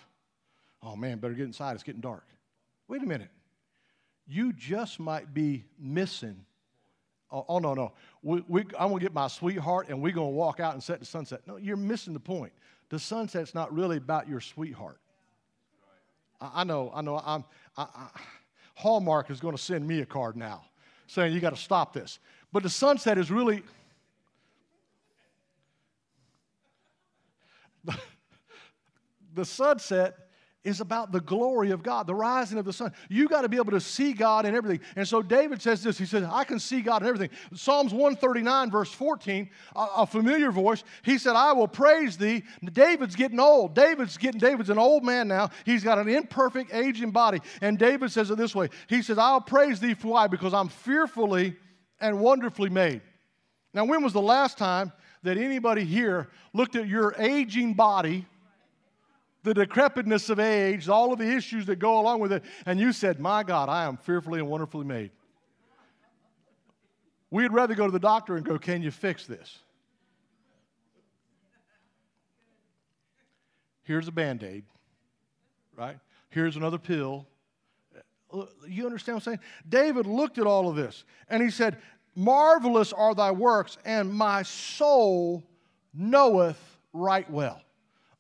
Oh 0.82 0.96
man, 0.96 1.18
better 1.18 1.34
get 1.34 1.44
inside, 1.44 1.74
it's 1.74 1.82
getting 1.82 2.00
dark. 2.00 2.24
Wait 2.88 3.02
a 3.02 3.06
minute. 3.06 3.30
You 4.26 4.52
just 4.52 5.00
might 5.00 5.34
be 5.34 5.64
missing. 5.78 6.44
Oh, 7.32 7.44
oh 7.48 7.58
no, 7.58 7.74
no. 7.74 7.92
We, 8.22 8.44
we, 8.46 8.60
I'm 8.78 8.88
going 8.88 9.00
to 9.00 9.04
get 9.04 9.12
my 9.12 9.26
sweetheart 9.26 9.88
and 9.88 10.00
we're 10.00 10.12
going 10.12 10.28
to 10.28 10.36
walk 10.36 10.60
out 10.60 10.74
and 10.74 10.82
set 10.82 11.00
the 11.00 11.06
sunset. 11.06 11.40
No, 11.46 11.56
you're 11.56 11.76
missing 11.76 12.14
the 12.14 12.20
point. 12.20 12.52
The 12.88 12.98
sunset's 12.98 13.54
not 13.54 13.74
really 13.74 13.96
about 13.96 14.28
your 14.28 14.40
sweetheart. 14.40 15.00
I, 16.40 16.50
I 16.60 16.64
know, 16.64 16.92
I 16.94 17.02
know. 17.02 17.20
I'm, 17.24 17.44
I, 17.76 17.82
I, 17.82 18.08
Hallmark 18.74 19.30
is 19.30 19.40
going 19.40 19.56
to 19.56 19.62
send 19.62 19.86
me 19.86 20.00
a 20.00 20.06
card 20.06 20.36
now 20.36 20.64
saying 21.08 21.32
you 21.32 21.40
got 21.40 21.54
to 21.54 21.60
stop 21.60 21.92
this. 21.92 22.20
But 22.52 22.62
the 22.62 22.70
sunset 22.70 23.18
is 23.18 23.32
really 23.32 23.64
the 29.34 29.44
sunset 29.44 30.16
is 30.62 30.82
about 30.82 31.10
the 31.10 31.20
glory 31.20 31.70
of 31.70 31.82
God, 31.82 32.06
the 32.06 32.14
rising 32.14 32.58
of 32.58 32.66
the 32.66 32.72
sun. 32.72 32.92
You 33.08 33.28
got 33.28 33.42
to 33.42 33.48
be 33.48 33.56
able 33.56 33.70
to 33.72 33.80
see 33.80 34.12
God 34.12 34.44
in 34.44 34.54
everything. 34.54 34.80
And 34.94 35.08
so 35.08 35.22
David 35.22 35.62
says 35.62 35.82
this 35.82 35.96
He 35.96 36.04
says, 36.04 36.24
I 36.30 36.44
can 36.44 36.58
see 36.58 36.82
God 36.82 37.02
in 37.02 37.08
everything. 37.08 37.30
Psalms 37.54 37.92
139, 37.92 38.70
verse 38.70 38.92
14, 38.92 39.48
a, 39.74 39.86
a, 39.96 40.06
familiar 40.06 40.50
voice, 40.50 40.84
he 41.02 41.16
said, 41.16 41.34
I 41.34 41.52
will 41.52 41.68
praise 41.68 42.18
thee. 42.18 42.44
David's 42.72 43.16
getting 43.16 43.40
old. 43.40 43.74
David's 43.74 44.18
getting, 44.18 44.38
David's 44.38 44.68
an 44.68 44.78
old 44.78 45.02
man 45.02 45.28
now. 45.28 45.48
He's 45.64 45.82
got 45.82 45.98
an 45.98 46.08
imperfect, 46.08 46.74
aging 46.74 47.10
body. 47.10 47.40
And 47.62 47.78
David 47.78 48.10
says 48.10 48.30
it 48.30 48.36
this 48.36 48.54
way 48.54 48.68
He 48.86 49.00
says, 49.00 49.16
I'll 49.16 49.40
praise 49.40 49.80
thee. 49.80 49.94
For 49.94 50.08
why? 50.08 50.26
Because 50.26 50.52
I'm 50.52 50.68
fearfully 50.68 51.56
and 52.00 52.20
wonderfully 52.20 52.70
made. 52.70 53.00
Now, 53.72 53.84
when 53.84 54.02
was 54.02 54.12
the 54.12 54.20
last 54.20 54.58
time 54.58 54.92
that 55.22 55.36
anybody 55.36 55.84
here 55.84 56.28
looked 56.52 56.76
at 56.76 56.88
your 56.88 57.14
aging 57.18 57.74
body, 57.74 58.26
the 59.42 59.54
decrepitness 59.54 60.30
of 60.30 60.38
age, 60.38 60.88
all 60.88 61.12
of 61.12 61.18
the 61.18 61.30
issues 61.30 61.66
that 61.66 61.76
go 61.76 62.00
along 62.00 62.20
with 62.20 62.32
it, 62.32 62.42
and 62.66 62.78
you 62.80 62.92
said, 62.92 63.20
My 63.20 63.42
God, 63.42 63.68
I 63.68 63.84
am 63.84 63.96
fearfully 63.96 64.40
and 64.40 64.48
wonderfully 64.48 64.84
made. 64.84 65.10
We'd 67.30 67.52
rather 67.52 67.74
go 67.74 67.86
to 67.86 67.92
the 67.92 67.98
doctor 67.98 68.36
and 68.36 68.44
go, 68.44 68.58
Can 68.58 68.82
you 68.82 68.90
fix 68.90 69.26
this? 69.26 69.58
Here's 73.84 74.08
a 74.08 74.12
band 74.12 74.44
aid, 74.44 74.64
right? 75.76 75.98
Here's 76.28 76.56
another 76.56 76.78
pill. 76.78 77.26
Uh, 78.32 78.44
you 78.68 78.86
understand 78.86 79.16
what 79.16 79.26
I'm 79.26 79.32
saying? 79.32 79.40
David 79.68 80.06
looked 80.06 80.38
at 80.38 80.46
all 80.46 80.68
of 80.68 80.76
this 80.76 81.02
and 81.28 81.42
he 81.42 81.50
said, 81.50 81.76
Marvelous 82.20 82.92
are 82.92 83.14
thy 83.14 83.30
works, 83.30 83.78
and 83.86 84.12
my 84.12 84.42
soul 84.42 85.42
knoweth 85.94 86.60
right 86.92 87.28
well. 87.30 87.62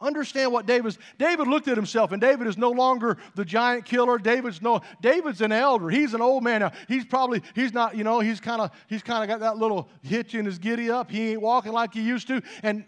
Understand 0.00 0.52
what 0.52 0.64
David's 0.64 0.98
David 1.18 1.46
looked 1.46 1.68
at 1.68 1.76
himself, 1.76 2.12
and 2.12 2.18
David 2.18 2.46
is 2.46 2.56
no 2.56 2.70
longer 2.70 3.18
the 3.34 3.44
giant 3.44 3.84
killer. 3.84 4.16
David's 4.16 4.62
no 4.62 4.80
David's 5.02 5.42
an 5.42 5.52
elder. 5.52 5.90
He's 5.90 6.14
an 6.14 6.22
old 6.22 6.42
man 6.42 6.60
now. 6.60 6.72
He's 6.88 7.04
probably 7.04 7.42
he's 7.54 7.74
not, 7.74 7.94
you 7.94 8.02
know, 8.02 8.20
he's 8.20 8.40
kind 8.40 8.62
of 8.62 8.70
he's 8.88 9.02
kind 9.02 9.22
of 9.22 9.28
got 9.28 9.40
that 9.40 9.58
little 9.58 9.90
hitch 10.00 10.34
in 10.34 10.46
his 10.46 10.58
giddy 10.58 10.90
up. 10.90 11.10
He 11.10 11.32
ain't 11.32 11.42
walking 11.42 11.72
like 11.72 11.92
he 11.92 12.00
used 12.00 12.26
to. 12.28 12.40
And 12.62 12.86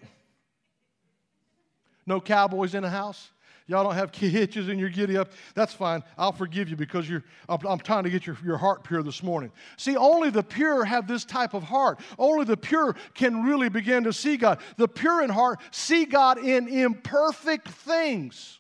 no 2.07 2.23
cowboys 2.23 2.75
in 2.75 2.83
the 2.83 2.91
house. 2.91 3.33
Y'all 3.67 3.85
don't 3.85 3.95
have 3.95 4.15
hitches 4.15 4.69
in 4.69 4.79
your 4.79 4.89
giddy 4.89 5.17
up. 5.17 5.33
That's 5.55 5.73
fine. 5.73 6.03
I'll 6.19 6.33
forgive 6.33 6.69
you 6.69 6.77
because 6.77 7.09
you're, 7.09 7.25
I'm, 7.49 7.65
I'm 7.67 7.79
trying 7.79 8.05
to 8.05 8.11
get 8.11 8.27
your, 8.27 8.37
your 8.45 8.59
heart 8.59 8.85
pure 8.85 9.03
this 9.03 9.23
morning. 9.23 9.53
See, 9.77 9.97
only 9.97 10.31
the 10.31 10.43
pure 10.43 10.85
have 10.85 11.07
this 11.07 11.25
type 11.25 11.55
of 11.55 11.63
heart. 11.63 12.01
Only 12.19 12.45
the 12.45 12.57
pure 12.57 12.97
can 13.15 13.43
really 13.45 13.69
begin 13.69 14.05
to 14.05 14.13
see 14.13 14.37
God. 14.37 14.59
The 14.77 14.89
pure 14.89 15.23
in 15.23 15.31
heart 15.31 15.61
see 15.71 16.05
God 16.05 16.39
in 16.39 16.69
imperfect 16.69 17.69
things. 17.69 18.59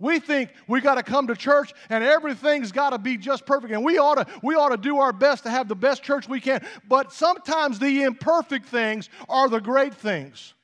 We 0.00 0.18
think 0.18 0.50
we 0.66 0.80
got 0.80 0.94
to 0.94 1.02
come 1.02 1.26
to 1.26 1.36
church 1.36 1.74
and 1.90 2.02
everything's 2.02 2.72
got 2.72 2.90
to 2.90 2.98
be 2.98 3.18
just 3.18 3.44
perfect. 3.44 3.72
And 3.74 3.84
we 3.84 3.98
ought 3.98 4.14
to 4.14 4.26
we 4.42 4.54
ought 4.54 4.70
to 4.70 4.78
do 4.78 4.98
our 4.98 5.12
best 5.12 5.42
to 5.42 5.50
have 5.50 5.68
the 5.68 5.76
best 5.76 6.02
church 6.02 6.26
we 6.26 6.40
can. 6.40 6.66
But 6.88 7.12
sometimes 7.12 7.78
the 7.78 8.02
imperfect 8.04 8.66
things 8.66 9.10
are 9.28 9.50
the 9.50 9.60
great 9.60 9.94
things. 9.94 10.54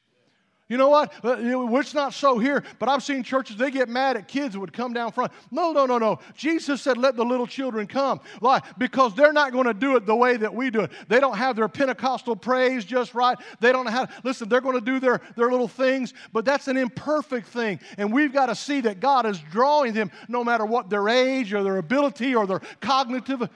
You 0.68 0.76
know 0.76 0.88
what? 0.88 1.12
Uh, 1.24 1.36
it's 1.38 1.94
not 1.94 2.12
so 2.12 2.38
here, 2.38 2.64
but 2.80 2.88
I've 2.88 3.02
seen 3.02 3.22
churches, 3.22 3.56
they 3.56 3.70
get 3.70 3.88
mad 3.88 4.16
at 4.16 4.26
kids 4.26 4.54
that 4.54 4.60
would 4.60 4.72
come 4.72 4.92
down 4.92 5.12
front. 5.12 5.30
No, 5.52 5.70
no, 5.70 5.86
no, 5.86 5.98
no. 5.98 6.18
Jesus 6.34 6.82
said, 6.82 6.96
let 6.96 7.14
the 7.14 7.24
little 7.24 7.46
children 7.46 7.86
come. 7.86 8.20
Why? 8.40 8.60
Because 8.76 9.14
they're 9.14 9.32
not 9.32 9.52
going 9.52 9.66
to 9.66 9.74
do 9.74 9.94
it 9.94 10.06
the 10.06 10.16
way 10.16 10.36
that 10.36 10.52
we 10.52 10.70
do 10.70 10.80
it. 10.80 10.90
They 11.08 11.20
don't 11.20 11.36
have 11.36 11.54
their 11.54 11.68
Pentecostal 11.68 12.34
praise 12.34 12.84
just 12.84 13.14
right. 13.14 13.38
They 13.60 13.70
don't 13.70 13.84
know 13.84 13.92
how 13.92 14.06
to, 14.06 14.12
listen, 14.24 14.48
they're 14.48 14.60
going 14.60 14.78
to 14.78 14.84
do 14.84 14.98
their, 14.98 15.20
their 15.36 15.52
little 15.52 15.68
things, 15.68 16.14
but 16.32 16.44
that's 16.44 16.66
an 16.66 16.76
imperfect 16.76 17.46
thing. 17.46 17.78
And 17.96 18.12
we've 18.12 18.32
got 18.32 18.46
to 18.46 18.56
see 18.56 18.80
that 18.80 18.98
God 18.98 19.24
is 19.24 19.38
drawing 19.52 19.92
them 19.92 20.10
no 20.26 20.42
matter 20.42 20.66
what 20.66 20.90
their 20.90 21.08
age 21.08 21.54
or 21.54 21.62
their 21.62 21.76
ability 21.76 22.34
or 22.34 22.44
their 22.44 22.60
cognitive 22.80 23.48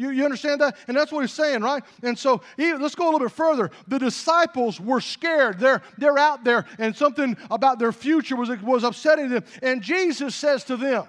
you, 0.00 0.10
you 0.10 0.24
understand 0.24 0.60
that? 0.62 0.76
And 0.88 0.96
that's 0.96 1.12
what 1.12 1.20
he's 1.20 1.32
saying, 1.32 1.60
right? 1.62 1.82
And 2.02 2.18
so 2.18 2.40
let's 2.56 2.94
go 2.94 3.04
a 3.04 3.10
little 3.12 3.20
bit 3.20 3.32
further. 3.32 3.70
The 3.88 3.98
disciples 3.98 4.80
were 4.80 5.00
scared. 5.00 5.58
They're, 5.58 5.82
they're 5.98 6.18
out 6.18 6.42
there, 6.42 6.64
and 6.78 6.96
something 6.96 7.36
about 7.50 7.78
their 7.78 7.92
future 7.92 8.36
was, 8.36 8.48
was 8.62 8.82
upsetting 8.82 9.28
them. 9.28 9.44
And 9.62 9.82
Jesus 9.82 10.34
says 10.34 10.64
to 10.64 10.76
them, 10.76 11.04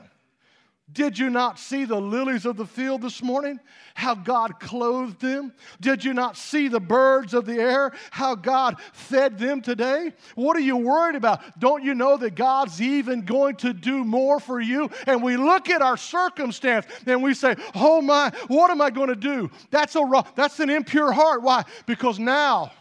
did 0.93 1.17
you 1.17 1.29
not 1.29 1.59
see 1.59 1.85
the 1.85 1.99
lilies 1.99 2.45
of 2.45 2.57
the 2.57 2.65
field 2.65 3.01
this 3.01 3.21
morning? 3.21 3.59
How 3.93 4.15
God 4.15 4.59
clothed 4.59 5.21
them? 5.21 5.53
Did 5.79 6.03
you 6.03 6.13
not 6.13 6.35
see 6.35 6.67
the 6.67 6.79
birds 6.79 7.33
of 7.33 7.45
the 7.45 7.59
air? 7.59 7.93
How 8.09 8.35
God 8.35 8.77
fed 8.91 9.37
them 9.37 9.61
today? 9.61 10.11
What 10.35 10.57
are 10.57 10.61
you 10.61 10.77
worried 10.77 11.15
about? 11.15 11.59
Don't 11.59 11.83
you 11.83 11.93
know 11.93 12.17
that 12.17 12.35
God's 12.35 12.81
even 12.81 13.21
going 13.21 13.55
to 13.57 13.73
do 13.73 14.03
more 14.03 14.39
for 14.39 14.59
you? 14.59 14.89
And 15.07 15.21
we 15.23 15.37
look 15.37 15.69
at 15.69 15.81
our 15.81 15.97
circumstance 15.97 16.85
and 17.05 17.21
we 17.21 17.33
say, 17.33 17.55
Oh 17.75 18.01
my, 18.01 18.31
what 18.47 18.71
am 18.71 18.81
I 18.81 18.89
going 18.89 19.09
to 19.09 19.15
do? 19.15 19.49
That's 19.69 19.95
a 19.95 20.23
that's 20.35 20.59
an 20.59 20.69
impure 20.69 21.11
heart. 21.11 21.41
Why? 21.41 21.63
Because 21.85 22.19
now 22.19 22.71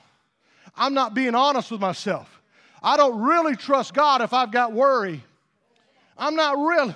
I'm 0.76 0.94
not 0.94 1.14
being 1.14 1.34
honest 1.34 1.70
with 1.70 1.80
myself. 1.80 2.40
I 2.82 2.96
don't 2.96 3.20
really 3.20 3.56
trust 3.56 3.94
God 3.94 4.22
if 4.22 4.32
I've 4.32 4.50
got 4.50 4.72
worry. 4.72 5.22
I'm 6.16 6.34
not 6.34 6.56
really. 6.58 6.94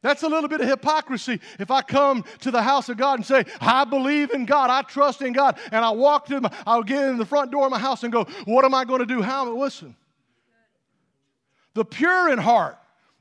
That's 0.00 0.22
a 0.22 0.28
little 0.28 0.48
bit 0.48 0.60
of 0.60 0.68
hypocrisy 0.68 1.40
if 1.58 1.70
I 1.70 1.82
come 1.82 2.24
to 2.40 2.50
the 2.50 2.62
house 2.62 2.88
of 2.88 2.96
God 2.96 3.18
and 3.18 3.26
say, 3.26 3.44
I 3.60 3.84
believe 3.84 4.30
in 4.30 4.44
God, 4.44 4.70
I 4.70 4.82
trust 4.82 5.22
in 5.22 5.32
God, 5.32 5.58
and 5.72 5.84
I 5.84 5.90
walk 5.90 6.26
to 6.26 6.40
my, 6.40 6.52
I'll 6.66 6.84
get 6.84 7.04
in 7.04 7.18
the 7.18 7.26
front 7.26 7.50
door 7.50 7.64
of 7.64 7.70
my 7.72 7.80
house 7.80 8.04
and 8.04 8.12
go, 8.12 8.24
What 8.44 8.64
am 8.64 8.74
I 8.74 8.84
going 8.84 9.00
to 9.00 9.06
do? 9.06 9.22
How? 9.22 9.52
Listen. 9.52 9.96
The 11.74 11.84
pure 11.84 12.32
in 12.32 12.38
heart 12.38 12.78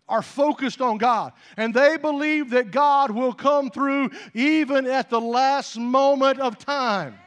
are 0.07 0.21
focused 0.21 0.79
on 0.79 0.97
God, 0.97 1.33
and 1.57 1.73
they 1.73 1.97
believe 1.97 2.51
that 2.51 2.71
God 2.71 3.11
will 3.11 3.33
come 3.33 3.69
through 3.69 4.11
even 4.33 4.85
at 4.85 5.09
the 5.09 5.19
last 5.19 5.77
moment 5.77 6.39
of 6.39 6.57
time. 6.57 7.17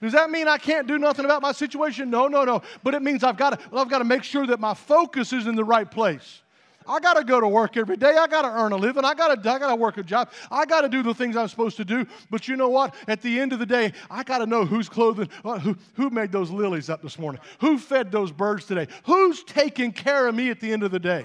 Does 0.00 0.12
that 0.12 0.30
mean 0.30 0.48
I 0.48 0.56
can't 0.56 0.86
do 0.86 0.98
nothing 0.98 1.26
about 1.26 1.42
my 1.42 1.52
situation? 1.52 2.08
No, 2.08 2.26
no, 2.26 2.44
no. 2.44 2.62
But 2.82 2.94
it 2.94 3.02
means 3.02 3.22
I've 3.22 3.36
got 3.36 3.60
to, 3.60 3.76
I've 3.76 3.90
got 3.90 3.98
to 3.98 4.04
make 4.04 4.24
sure 4.24 4.46
that 4.46 4.58
my 4.58 4.72
focus 4.72 5.32
is 5.34 5.46
in 5.46 5.56
the 5.56 5.64
right 5.64 5.90
place. 5.90 6.42
I 6.90 6.98
got 6.98 7.14
to 7.14 7.24
go 7.24 7.40
to 7.40 7.46
work 7.46 7.76
every 7.76 7.96
day. 7.96 8.16
I 8.16 8.26
got 8.26 8.42
to 8.42 8.48
earn 8.48 8.72
a 8.72 8.76
living. 8.76 9.04
I 9.04 9.14
got 9.14 9.42
to 9.42 9.50
I 9.50 9.58
got 9.60 9.68
to 9.68 9.76
work 9.76 9.96
a 9.96 10.02
job. 10.02 10.30
I 10.50 10.66
got 10.66 10.80
to 10.80 10.88
do 10.88 11.02
the 11.04 11.14
things 11.14 11.36
I'm 11.36 11.46
supposed 11.46 11.76
to 11.76 11.84
do. 11.84 12.04
But 12.30 12.48
you 12.48 12.56
know 12.56 12.68
what? 12.68 12.94
At 13.06 13.22
the 13.22 13.38
end 13.38 13.52
of 13.52 13.60
the 13.60 13.66
day, 13.66 13.92
I 14.10 14.24
got 14.24 14.38
to 14.38 14.46
know 14.46 14.64
who's 14.64 14.88
clothing, 14.88 15.28
uh, 15.44 15.60
who, 15.60 15.76
who 15.94 16.10
made 16.10 16.32
those 16.32 16.50
lilies 16.50 16.90
up 16.90 17.00
this 17.00 17.16
morning, 17.16 17.40
who 17.60 17.78
fed 17.78 18.10
those 18.10 18.32
birds 18.32 18.66
today, 18.66 18.88
who's 19.04 19.44
taking 19.44 19.92
care 19.92 20.26
of 20.26 20.34
me 20.34 20.50
at 20.50 20.58
the 20.58 20.72
end 20.72 20.82
of 20.82 20.90
the 20.90 20.98
day. 20.98 21.24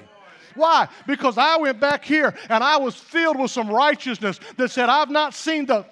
Why? 0.54 0.88
Because 1.08 1.38
I 1.38 1.58
went 1.58 1.80
back 1.80 2.06
here 2.06 2.36
and 2.48 2.64
I 2.64 2.78
was 2.78 2.96
filled 2.96 3.40
with 3.40 3.50
some 3.50 3.70
righteousness 3.70 4.40
that 4.58 4.70
said, 4.70 4.88
I've 4.88 5.10
not 5.10 5.34
seen 5.34 5.66
the 5.66 5.86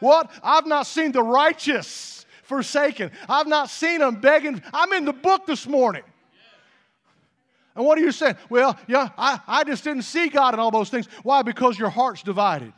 what? 0.00 0.30
I've 0.42 0.66
not 0.66 0.86
seen 0.86 1.12
the 1.12 1.22
righteous 1.22 2.24
forsaken. 2.44 3.10
I've 3.28 3.46
not 3.46 3.68
seen 3.68 3.98
them 3.98 4.20
begging. 4.20 4.62
I'm 4.72 4.92
in 4.92 5.04
the 5.04 5.12
book 5.12 5.46
this 5.46 5.66
morning. 5.66 6.02
And 7.78 7.86
what 7.86 7.96
are 7.96 8.00
you 8.00 8.10
saying? 8.10 8.34
Well, 8.50 8.76
yeah, 8.88 9.10
I, 9.16 9.38
I 9.46 9.62
just 9.62 9.84
didn't 9.84 10.02
see 10.02 10.28
God 10.28 10.52
in 10.52 10.58
all 10.58 10.72
those 10.72 10.90
things. 10.90 11.06
Why? 11.22 11.42
Because 11.42 11.78
your 11.78 11.90
heart's 11.90 12.24
divided. 12.24 12.72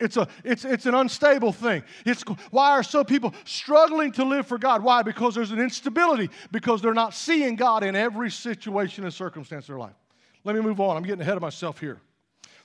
It's, 0.00 0.16
a, 0.16 0.26
it's, 0.42 0.64
it's 0.64 0.86
an 0.86 0.94
unstable 0.94 1.52
thing. 1.52 1.82
It's, 2.06 2.22
why 2.50 2.70
are 2.70 2.82
so 2.82 3.04
people 3.04 3.34
struggling 3.44 4.10
to 4.12 4.24
live 4.24 4.46
for 4.46 4.56
God? 4.56 4.82
Why? 4.82 5.02
Because 5.02 5.34
there's 5.34 5.50
an 5.50 5.60
instability, 5.60 6.30
because 6.50 6.80
they're 6.80 6.94
not 6.94 7.12
seeing 7.12 7.56
God 7.56 7.84
in 7.84 7.94
every 7.94 8.30
situation 8.30 9.04
and 9.04 9.12
circumstance 9.12 9.64
of 9.64 9.68
their 9.68 9.78
life. 9.78 9.96
Let 10.42 10.56
me 10.56 10.62
move 10.62 10.80
on. 10.80 10.96
I'm 10.96 11.02
getting 11.02 11.20
ahead 11.20 11.36
of 11.36 11.42
myself 11.42 11.78
here. 11.78 12.00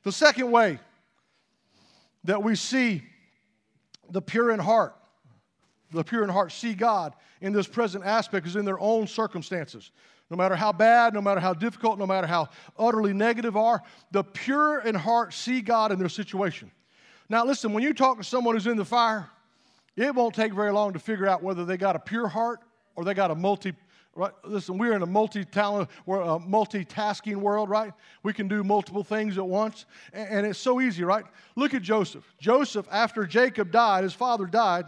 The 0.03 0.11
second 0.13 0.49
way 0.51 0.79
that 2.23 2.41
we 2.41 2.55
see 2.55 3.03
the 4.09 4.21
pure 4.21 4.51
in 4.51 4.59
heart, 4.59 4.95
the 5.91 6.05
pure 6.05 6.23
in 6.23 6.29
heart 6.29 6.53
see 6.53 6.75
God 6.75 7.13
in 7.41 7.51
this 7.51 7.67
present 7.67 8.05
aspect 8.05 8.47
is 8.47 8.55
in 8.55 8.63
their 8.63 8.79
own 8.79 9.05
circumstances. 9.05 9.91
No 10.30 10.38
matter 10.38 10.55
how 10.55 10.71
bad, 10.71 11.13
no 11.13 11.21
matter 11.21 11.39
how 11.39 11.53
difficult, 11.53 11.97
no 11.97 12.05
matter 12.05 12.27
how 12.27 12.49
utterly 12.77 13.13
negative 13.13 13.57
are, 13.57 13.82
the 14.11 14.23
pure 14.23 14.80
in 14.80 14.93
heart 14.93 15.34
see 15.34 15.61
God 15.61 15.91
in 15.91 15.97
their 15.97 16.09
situation. 16.09 16.71
Now, 17.30 17.45
listen, 17.45 17.73
when 17.73 17.84
you 17.84 17.93
talk 17.93 18.17
to 18.17 18.23
someone 18.23 18.55
who's 18.55 18.67
in 18.67 18.77
the 18.77 18.86
fire, 18.86 19.30
it 19.95 20.13
won't 20.13 20.36
take 20.36 20.53
very 20.53 20.71
long 20.71 20.93
to 20.93 20.99
figure 20.99 21.27
out 21.27 21.41
whether 21.41 21.65
they 21.65 21.77
got 21.77 21.95
a 21.95 21.99
pure 21.99 22.27
heart 22.27 22.59
or 22.95 23.03
they 23.03 23.13
got 23.13 23.32
a 23.32 23.36
multi 23.36 23.73
Right? 24.15 24.34
Listen, 24.43 24.77
we're 24.77 24.93
in 24.93 25.01
a 25.01 25.05
multi-talent, 25.05 25.89
we're 26.05 26.19
a 26.21 26.39
multitasking 26.39 27.38
world, 27.38 27.69
right? 27.69 27.93
We 28.23 28.34
can 28.34 28.49
do 28.49 28.65
multiple 28.65 29.03
things 29.03 29.38
at 29.38 29.45
once, 29.45 29.86
and, 30.11 30.45
it's 30.45 30.59
so 30.59 30.82
easy, 30.82 31.03
right? 31.05 31.23
Look 31.55 31.73
at 31.73 31.84
Joseph. 31.84 32.25
Joseph, 32.38 32.86
after 32.91 33.25
Jacob 33.25 33.71
died, 33.71 34.03
his 34.03 34.13
father 34.13 34.45
died, 34.45 34.88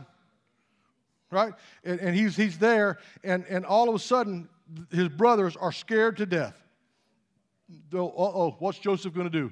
right? 1.29 1.53
And, 1.85 1.99
and 2.01 2.15
he's 2.15 2.35
he's 2.35 2.57
there, 2.57 2.97
and 3.23 3.45
and 3.47 3.65
all 3.65 3.87
of 3.87 3.95
a 3.95 3.99
sudden, 3.99 4.49
his 4.91 5.09
brothers 5.09 5.55
are 5.55 5.71
scared 5.71 6.17
to 6.17 6.25
death. 6.25 6.55
Uh 7.93 7.99
oh, 7.99 8.55
what's 8.59 8.79
Joseph 8.79 9.13
going 9.13 9.29
to 9.29 9.31
do? 9.31 9.51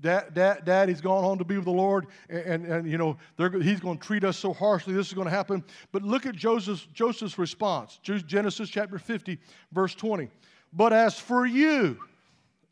Dad, 0.00 0.34
dad, 0.34 0.64
daddy's 0.64 1.00
gone 1.00 1.22
home 1.22 1.38
to 1.38 1.44
be 1.44 1.54
with 1.54 1.64
the 1.64 1.70
Lord, 1.70 2.08
and, 2.28 2.40
and, 2.40 2.66
and 2.66 2.90
you 2.90 2.98
know, 2.98 3.16
he's 3.38 3.78
going 3.78 3.98
to 3.98 4.04
treat 4.04 4.24
us 4.24 4.36
so 4.36 4.52
harshly. 4.52 4.94
This 4.94 5.06
is 5.06 5.14
going 5.14 5.26
to 5.26 5.30
happen. 5.30 5.62
But 5.92 6.02
look 6.02 6.26
at 6.26 6.34
Joseph's, 6.34 6.88
Joseph's 6.92 7.38
response 7.38 8.00
Genesis 8.02 8.68
chapter 8.68 8.98
50, 8.98 9.38
verse 9.70 9.94
20. 9.94 10.28
But 10.72 10.92
as 10.92 11.18
for 11.18 11.46
you, 11.46 11.98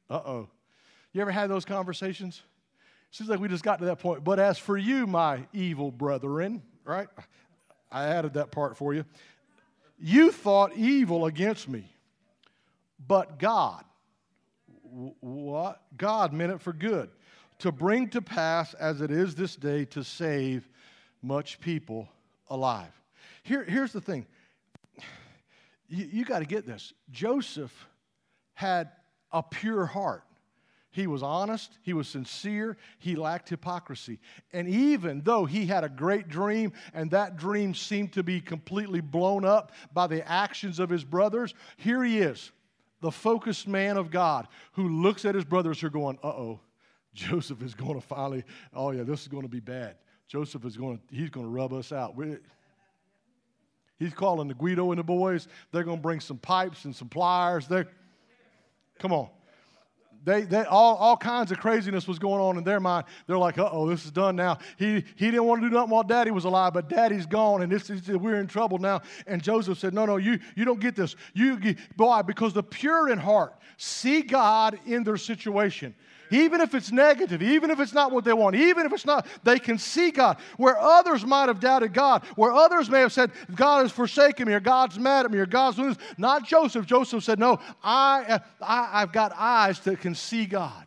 uh 0.09 0.15
oh. 0.27 0.49
You 1.13 1.21
ever 1.21 1.31
had 1.31 1.51
those 1.51 1.65
conversations? 1.65 2.43
Seems 3.11 3.29
like 3.29 3.41
we 3.41 3.49
just 3.49 3.65
got 3.65 3.81
to 3.81 3.85
that 3.87 3.99
point. 3.99 4.23
But 4.23 4.39
as 4.39 4.59
for 4.59 4.79
you, 4.79 5.07
my 5.07 5.47
evil 5.53 5.91
brethren, 5.91 6.63
right? 6.85 7.09
I 7.91 8.07
added 8.07 8.35
that 8.35 8.53
part 8.53 8.77
for 8.77 8.95
you. 8.95 9.05
You 10.01 10.33
thought 10.33 10.77
evil 10.77 11.27
against 11.27 11.69
me, 11.69 11.85
but 13.07 13.39
God, 13.39 13.85
what? 15.21 15.83
God 15.97 16.33
meant 16.33 16.53
it 16.53 16.61
for 16.61 16.73
good 16.73 17.11
to 17.59 17.71
bring 17.71 18.09
to 18.09 18.23
pass 18.23 18.73
as 18.75 19.03
it 19.03 19.11
is 19.11 19.35
this 19.35 19.55
day 19.55 19.85
to 19.85 20.03
save 20.03 20.69
much 21.23 21.61
people 21.61 22.09
alive. 22.49 22.93
Here, 23.43 23.63
here's 23.63 23.93
the 23.93 24.01
thing 24.01 24.27
you, 25.87 26.09
you 26.11 26.25
got 26.25 26.39
to 26.39 26.47
get 26.47 26.67
this. 26.67 26.95
Joseph 27.11 27.87
had 28.55 28.91
a 29.33 29.43
pure 29.43 29.85
heart. 29.85 30.25
He 30.93 31.07
was 31.07 31.23
honest, 31.23 31.79
he 31.83 31.93
was 31.93 32.09
sincere, 32.09 32.77
he 32.99 33.15
lacked 33.15 33.49
hypocrisy. 33.49 34.19
And 34.53 34.69
even 34.69 35.23
though 35.23 35.45
he 35.45 35.67
had 35.67 35.85
a 35.85 35.89
great 35.89 36.29
dream 36.29 36.73
and 36.93 37.11
that 37.13 37.37
dream 37.37 37.75
seemed 37.75 38.13
to 38.15 38.25
be 38.25 38.41
completely 38.41 39.01
blown 39.01 39.45
up 39.45 39.71
by 39.93 40.09
the 40.09 40.29
actions 40.29 40.81
of 40.81 40.91
his 40.91 41.05
brothers, 41.05 41.55
here 41.77 42.03
he 42.03 42.19
is, 42.19 42.51
the 43.01 43.13
focused 43.13 43.69
man 43.69 43.97
of 43.97 44.11
God 44.11 44.49
who 44.73 44.89
looks 44.89 45.25
at 45.25 45.37
his 45.37 45.45
brothers 45.45 45.81
who 45.81 45.87
are 45.87 45.91
going, 45.91 46.19
uh 46.25 46.29
oh, 46.29 46.61
Joseph 47.15 47.63
is 47.63 47.75
going 47.75 47.95
to 47.95 48.01
finally, 48.01 48.43
oh 48.75 48.91
yeah, 48.91 49.05
this 49.05 49.23
is 49.23 49.29
going 49.29 49.45
to 49.45 49.49
be 49.49 49.61
bad. 49.61 49.95
Joseph 50.27 50.65
is 50.65 50.77
going 50.77 50.99
to, 50.99 51.15
he's 51.15 51.31
going 51.31 51.47
to 51.47 51.51
rub 51.51 51.73
us 51.73 51.93
out. 51.93 52.17
we 52.17 52.37
he's 54.01 54.15
calling 54.15 54.49
the 54.49 54.55
Guido 54.55 54.91
and 54.91 54.99
the 54.99 55.05
boys. 55.05 55.47
They're 55.71 55.85
going 55.85 55.99
to 55.99 56.03
bring 56.03 56.19
some 56.19 56.39
pipes 56.39 56.85
and 56.85 56.95
some 56.95 57.09
pliers. 57.09 57.69
They're, 57.69 57.89
come 58.99 59.13
on. 59.13 59.29
They, 60.25 60.43
they, 60.43 60.65
all, 60.65 60.97
all 60.97 61.17
kinds 61.17 61.51
of 61.51 61.59
craziness 61.59 62.07
was 62.07 62.19
going 62.19 62.41
on 62.41 62.59
in 62.59 62.65
their 62.65 62.81
mind. 62.81 63.07
They're 63.27 63.39
like, 63.39 63.57
uh 63.59 63.71
oh, 63.73 63.89
this 63.89 64.05
is 64.05 64.11
done 64.11 64.37
now. 64.37 64.59
He, 64.77 65.05
he 65.17 65.27
didn't 65.31 65.45
want 65.45 65.63
to 65.63 65.69
do 65.69 65.75
nothing 65.75 65.91
while 65.91 66.03
daddy 66.03 66.31
was 66.31 66.45
alive, 66.45 66.75
but 66.75 66.89
daddy's 66.89 67.27
gone, 67.27 67.63
and 67.63 67.73
this 67.73 67.89
is, 67.89 68.07
we're 68.09 68.41
in 68.41 68.47
trouble 68.47 68.79
now. 68.79 69.01
And 69.27 69.43
Joseph 69.43 69.79
said, 69.79 69.95
No, 69.95 70.05
no, 70.05 70.19
you, 70.19 70.39
you 70.57 70.65
don't 70.65 70.81
get 70.81 70.95
this. 70.95 71.17
You, 71.33 71.59
why? 71.97 72.23
Because 72.23 72.53
the 72.53 72.63
pure 72.63 73.11
in 73.11 73.19
heart 73.19 73.55
see 73.77 74.23
God 74.23 74.79
in 74.87 75.05
their 75.05 75.17
situation 75.17 75.95
even 76.31 76.61
if 76.61 76.75
it's 76.75 76.93
negative, 76.93 77.43
even 77.43 77.71
if 77.71 77.81
it's 77.81 77.93
not 77.93 78.13
what 78.13 78.25
they 78.25 78.33
want, 78.33 78.57
even 78.57 78.87
if 78.87 78.93
it's 78.93 79.05
not, 79.05 79.27
they 79.43 79.59
can 79.59 79.79
see 79.79 80.11
God. 80.11 80.39
Where 80.57 80.79
others 80.79 81.25
might 81.25 81.49
have 81.49 81.61
doubted 81.61 81.93
God, 81.93 82.25
where 82.37 82.53
others 82.53 82.89
may 82.89 83.01
have 83.01 83.13
said, 83.13 83.31
God 83.55 83.83
has 83.83 83.93
forsaken 83.93 84.47
me, 84.47 84.55
or 84.55 84.61
God's 84.61 84.99
mad 84.99 85.25
at 85.25 85.31
me, 85.31 85.39
or 85.39 85.47
God's 85.47 85.77
this. 85.77 85.97
Not 86.19 86.47
Joseph. 86.47 86.87
Joseph 86.87 87.25
said, 87.25 87.39
No, 87.39 87.59
I, 87.83 88.41
I, 88.61 88.91
I've 88.93 89.13
got 89.13 89.33
eyes 89.37 89.81
that 89.81 90.01
can 90.01 90.15
see 90.15 90.47
God. 90.47 90.87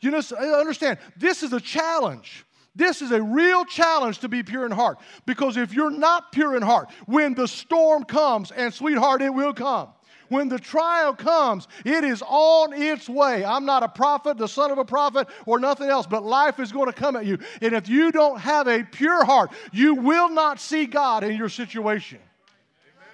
You 0.00 0.10
know, 0.10 0.18
uh, 0.32 0.60
understand, 0.60 0.98
this 1.16 1.42
is 1.42 1.52
a 1.52 1.60
challenge. 1.60 2.44
This 2.76 3.02
is 3.02 3.10
a 3.10 3.20
real 3.20 3.64
challenge 3.64 4.20
to 4.20 4.28
be 4.28 4.44
pure 4.44 4.64
in 4.64 4.70
heart. 4.70 4.98
Because 5.26 5.56
if 5.56 5.74
you're 5.74 5.90
not 5.90 6.30
pure 6.30 6.56
in 6.56 6.62
heart, 6.62 6.90
when 7.06 7.34
the 7.34 7.48
storm 7.48 8.04
comes, 8.04 8.52
and 8.52 8.72
sweetheart, 8.72 9.20
it 9.20 9.34
will 9.34 9.52
come, 9.52 9.88
when 10.28 10.48
the 10.48 10.58
trial 10.58 11.14
comes, 11.14 11.68
it 11.84 12.04
is 12.04 12.22
on 12.26 12.72
its 12.72 13.08
way. 13.08 13.44
I'm 13.44 13.64
not 13.64 13.82
a 13.82 13.88
prophet, 13.88 14.38
the 14.38 14.48
son 14.48 14.70
of 14.70 14.78
a 14.78 14.84
prophet, 14.84 15.28
or 15.46 15.58
nothing 15.58 15.88
else, 15.88 16.06
but 16.06 16.24
life 16.24 16.60
is 16.60 16.72
going 16.72 16.86
to 16.86 16.92
come 16.92 17.16
at 17.16 17.26
you. 17.26 17.38
And 17.60 17.74
if 17.74 17.88
you 17.88 18.12
don't 18.12 18.38
have 18.40 18.68
a 18.68 18.82
pure 18.82 19.24
heart, 19.24 19.50
you 19.72 19.94
will 19.94 20.28
not 20.28 20.60
see 20.60 20.86
God 20.86 21.24
in 21.24 21.36
your 21.36 21.48
situation. 21.48 22.18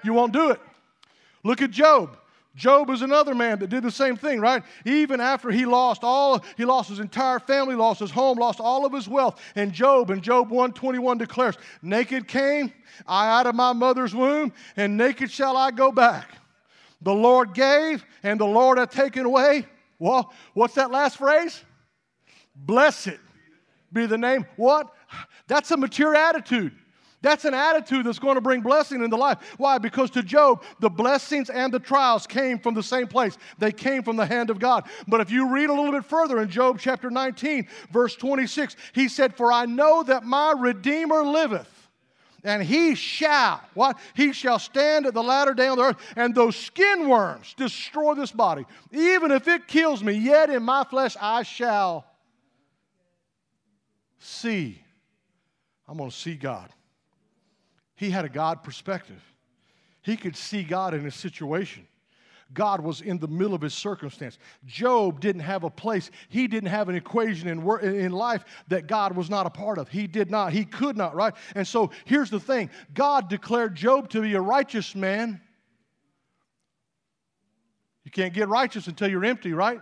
You 0.03 0.13
won't 0.13 0.33
do 0.33 0.51
it. 0.51 0.61
Look 1.43 1.63
at 1.63 1.71
Job. 1.71 2.17
Job 2.57 2.89
is 2.91 3.03
another 3.03 3.35
man 3.35 3.59
that 3.59 3.69
did 3.69 3.83
the 3.83 3.91
same 3.91 4.17
thing, 4.17 4.41
right? 4.41 4.63
Even 4.85 5.21
after 5.21 5.51
he 5.51 5.67
lost 5.67 6.05
all, 6.05 6.45
he 6.57 6.65
lost 6.65 6.89
his 6.89 7.01
entire 7.01 7.41
family, 7.41 7.75
lost 7.75 7.99
his 7.99 8.13
home, 8.13 8.39
lost 8.39 8.61
all 8.61 8.87
of 8.87 8.93
his 8.93 9.09
wealth. 9.09 9.41
And 9.57 9.73
Job, 9.73 10.11
in 10.11 10.21
Job 10.21 10.51
121 10.51 11.19
declares, 11.19 11.57
Naked 11.83 12.29
came 12.29 12.73
I 13.07 13.41
out 13.41 13.49
of 13.49 13.57
my 13.57 13.73
mother's 13.73 14.15
womb, 14.15 14.53
and 14.77 14.97
naked 14.97 15.33
shall 15.33 15.57
I 15.57 15.73
go 15.73 15.91
back. 15.91 16.29
The 17.05 17.15
Lord 17.15 17.55
gave 17.55 18.05
and 18.23 18.41
the 18.41 18.47
Lord 18.47 18.79
hath 18.79 18.91
taken 18.91 19.25
away. 19.25 19.67
Well, 19.99 20.33
what's 20.55 20.75
that 20.75 20.91
last 20.91 21.19
phrase? 21.19 21.63
Blessed 22.57 23.19
be 23.93 24.07
the 24.07 24.19
name. 24.19 24.47
What? 24.57 24.93
That's 25.47 25.71
a 25.71 25.77
mature 25.77 26.15
attitude. 26.15 26.73
That's 27.21 27.47
an 27.47 27.55
attitude 27.55 28.05
that's 28.05 28.19
going 28.19 28.35
to 28.35 28.43
bring 28.43 28.61
blessing 28.61 29.03
into 29.03 29.17
life. 29.17 29.55
Why? 29.57 29.79
Because 29.79 30.11
to 30.11 30.23
Job, 30.23 30.63
the 30.81 30.91
blessings 30.91 31.49
and 31.49 31.73
the 31.73 31.79
trials 31.79 32.27
came 32.27 32.59
from 32.59 32.75
the 32.75 32.83
same 32.83 33.07
place. 33.07 33.39
They 33.59 33.73
came 33.73 34.03
from 34.03 34.17
the 34.17 34.27
hand 34.27 34.51
of 34.51 34.59
God. 34.59 34.87
But 35.09 35.23
if 35.23 35.31
you 35.31 35.49
read 35.49 35.71
a 35.71 35.73
little 35.73 35.93
bit 35.93 36.05
further 36.05 36.43
in 36.43 36.51
Job 36.51 36.79
chapter 36.79 37.11
19, 37.11 37.67
verse 37.91 38.15
26, 38.15 38.77
he 38.93 39.09
said, 39.09 39.35
For 39.35 39.51
I 39.51 39.65
know 39.65 40.03
that 40.03 40.25
my 40.25 40.53
Redeemer 40.53 41.23
liveth 41.23 41.74
And 42.45 42.63
he 42.63 42.95
shall, 42.95 43.63
what? 43.73 43.99
He 44.13 44.35
shall 44.35 44.59
stand 44.59 45.07
at 45.07 45.15
the 45.15 45.23
latter 45.23 45.55
day 45.55 45.67
on 45.67 45.79
the 45.79 45.85
earth, 45.85 45.97
and 46.15 46.35
those 46.35 46.55
skin 46.55 47.09
worms 47.09 47.55
destroy 47.55 48.15
this 48.15 48.31
body. 48.31 48.67
Even 48.93 49.31
if 49.31 49.49
it 49.49 49.67
kills 49.67 50.05
me, 50.05 50.13
yet 50.13 50.51
in 50.51 50.63
my 50.63 50.85
flesh 50.85 51.17
I 51.19 51.43
shall 51.43 52.05
see. 54.19 54.79
I'm 55.89 55.97
going 55.97 56.11
to 56.11 56.17
see 56.17 56.35
God. 56.35 56.69
He 57.97 58.11
had 58.11 58.27
a 58.27 58.29
God 58.29 58.63
perspective. 58.63 59.23
He 60.03 60.19
could 60.19 60.37
see 60.37 60.65
God 60.65 60.93
in 60.93 61.03
his 61.03 61.15
situation. 61.15 61.87
God 62.53 62.81
was 62.81 63.01
in 63.01 63.19
the 63.19 63.29
middle 63.29 63.55
of 63.55 63.63
his 63.63 63.75
circumstance. 63.75 64.39
Job 64.67 65.21
didn't 65.21 65.43
have 65.43 65.65
a 65.65 65.71
place, 65.71 66.11
he 66.29 66.47
didn't 66.47 66.71
have 66.71 66.89
an 66.89 66.95
equation 66.95 67.49
in, 67.49 67.61
in 67.83 68.13
life 68.13 68.45
that 68.69 68.87
God 68.87 69.17
was 69.17 69.31
not 69.31 69.47
a 69.47 69.51
part 69.51 69.79
of. 69.79 69.89
He 69.89 70.07
did 70.07 70.31
not, 70.31 70.53
he 70.53 70.65
could 70.65 70.97
not, 70.97 71.15
right? 71.15 71.35
And 71.55 71.67
so 71.67 71.91
here's 72.05 72.31
the 72.31 72.41
thing 72.41 72.71
God 72.93 73.29
declared 73.29 73.75
Job 73.75 74.11
to 74.11 74.21
be 74.21 74.35
a 74.35 74.41
righteous 74.41 74.95
man. 74.95 75.41
You 78.05 78.11
can't 78.11 78.35
get 78.35 78.49
righteous 78.49 78.87
until 78.87 79.09
you're 79.09 79.25
empty, 79.25 79.53
right? 79.53 79.81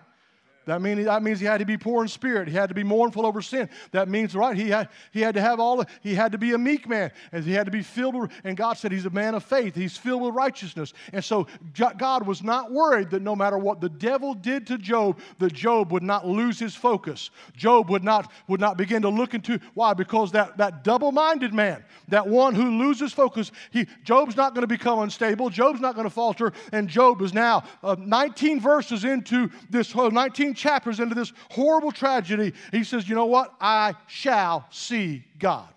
That, 0.66 0.80
mean, 0.80 1.04
that 1.04 1.22
means 1.22 1.40
he 1.40 1.46
had 1.46 1.58
to 1.58 1.64
be 1.64 1.76
poor 1.76 2.02
in 2.02 2.08
spirit. 2.08 2.48
He 2.48 2.54
had 2.54 2.68
to 2.68 2.74
be 2.74 2.84
mournful 2.84 3.26
over 3.26 3.42
sin. 3.42 3.68
That 3.90 4.08
means, 4.08 4.34
right, 4.34 4.56
he 4.56 4.68
had, 4.68 4.88
he 5.10 5.20
had 5.20 5.34
to 5.34 5.40
have 5.40 5.58
all, 5.58 5.84
he 6.02 6.14
had 6.14 6.32
to 6.32 6.38
be 6.38 6.52
a 6.52 6.58
meek 6.58 6.88
man. 6.88 7.10
And 7.32 7.44
he 7.44 7.52
had 7.52 7.66
to 7.66 7.72
be 7.72 7.82
filled 7.82 8.14
with, 8.14 8.30
and 8.44 8.56
God 8.56 8.74
said 8.74 8.92
he's 8.92 9.06
a 9.06 9.10
man 9.10 9.34
of 9.34 9.44
faith. 9.44 9.74
He's 9.74 9.96
filled 9.96 10.22
with 10.22 10.34
righteousness. 10.34 10.92
And 11.12 11.24
so 11.24 11.46
God 11.74 12.26
was 12.26 12.42
not 12.42 12.70
worried 12.70 13.10
that 13.10 13.22
no 13.22 13.34
matter 13.34 13.58
what 13.58 13.80
the 13.80 13.88
devil 13.88 14.34
did 14.34 14.66
to 14.68 14.78
Job, 14.78 15.18
that 15.38 15.52
Job 15.52 15.90
would 15.92 16.02
not 16.02 16.26
lose 16.26 16.58
his 16.58 16.74
focus. 16.74 17.30
Job 17.56 17.90
would 17.90 18.04
not, 18.04 18.30
would 18.48 18.60
not 18.60 18.76
begin 18.76 19.02
to 19.02 19.08
look 19.08 19.34
into, 19.34 19.58
why? 19.74 19.94
Because 19.94 20.32
that, 20.32 20.56
that 20.58 20.84
double-minded 20.84 21.52
man, 21.52 21.84
that 22.08 22.26
one 22.26 22.54
who 22.54 22.78
loses 22.78 23.12
focus, 23.12 23.50
he, 23.70 23.86
Job's 24.04 24.36
not 24.36 24.54
going 24.54 24.62
to 24.62 24.68
become 24.68 25.00
unstable. 25.00 25.50
Job's 25.50 25.80
not 25.80 25.94
going 25.94 26.06
to 26.06 26.10
falter. 26.10 26.52
And 26.72 26.88
Job 26.88 27.20
is 27.22 27.34
now 27.34 27.64
uh, 27.82 27.96
19 27.98 28.60
verses 28.60 29.04
into 29.04 29.50
this 29.68 29.90
whole 29.90 30.10
19 30.10 30.51
chapters 30.54 31.00
into 31.00 31.14
this 31.14 31.32
horrible 31.50 31.92
tragedy, 31.92 32.52
he 32.70 32.84
says, 32.84 33.08
You 33.08 33.14
know 33.14 33.26
what? 33.26 33.54
I 33.60 33.94
shall 34.06 34.66
see 34.70 35.24
God. 35.38 35.68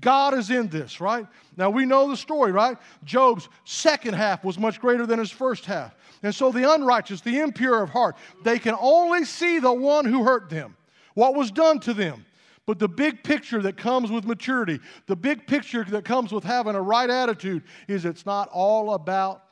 God 0.00 0.34
is 0.34 0.50
in 0.50 0.68
this, 0.68 1.00
right? 1.00 1.26
Now 1.56 1.70
we 1.70 1.84
know 1.84 2.08
the 2.08 2.16
story, 2.16 2.52
right? 2.52 2.76
Job's 3.04 3.48
second 3.64 4.14
half 4.14 4.44
was 4.44 4.58
much 4.58 4.80
greater 4.80 5.06
than 5.06 5.18
his 5.18 5.30
first 5.30 5.66
half. 5.66 5.94
And 6.22 6.34
so 6.34 6.52
the 6.52 6.72
unrighteous, 6.72 7.20
the 7.20 7.40
impure 7.40 7.82
of 7.82 7.90
heart, 7.90 8.16
they 8.44 8.58
can 8.58 8.76
only 8.80 9.24
see 9.24 9.58
the 9.58 9.72
one 9.72 10.04
who 10.04 10.24
hurt 10.24 10.50
them, 10.50 10.76
what 11.14 11.34
was 11.34 11.50
done 11.50 11.80
to 11.80 11.94
them. 11.94 12.24
But 12.66 12.78
the 12.78 12.88
big 12.88 13.24
picture 13.24 13.60
that 13.62 13.76
comes 13.76 14.10
with 14.10 14.24
maturity, 14.24 14.78
the 15.06 15.16
big 15.16 15.46
picture 15.46 15.82
that 15.84 16.04
comes 16.04 16.30
with 16.30 16.44
having 16.44 16.74
a 16.74 16.82
right 16.82 17.10
attitude, 17.10 17.64
is 17.88 18.04
it's 18.04 18.26
not 18.26 18.48
all 18.52 18.94
about 18.94 19.44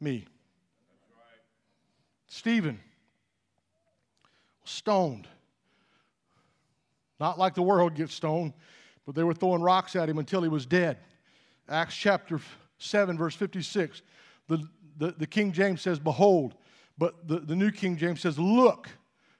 me. 0.00 0.26
Stephen 2.26 2.80
stoned. 4.64 5.28
Not 7.20 7.38
like 7.38 7.54
the 7.54 7.62
world 7.62 7.94
gets 7.94 8.14
stoned, 8.14 8.52
but 9.06 9.14
they 9.14 9.22
were 9.22 9.34
throwing 9.34 9.62
rocks 9.62 9.94
at 9.96 10.08
him 10.08 10.18
until 10.18 10.42
he 10.42 10.48
was 10.48 10.66
dead. 10.66 10.98
Acts 11.68 11.94
chapter 11.94 12.40
7, 12.78 13.16
verse 13.16 13.34
56. 13.34 14.02
The, 14.48 14.66
the, 14.98 15.14
the 15.18 15.26
King 15.26 15.52
James 15.52 15.80
says, 15.80 15.98
Behold, 15.98 16.54
but 16.98 17.26
the, 17.28 17.40
the 17.40 17.56
New 17.56 17.70
King 17.70 17.96
James 17.96 18.20
says, 18.20 18.38
Look. 18.38 18.88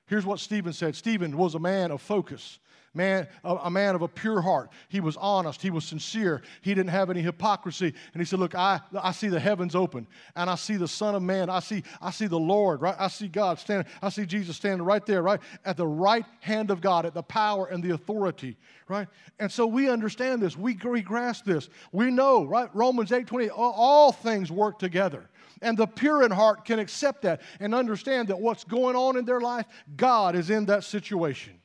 Here's 0.06 0.26
what 0.26 0.40
Stephen 0.40 0.74
said 0.74 0.94
Stephen 0.94 1.36
was 1.38 1.54
a 1.54 1.58
man 1.58 1.90
of 1.90 2.02
focus 2.02 2.58
man, 2.94 3.26
a, 3.44 3.54
a, 3.56 3.70
man 3.70 3.94
of 3.94 4.02
a 4.02 4.08
pure 4.08 4.40
heart. 4.40 4.70
He 4.88 5.00
was 5.00 5.16
honest. 5.16 5.62
He 5.62 5.70
was 5.70 5.84
sincere. 5.84 6.42
He 6.60 6.74
didn't 6.74 6.90
have 6.90 7.10
any 7.10 7.22
hypocrisy. 7.22 7.92
And 8.12 8.20
he 8.20 8.24
said, 8.24 8.38
Look, 8.38 8.54
I, 8.54 8.80
I 9.00 9.12
see 9.12 9.28
the 9.28 9.40
heavens 9.40 9.74
open, 9.74 10.06
and 10.36 10.50
I 10.50 10.56
see 10.56 10.76
the 10.76 10.88
Son 10.88 11.14
of 11.14 11.22
Man. 11.22 11.48
I 11.48 11.60
see, 11.60 11.82
I 12.00 12.10
see 12.10 12.26
the 12.26 12.38
Lord, 12.38 12.82
right? 12.82 12.96
I 12.98 13.08
see 13.08 13.28
God 13.28 13.58
standing. 13.58 13.90
I 14.02 14.08
see 14.10 14.26
Jesus 14.26 14.56
standing 14.56 14.84
right 14.84 15.04
there, 15.06 15.22
right? 15.22 15.40
At 15.64 15.76
the 15.76 15.86
right 15.86 16.26
hand 16.40 16.70
of 16.70 16.80
God, 16.80 17.06
at 17.06 17.14
the 17.14 17.22
power 17.22 17.66
and 17.66 17.82
the 17.82 17.90
authority, 17.90 18.56
right? 18.88 19.08
And 19.38 19.50
so 19.50 19.66
we 19.66 19.88
understand 19.88 20.42
this. 20.42 20.56
We, 20.56 20.78
we 20.84 21.02
grasp 21.02 21.44
this. 21.44 21.68
We 21.92 22.10
know, 22.10 22.44
right? 22.44 22.68
Romans 22.74 23.12
8 23.12 23.26
20, 23.26 23.50
all, 23.50 23.72
all 23.72 24.12
things 24.12 24.50
work 24.50 24.78
together. 24.78 25.28
And 25.62 25.78
the 25.78 25.86
pure 25.86 26.24
in 26.24 26.32
heart 26.32 26.64
can 26.64 26.80
accept 26.80 27.22
that 27.22 27.40
and 27.60 27.72
understand 27.74 28.28
that 28.28 28.40
what's 28.40 28.64
going 28.64 28.96
on 28.96 29.16
in 29.16 29.24
their 29.24 29.40
life, 29.40 29.64
God 29.96 30.34
is 30.34 30.50
in 30.50 30.66
that 30.66 30.82
situation. 30.82 31.61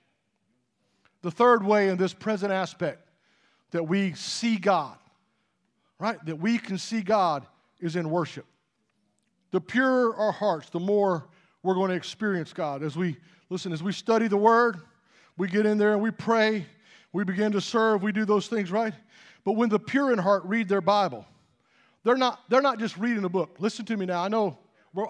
The 1.28 1.32
third 1.32 1.62
way 1.62 1.90
in 1.90 1.98
this 1.98 2.14
present 2.14 2.54
aspect 2.54 3.06
that 3.72 3.84
we 3.84 4.14
see 4.14 4.56
God, 4.56 4.96
right? 6.00 6.18
That 6.26 6.38
we 6.38 6.58
can 6.58 6.78
see 6.78 7.02
God 7.02 7.46
is 7.82 7.98
in 7.98 8.10
worship. 8.10 8.46
The 9.52 9.60
purer 9.60 10.16
our 10.16 10.32
hearts, 10.32 10.70
the 10.70 10.80
more 10.80 11.28
we're 11.64 11.74
going 11.74 11.90
to 11.90 11.98
experience 11.98 12.54
God. 12.54 12.82
As 12.82 12.96
we 12.96 13.18
listen, 13.50 13.74
as 13.74 13.84
we 13.84 13.92
study 13.92 14.30
the 14.30 14.38
Word, 14.38 14.78
we 15.38 15.50
get 15.50 15.66
in 15.66 15.78
there 15.78 15.92
and 15.92 16.02
we 16.02 16.12
pray, 16.12 16.66
we 17.12 17.26
begin 17.26 17.52
to 17.52 17.60
serve, 17.60 18.04
we 18.04 18.14
do 18.14 18.24
those 18.24 18.48
things, 18.48 18.72
right? 18.72 18.94
But 19.44 19.58
when 19.58 19.68
the 19.68 19.80
pure 19.80 20.14
in 20.14 20.20
heart 20.20 20.44
read 20.46 20.70
their 20.70 20.80
Bible, 20.80 21.26
they're 22.06 22.16
not, 22.16 22.40
they're 22.48 22.62
not 22.62 22.80
just 22.80 22.96
reading 22.96 23.26
a 23.26 23.30
book. 23.30 23.58
Listen 23.60 23.84
to 23.84 23.98
me 23.98 24.06
now. 24.06 24.24
I 24.24 24.30
know 24.30 24.58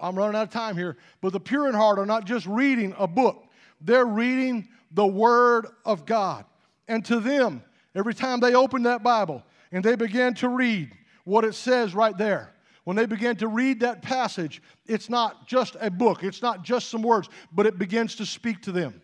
I'm 0.02 0.18
running 0.18 0.34
out 0.34 0.48
of 0.48 0.50
time 0.50 0.76
here, 0.76 0.96
but 1.20 1.32
the 1.32 1.38
pure 1.38 1.68
in 1.68 1.76
heart 1.76 2.00
are 2.00 2.06
not 2.06 2.24
just 2.24 2.44
reading 2.46 2.92
a 2.98 3.06
book, 3.06 3.44
they're 3.80 4.04
reading 4.04 4.66
the 4.90 5.06
Word 5.06 5.66
of 5.84 6.06
God. 6.06 6.44
And 6.86 7.04
to 7.06 7.20
them, 7.20 7.62
every 7.94 8.14
time 8.14 8.40
they 8.40 8.54
open 8.54 8.84
that 8.84 9.02
Bible 9.02 9.42
and 9.72 9.84
they 9.84 9.96
begin 9.96 10.34
to 10.34 10.48
read 10.48 10.92
what 11.24 11.44
it 11.44 11.54
says 11.54 11.94
right 11.94 12.16
there, 12.16 12.52
when 12.84 12.96
they 12.96 13.06
begin 13.06 13.36
to 13.36 13.48
read 13.48 13.80
that 13.80 14.00
passage, 14.00 14.62
it's 14.86 15.10
not 15.10 15.46
just 15.46 15.76
a 15.80 15.90
book, 15.90 16.24
it's 16.24 16.40
not 16.40 16.62
just 16.62 16.88
some 16.88 17.02
words, 17.02 17.28
but 17.52 17.66
it 17.66 17.78
begins 17.78 18.14
to 18.16 18.24
speak 18.24 18.62
to 18.62 18.72
them. 18.72 19.02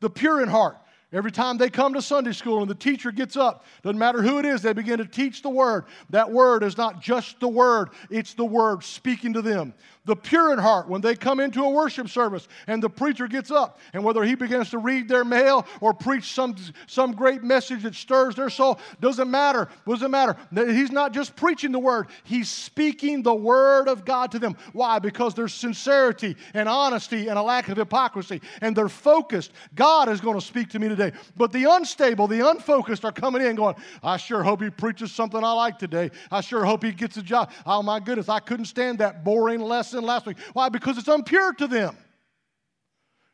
The 0.00 0.10
pure 0.10 0.42
in 0.42 0.48
heart, 0.48 0.76
Every 1.12 1.30
time 1.30 1.56
they 1.56 1.70
come 1.70 1.94
to 1.94 2.02
Sunday 2.02 2.32
school 2.32 2.62
and 2.62 2.68
the 2.68 2.74
teacher 2.74 3.12
gets 3.12 3.36
up, 3.36 3.64
doesn't 3.82 3.98
matter 3.98 4.22
who 4.22 4.38
it 4.38 4.44
is, 4.44 4.60
they 4.60 4.72
begin 4.72 4.98
to 4.98 5.06
teach 5.06 5.40
the 5.40 5.48
word. 5.48 5.84
That 6.10 6.30
word 6.30 6.64
is 6.64 6.76
not 6.76 7.00
just 7.00 7.38
the 7.38 7.48
word, 7.48 7.90
it's 8.10 8.34
the 8.34 8.44
word 8.44 8.82
speaking 8.82 9.32
to 9.34 9.42
them 9.42 9.72
the 10.06 10.16
pure 10.16 10.52
in 10.52 10.58
heart, 10.58 10.88
when 10.88 11.00
they 11.00 11.14
come 11.14 11.40
into 11.40 11.62
a 11.62 11.68
worship 11.68 12.08
service 12.08 12.48
and 12.66 12.82
the 12.82 12.88
preacher 12.88 13.28
gets 13.28 13.50
up, 13.50 13.78
and 13.92 14.02
whether 14.02 14.22
he 14.22 14.34
begins 14.34 14.70
to 14.70 14.78
read 14.78 15.08
their 15.08 15.24
mail 15.24 15.66
or 15.80 15.92
preach 15.92 16.32
some, 16.32 16.54
some 16.86 17.12
great 17.12 17.42
message 17.42 17.82
that 17.82 17.94
stirs 17.94 18.34
their 18.34 18.48
soul, 18.48 18.78
doesn't 19.00 19.30
matter. 19.30 19.68
Doesn't 19.86 20.10
matter. 20.10 20.36
He's 20.54 20.92
not 20.92 21.12
just 21.12 21.36
preaching 21.36 21.72
the 21.72 21.78
word, 21.78 22.06
he's 22.24 22.48
speaking 22.48 23.22
the 23.22 23.34
word 23.34 23.88
of 23.88 24.04
God 24.04 24.32
to 24.32 24.38
them. 24.38 24.56
Why? 24.72 24.98
Because 24.98 25.34
there's 25.34 25.52
sincerity 25.52 26.36
and 26.54 26.68
honesty 26.68 27.28
and 27.28 27.38
a 27.38 27.42
lack 27.42 27.68
of 27.68 27.76
hypocrisy, 27.76 28.40
and 28.60 28.76
they're 28.76 28.88
focused. 28.88 29.52
God 29.74 30.08
is 30.08 30.20
going 30.20 30.38
to 30.38 30.44
speak 30.44 30.70
to 30.70 30.78
me 30.78 30.88
today. 30.88 31.12
But 31.36 31.52
the 31.52 31.64
unstable, 31.64 32.28
the 32.28 32.48
unfocused 32.48 33.04
are 33.04 33.12
coming 33.12 33.42
in 33.42 33.56
going, 33.56 33.74
I 34.02 34.16
sure 34.16 34.42
hope 34.42 34.62
he 34.62 34.70
preaches 34.70 35.10
something 35.10 35.42
I 35.42 35.52
like 35.52 35.78
today. 35.78 36.12
I 36.30 36.40
sure 36.40 36.64
hope 36.64 36.84
he 36.84 36.92
gets 36.92 37.16
a 37.16 37.22
job. 37.22 37.50
Oh 37.66 37.82
my 37.82 37.98
goodness, 37.98 38.28
I 38.28 38.38
couldn't 38.38 38.66
stand 38.66 39.00
that 39.00 39.24
boring 39.24 39.60
lesson 39.60 39.95
sin 39.96 40.04
last 40.04 40.26
week. 40.26 40.38
Why? 40.52 40.68
Because 40.68 40.98
it's 40.98 41.08
impure 41.08 41.52
to 41.54 41.66
them. 41.66 41.96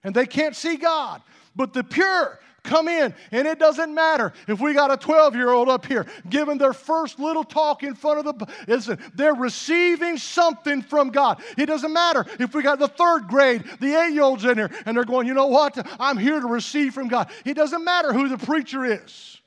And 0.04 0.14
they 0.14 0.26
can't 0.26 0.56
see 0.56 0.76
God. 0.76 1.22
But 1.54 1.72
the 1.72 1.84
pure 1.84 2.40
come 2.64 2.86
in, 2.88 3.12
and 3.32 3.46
it 3.46 3.58
doesn't 3.58 3.92
matter 3.92 4.32
if 4.46 4.60
we 4.60 4.72
got 4.72 4.92
a 4.92 4.96
12 4.96 5.34
year 5.34 5.50
old 5.50 5.68
up 5.68 5.84
here 5.84 6.06
giving 6.28 6.58
their 6.58 6.72
first 6.72 7.18
little 7.18 7.44
talk 7.44 7.82
in 7.82 7.94
front 7.94 8.24
of 8.24 8.38
the. 8.38 8.46
Listen, 8.66 8.98
they're 9.14 9.34
receiving 9.34 10.16
something 10.16 10.82
from 10.82 11.10
God. 11.10 11.42
It 11.58 11.66
doesn't 11.66 11.92
matter 11.92 12.24
if 12.38 12.54
we 12.54 12.62
got 12.62 12.78
the 12.78 12.88
third 12.88 13.26
grade, 13.28 13.64
the 13.80 13.94
eight 13.94 14.14
year 14.14 14.22
olds 14.22 14.44
in 14.44 14.56
here, 14.56 14.70
and 14.86 14.96
they're 14.96 15.04
going, 15.04 15.26
you 15.26 15.34
know 15.34 15.48
what? 15.48 15.76
I'm 16.00 16.16
here 16.16 16.40
to 16.40 16.46
receive 16.46 16.94
from 16.94 17.08
God. 17.08 17.30
It 17.44 17.54
doesn't 17.54 17.84
matter 17.84 18.12
who 18.12 18.28
the 18.28 18.38
preacher 18.38 18.84
is 18.84 19.40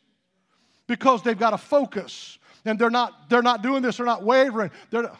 because 0.88 1.24
they've 1.24 1.40
got 1.40 1.54
a 1.54 1.58
focus 1.58 2.38
and 2.66 2.78
they're 2.78 2.90
not, 2.90 3.30
they're 3.30 3.44
not 3.44 3.62
doing 3.62 3.82
this, 3.82 3.98
they're 3.98 4.06
not 4.06 4.24
wavering. 4.24 4.72
They're, 4.90 5.12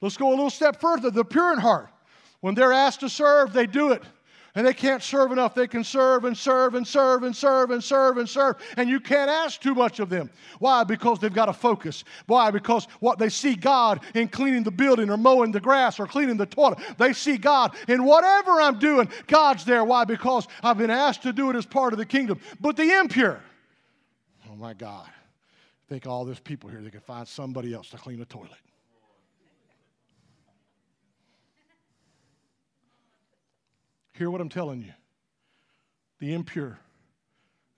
Let's 0.00 0.16
go 0.16 0.28
a 0.28 0.30
little 0.30 0.50
step 0.50 0.80
further. 0.80 1.10
The 1.10 1.24
pure 1.24 1.52
in 1.52 1.58
heart, 1.58 1.88
when 2.40 2.54
they're 2.54 2.72
asked 2.72 3.00
to 3.00 3.08
serve, 3.08 3.52
they 3.52 3.66
do 3.66 3.92
it. 3.92 4.02
And 4.54 4.66
they 4.66 4.72
can't 4.72 5.02
serve 5.02 5.30
enough. 5.30 5.54
They 5.54 5.68
can 5.68 5.84
serve 5.84 6.24
and 6.24 6.36
serve 6.36 6.74
and 6.74 6.84
serve 6.84 7.22
and 7.22 7.36
serve 7.36 7.70
and 7.70 7.84
serve 7.84 8.18
and 8.18 8.28
serve. 8.28 8.56
And 8.76 8.88
you 8.88 8.98
can't 8.98 9.30
ask 9.30 9.60
too 9.60 9.74
much 9.74 10.00
of 10.00 10.08
them. 10.08 10.30
Why? 10.58 10.82
Because 10.82 11.20
they've 11.20 11.32
got 11.32 11.48
a 11.48 11.52
focus. 11.52 12.02
Why? 12.26 12.50
Because 12.50 12.86
what 12.98 13.18
they 13.18 13.28
see 13.28 13.54
God 13.54 14.00
in 14.14 14.26
cleaning 14.26 14.64
the 14.64 14.72
building 14.72 15.10
or 15.10 15.16
mowing 15.16 15.52
the 15.52 15.60
grass 15.60 16.00
or 16.00 16.06
cleaning 16.06 16.38
the 16.38 16.46
toilet. 16.46 16.78
They 16.96 17.12
see 17.12 17.36
God 17.36 17.76
in 17.86 18.04
whatever 18.04 18.60
I'm 18.60 18.78
doing. 18.80 19.08
God's 19.28 19.64
there. 19.64 19.84
Why? 19.84 20.04
Because 20.04 20.48
I've 20.62 20.78
been 20.78 20.90
asked 20.90 21.22
to 21.22 21.32
do 21.32 21.50
it 21.50 21.56
as 21.56 21.66
part 21.66 21.92
of 21.92 21.98
the 21.98 22.06
kingdom. 22.06 22.40
But 22.60 22.76
the 22.76 22.98
impure, 22.98 23.40
oh 24.50 24.56
my 24.56 24.72
God, 24.72 25.08
think 25.88 26.06
all 26.06 26.24
these 26.24 26.40
people 26.40 26.68
here, 26.68 26.80
they 26.80 26.90
can 26.90 27.00
find 27.00 27.28
somebody 27.28 27.74
else 27.74 27.90
to 27.90 27.96
clean 27.96 28.18
the 28.18 28.24
toilet. 28.24 28.58
Hear 34.18 34.30
what 34.32 34.40
I'm 34.40 34.48
telling 34.48 34.82
you. 34.82 34.92
The 36.18 36.34
impure, 36.34 36.76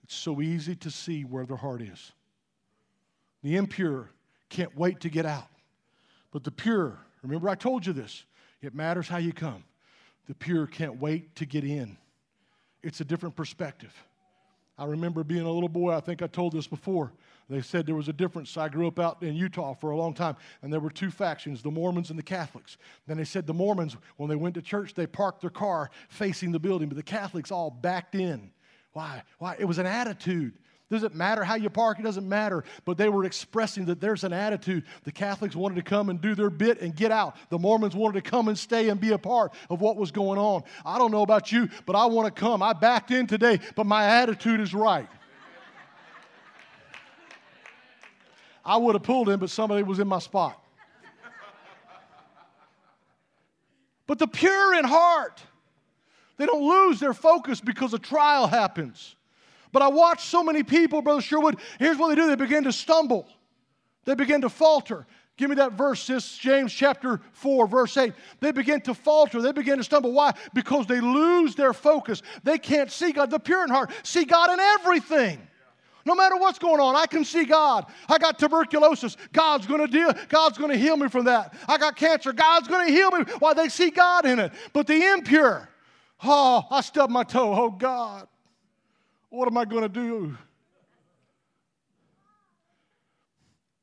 it's 0.03 0.15
so 0.15 0.41
easy 0.41 0.73
to 0.77 0.89
see 0.89 1.23
where 1.23 1.45
their 1.45 1.55
heart 1.55 1.83
is. 1.83 2.11
The 3.43 3.57
impure 3.57 4.09
can't 4.49 4.75
wait 4.75 5.01
to 5.01 5.09
get 5.09 5.27
out. 5.27 5.47
But 6.31 6.43
the 6.43 6.49
pure, 6.49 6.97
remember 7.21 7.47
I 7.47 7.53
told 7.53 7.85
you 7.85 7.93
this, 7.93 8.23
it 8.59 8.73
matters 8.73 9.07
how 9.07 9.17
you 9.17 9.33
come. 9.33 9.63
The 10.27 10.33
pure 10.33 10.65
can't 10.65 10.99
wait 10.99 11.35
to 11.35 11.45
get 11.45 11.63
in. 11.63 11.95
It's 12.81 13.01
a 13.01 13.05
different 13.05 13.35
perspective. 13.35 13.93
I 14.79 14.85
remember 14.85 15.23
being 15.23 15.45
a 15.45 15.51
little 15.51 15.69
boy, 15.69 15.93
I 15.93 15.99
think 15.99 16.23
I 16.23 16.27
told 16.27 16.53
this 16.53 16.65
before. 16.65 17.11
They 17.51 17.61
said 17.61 17.85
there 17.85 17.95
was 17.95 18.07
a 18.07 18.13
difference. 18.13 18.55
I 18.55 18.69
grew 18.69 18.87
up 18.87 18.97
out 18.97 19.21
in 19.21 19.35
Utah 19.35 19.73
for 19.73 19.91
a 19.91 19.97
long 19.97 20.13
time, 20.13 20.37
and 20.61 20.71
there 20.71 20.79
were 20.79 20.89
two 20.89 21.11
factions, 21.11 21.61
the 21.61 21.69
Mormons 21.69 22.09
and 22.09 22.17
the 22.17 22.23
Catholics. 22.23 22.77
Then 23.07 23.17
they 23.17 23.25
said 23.25 23.45
the 23.45 23.53
Mormons, 23.53 23.97
when 24.15 24.29
they 24.29 24.37
went 24.37 24.55
to 24.55 24.61
church, 24.61 24.93
they 24.93 25.05
parked 25.05 25.41
their 25.41 25.49
car 25.49 25.91
facing 26.07 26.53
the 26.53 26.59
building, 26.59 26.87
but 26.87 26.95
the 26.95 27.03
Catholics 27.03 27.51
all 27.51 27.69
backed 27.69 28.15
in. 28.15 28.51
Why? 28.93 29.23
Why? 29.37 29.57
It 29.59 29.65
was 29.65 29.79
an 29.79 29.85
attitude. 29.85 30.53
Does 30.89 31.03
it 31.03 31.13
matter 31.13 31.43
how 31.43 31.55
you 31.55 31.69
park? 31.69 31.99
It 31.99 32.03
doesn't 32.03 32.27
matter. 32.27 32.63
But 32.83 32.97
they 32.97 33.09
were 33.09 33.25
expressing 33.25 33.85
that 33.85 33.99
there's 33.99 34.23
an 34.23 34.33
attitude. 34.33 34.83
The 35.03 35.11
Catholics 35.11 35.55
wanted 35.55 35.75
to 35.75 35.83
come 35.83 36.09
and 36.09 36.19
do 36.19 36.35
their 36.35 36.49
bit 36.49 36.81
and 36.81 36.95
get 36.95 37.11
out. 37.11 37.35
The 37.49 37.59
Mormons 37.59 37.95
wanted 37.95 38.23
to 38.23 38.29
come 38.29 38.47
and 38.49 38.57
stay 38.57 38.89
and 38.89 38.99
be 38.99 39.11
a 39.11 39.17
part 39.17 39.53
of 39.69 39.79
what 39.81 39.97
was 39.97 40.11
going 40.11 40.39
on. 40.39 40.63
I 40.85 40.97
don't 40.97 41.11
know 41.11 41.21
about 41.21 41.51
you, 41.51 41.69
but 41.85 41.95
I 41.95 42.05
want 42.05 42.33
to 42.33 42.39
come. 42.39 42.61
I 42.61 42.73
backed 42.73 43.11
in 43.11 43.27
today, 43.27 43.59
but 43.75 43.85
my 43.85 44.05
attitude 44.05 44.59
is 44.59 44.73
right. 44.73 45.07
I 48.63 48.77
would 48.77 48.95
have 48.95 49.03
pulled 49.03 49.29
in, 49.29 49.39
but 49.39 49.49
somebody 49.49 49.83
was 49.83 49.99
in 49.99 50.07
my 50.07 50.19
spot. 50.19 50.57
But 54.07 54.19
the 54.19 54.27
pure 54.27 54.75
in 54.75 54.83
heart, 54.83 55.41
they 56.37 56.45
don't 56.45 56.67
lose 56.67 56.99
their 56.99 57.13
focus 57.13 57.61
because 57.61 57.93
a 57.93 57.99
trial 57.99 58.45
happens. 58.45 59.15
But 59.71 59.81
I 59.81 59.87
watch 59.87 60.25
so 60.25 60.43
many 60.43 60.63
people, 60.63 61.01
Brother 61.01 61.21
Sherwood, 61.21 61.57
here's 61.79 61.97
what 61.97 62.09
they 62.09 62.15
do 62.15 62.27
they 62.27 62.35
begin 62.35 62.65
to 62.65 62.73
stumble, 62.73 63.27
they 64.05 64.15
begin 64.15 64.41
to 64.41 64.49
falter. 64.49 65.05
Give 65.37 65.49
me 65.49 65.55
that 65.55 65.71
verse, 65.71 66.05
James 66.37 66.71
chapter 66.71 67.19
4, 67.31 67.65
verse 67.65 67.97
8. 67.97 68.13
They 68.41 68.51
begin 68.51 68.81
to 68.81 68.93
falter. 68.93 69.41
They 69.41 69.51
begin 69.51 69.77
to 69.77 69.83
stumble. 69.83 70.11
Why? 70.11 70.33
Because 70.53 70.85
they 70.85 70.99
lose 70.99 71.55
their 71.55 71.73
focus. 71.73 72.21
They 72.43 72.59
can't 72.59 72.91
see 72.91 73.11
God. 73.11 73.31
The 73.31 73.39
pure 73.39 73.63
in 73.63 73.71
heart 73.71 73.91
see 74.03 74.25
God 74.25 74.51
in 74.51 74.59
everything. 74.59 75.39
No 76.05 76.15
matter 76.15 76.35
what's 76.37 76.59
going 76.59 76.79
on, 76.79 76.95
I 76.95 77.05
can 77.05 77.23
see 77.23 77.45
God. 77.45 77.85
I 78.09 78.17
got 78.17 78.39
tuberculosis. 78.39 79.17
God's 79.33 79.67
going 79.67 79.81
to 79.81 79.87
deal. 79.87 80.11
God's 80.29 80.57
going 80.57 80.71
to 80.71 80.77
heal 80.77 80.97
me 80.97 81.09
from 81.09 81.25
that. 81.25 81.53
I 81.67 81.77
got 81.77 81.95
cancer. 81.95 82.33
God's 82.33 82.67
going 82.67 82.87
to 82.87 82.93
heal 82.93 83.11
me. 83.11 83.25
Why? 83.39 83.53
They 83.53 83.69
see 83.69 83.91
God 83.91 84.25
in 84.25 84.39
it. 84.39 84.51
But 84.73 84.87
the 84.87 85.01
impure, 85.13 85.69
oh, 86.23 86.63
I 86.71 86.81
stubbed 86.81 87.11
my 87.11 87.23
toe. 87.23 87.53
Oh, 87.53 87.69
God. 87.69 88.27
What 89.29 89.47
am 89.47 89.57
I 89.57 89.65
going 89.65 89.83
to 89.83 89.89
do? 89.89 90.37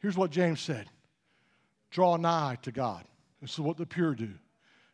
Here's 0.00 0.16
what 0.16 0.30
James 0.30 0.60
said 0.60 0.88
Draw 1.90 2.16
nigh 2.16 2.58
to 2.62 2.72
God. 2.72 3.04
This 3.40 3.52
is 3.52 3.60
what 3.60 3.76
the 3.76 3.86
pure 3.86 4.14
do. 4.14 4.30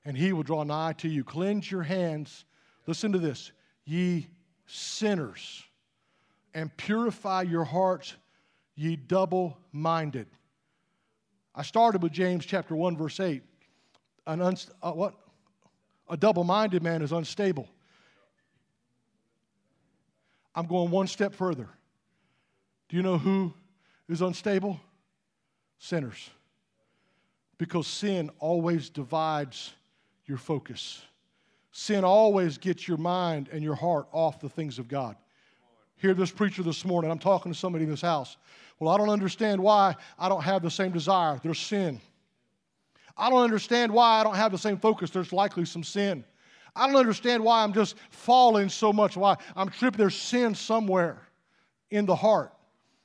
And 0.04 0.16
he 0.16 0.32
will 0.32 0.42
draw 0.42 0.64
nigh 0.64 0.92
to 0.98 1.08
you. 1.08 1.24
Cleanse 1.24 1.70
your 1.70 1.82
hands. 1.82 2.44
Listen 2.86 3.12
to 3.12 3.18
this, 3.18 3.52
ye 3.84 4.28
sinners, 4.66 5.64
and 6.54 6.74
purify 6.76 7.42
your 7.42 7.64
hearts, 7.64 8.14
ye 8.76 8.96
double 8.96 9.58
minded. 9.72 10.26
I 11.54 11.62
started 11.62 12.02
with 12.02 12.12
James 12.12 12.46
chapter 12.46 12.74
1, 12.74 12.96
verse 12.96 13.20
8. 13.20 13.42
An 14.26 14.38
unst- 14.38 14.70
uh, 14.82 14.92
what? 14.92 15.14
A 16.08 16.16
double 16.16 16.44
minded 16.44 16.82
man 16.82 17.02
is 17.02 17.12
unstable. 17.12 17.68
I'm 20.54 20.66
going 20.66 20.90
one 20.90 21.06
step 21.06 21.34
further. 21.34 21.68
Do 22.88 22.96
you 22.96 23.02
know 23.02 23.18
who 23.18 23.52
is 24.08 24.22
unstable? 24.22 24.80
Sinners. 25.78 26.30
Because 27.58 27.86
sin 27.86 28.30
always 28.38 28.88
divides 28.90 29.72
your 30.26 30.38
focus. 30.38 31.02
Sin 31.72 32.04
always 32.04 32.58
gets 32.58 32.86
your 32.86 32.96
mind 32.98 33.48
and 33.50 33.62
your 33.62 33.74
heart 33.74 34.06
off 34.12 34.40
the 34.40 34.48
things 34.48 34.78
of 34.78 34.88
God. 34.88 35.16
Hear 35.96 36.14
this 36.14 36.30
preacher 36.30 36.62
this 36.62 36.84
morning. 36.84 37.10
I'm 37.10 37.18
talking 37.18 37.52
to 37.52 37.58
somebody 37.58 37.84
in 37.84 37.90
this 37.90 38.02
house. 38.02 38.36
Well, 38.78 38.92
I 38.92 38.98
don't 38.98 39.10
understand 39.10 39.62
why 39.62 39.94
I 40.18 40.28
don't 40.28 40.42
have 40.42 40.62
the 40.62 40.70
same 40.70 40.92
desire. 40.92 41.40
There's 41.42 41.58
sin. 41.58 42.00
I 43.16 43.30
don't 43.30 43.42
understand 43.42 43.92
why 43.92 44.20
I 44.20 44.24
don't 44.24 44.34
have 44.34 44.52
the 44.52 44.58
same 44.58 44.76
focus. 44.76 45.10
There's 45.10 45.32
likely 45.32 45.64
some 45.64 45.84
sin. 45.84 46.24
I 46.76 46.86
don't 46.88 46.96
understand 46.96 47.44
why 47.44 47.62
I'm 47.62 47.72
just 47.72 47.94
falling 48.10 48.68
so 48.68 48.92
much, 48.92 49.16
why 49.16 49.36
I'm 49.54 49.68
tripping. 49.68 49.98
There's 49.98 50.16
sin 50.16 50.54
somewhere 50.54 51.22
in 51.90 52.06
the 52.06 52.16
heart 52.16 52.52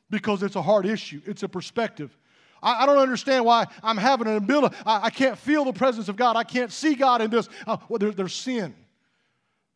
because 0.09 0.41
it's 0.41 0.55
a 0.55 0.61
heart 0.61 0.87
issue, 0.87 1.21
it's 1.25 1.43
a 1.43 1.49
perspective. 1.49 2.17
I, 2.63 2.83
I 2.83 2.85
don't 2.87 2.97
understand 2.97 3.45
why 3.45 3.67
I'm 3.83 3.97
having 3.97 4.27
an 4.27 4.35
ability. 4.35 4.75
I, 4.85 5.05
I, 5.05 5.09
can't 5.11 5.37
feel 5.37 5.63
the 5.63 5.73
presence 5.73 6.09
of 6.09 6.15
God. 6.15 6.35
I 6.35 6.43
can't 6.43 6.71
see 6.71 6.95
God 6.95 7.21
in 7.21 7.29
this. 7.29 7.47
Uh, 7.65 7.77
well, 7.87 7.99
there, 7.99 8.11
there's 8.11 8.33
sin. 8.33 8.75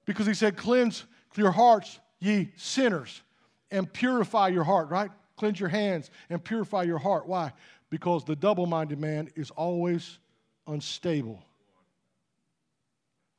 Because 0.06 0.28
he 0.28 0.34
said, 0.34 0.58
Cleanse 0.58 1.06
your 1.38 1.52
hearts, 1.52 2.00
ye 2.24 2.52
sinners, 2.56 3.22
and 3.70 3.92
purify 3.92 4.48
your 4.48 4.64
heart, 4.64 4.90
right? 4.90 5.12
Cleanse 5.36 5.60
your 5.60 5.70
hands 5.70 6.10
and 6.30 6.44
purify 6.44 6.84
your 6.84 7.00
heart. 7.00 7.28
Why? 7.28 7.52
Because 7.90 8.24
the 8.24 8.36
double 8.36 8.66
minded 8.66 9.00
man 9.00 9.30
is 9.36 9.52
always 9.52 10.20
unstable. 10.68 11.44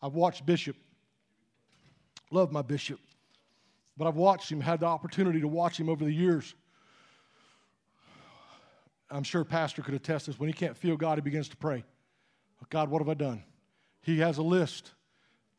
I've 0.02 0.14
watched 0.14 0.44
Bishop, 0.44 0.76
love 2.30 2.52
my 2.52 2.62
Bishop, 2.62 3.00
but 3.96 4.06
I've 4.06 4.16
watched 4.16 4.50
him, 4.50 4.60
had 4.60 4.80
the 4.80 4.86
opportunity 4.86 5.40
to 5.40 5.48
watch 5.48 5.80
him 5.80 5.88
over 5.88 6.04
the 6.04 6.12
years. 6.12 6.54
I'm 9.10 9.22
sure 9.22 9.44
Pastor 9.44 9.80
could 9.82 9.94
attest 9.94 10.26
this. 10.26 10.38
When 10.38 10.48
he 10.48 10.52
can't 10.52 10.76
feel 10.76 10.96
God, 10.96 11.16
he 11.16 11.22
begins 11.22 11.48
to 11.48 11.56
pray. 11.56 11.84
God, 12.70 12.90
what 12.90 13.00
have 13.00 13.08
I 13.08 13.14
done? 13.14 13.44
He 14.02 14.18
has 14.18 14.38
a 14.38 14.42
list. 14.42 14.90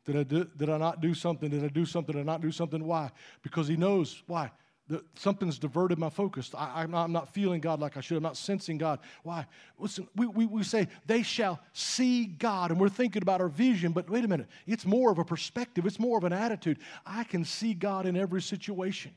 Did 0.06 0.18
I, 0.18 0.24
do, 0.24 0.49
did 0.56 0.70
I 0.70 0.78
not 0.78 1.01
do 1.01 1.14
something? 1.14 1.49
Did 1.49 1.64
I 1.64 1.68
do 1.68 1.86
something? 1.86 2.14
Did 2.14 2.22
I 2.22 2.24
not 2.24 2.41
do 2.41 2.51
something? 2.51 2.86
Why? 2.86 3.12
Because 3.41 3.68
he 3.68 3.76
knows 3.76 4.22
why 4.28 4.51
the, 4.88 5.03
something's 5.16 5.58
diverted 5.58 5.97
my 5.97 6.10
focus. 6.10 6.51
I, 6.56 6.84
am 6.84 6.91
not, 6.91 7.10
not, 7.10 7.34
feeling 7.34 7.60
God 7.60 7.80
like 7.80 7.97
I 7.97 8.01
should. 8.01 8.18
I'm 8.18 8.24
not 8.24 8.38
sensing 8.38 8.78
God. 8.78 8.99
Why? 9.24 9.47
Listen, 9.80 10.08
we, 10.16 10.28
we, 10.28 10.45
we 10.45 10.64
say 10.64 10.88
they 11.08 11.24
shall 11.24 11.60
see 11.74 12.26
God, 12.26 12.70
and 12.70 12.80
we're 12.80 12.89
thinking 12.89 13.24
about 13.24 13.41
our 13.41 13.47
vision, 13.47 13.93
but 13.93 14.10
wait 14.10 14.24
a 14.24 14.28
minute. 14.28 14.47
It's 14.68 14.86
more 14.86 15.12
of 15.12 15.18
a 15.18 15.26
perspective, 15.26 15.86
it's 15.86 15.99
more 15.99 16.18
of 16.18 16.24
an 16.24 16.34
attitude. 16.34 16.78
I 17.06 17.24
can 17.24 17.43
see 17.43 17.74
God 17.74 18.06
in 18.06 18.16
every 18.16 18.41
situation. 18.41 19.12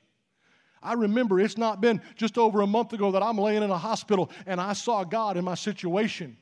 I 0.82 0.94
remember 0.94 1.40
it's 1.40 1.58
not 1.58 1.80
been 1.80 2.00
just 2.14 2.38
over 2.38 2.62
a 2.62 2.66
month 2.66 2.92
ago 2.92 3.10
that 3.10 3.22
I'm 3.22 3.36
laying 3.36 3.62
in 3.62 3.70
a 3.70 3.78
hospital 3.78 4.30
and 4.46 4.60
I 4.60 4.72
saw 4.72 5.04
God 5.04 5.36
in 5.36 5.44
my 5.44 5.56
situation 5.56 6.36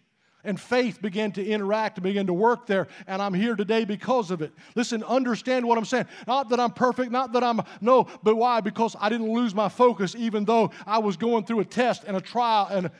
and 0.46 0.58
faith 0.58 1.02
began 1.02 1.32
to 1.32 1.44
interact 1.44 1.98
and 1.98 2.04
begin 2.04 2.26
to 2.28 2.32
work 2.32 2.66
there. 2.66 2.88
And 3.06 3.20
I'm 3.20 3.34
here 3.34 3.56
today 3.56 3.84
because 3.84 4.30
of 4.30 4.40
it. 4.40 4.52
Listen, 4.74 5.02
understand 5.04 5.66
what 5.66 5.76
I'm 5.76 5.84
saying. 5.84 6.06
Not 6.26 6.48
that 6.50 6.60
I'm 6.60 6.70
perfect, 6.70 7.12
not 7.12 7.32
that 7.32 7.44
I'm, 7.44 7.60
no, 7.80 8.06
but 8.22 8.36
why? 8.36 8.60
Because 8.60 8.96
I 8.98 9.08
didn't 9.08 9.30
lose 9.30 9.54
my 9.54 9.68
focus 9.68 10.14
even 10.16 10.44
though 10.44 10.70
I 10.86 10.98
was 10.98 11.16
going 11.16 11.44
through 11.44 11.60
a 11.60 11.64
test 11.64 12.04
and 12.04 12.16
a 12.16 12.20
trial 12.20 12.68
and 12.70 12.90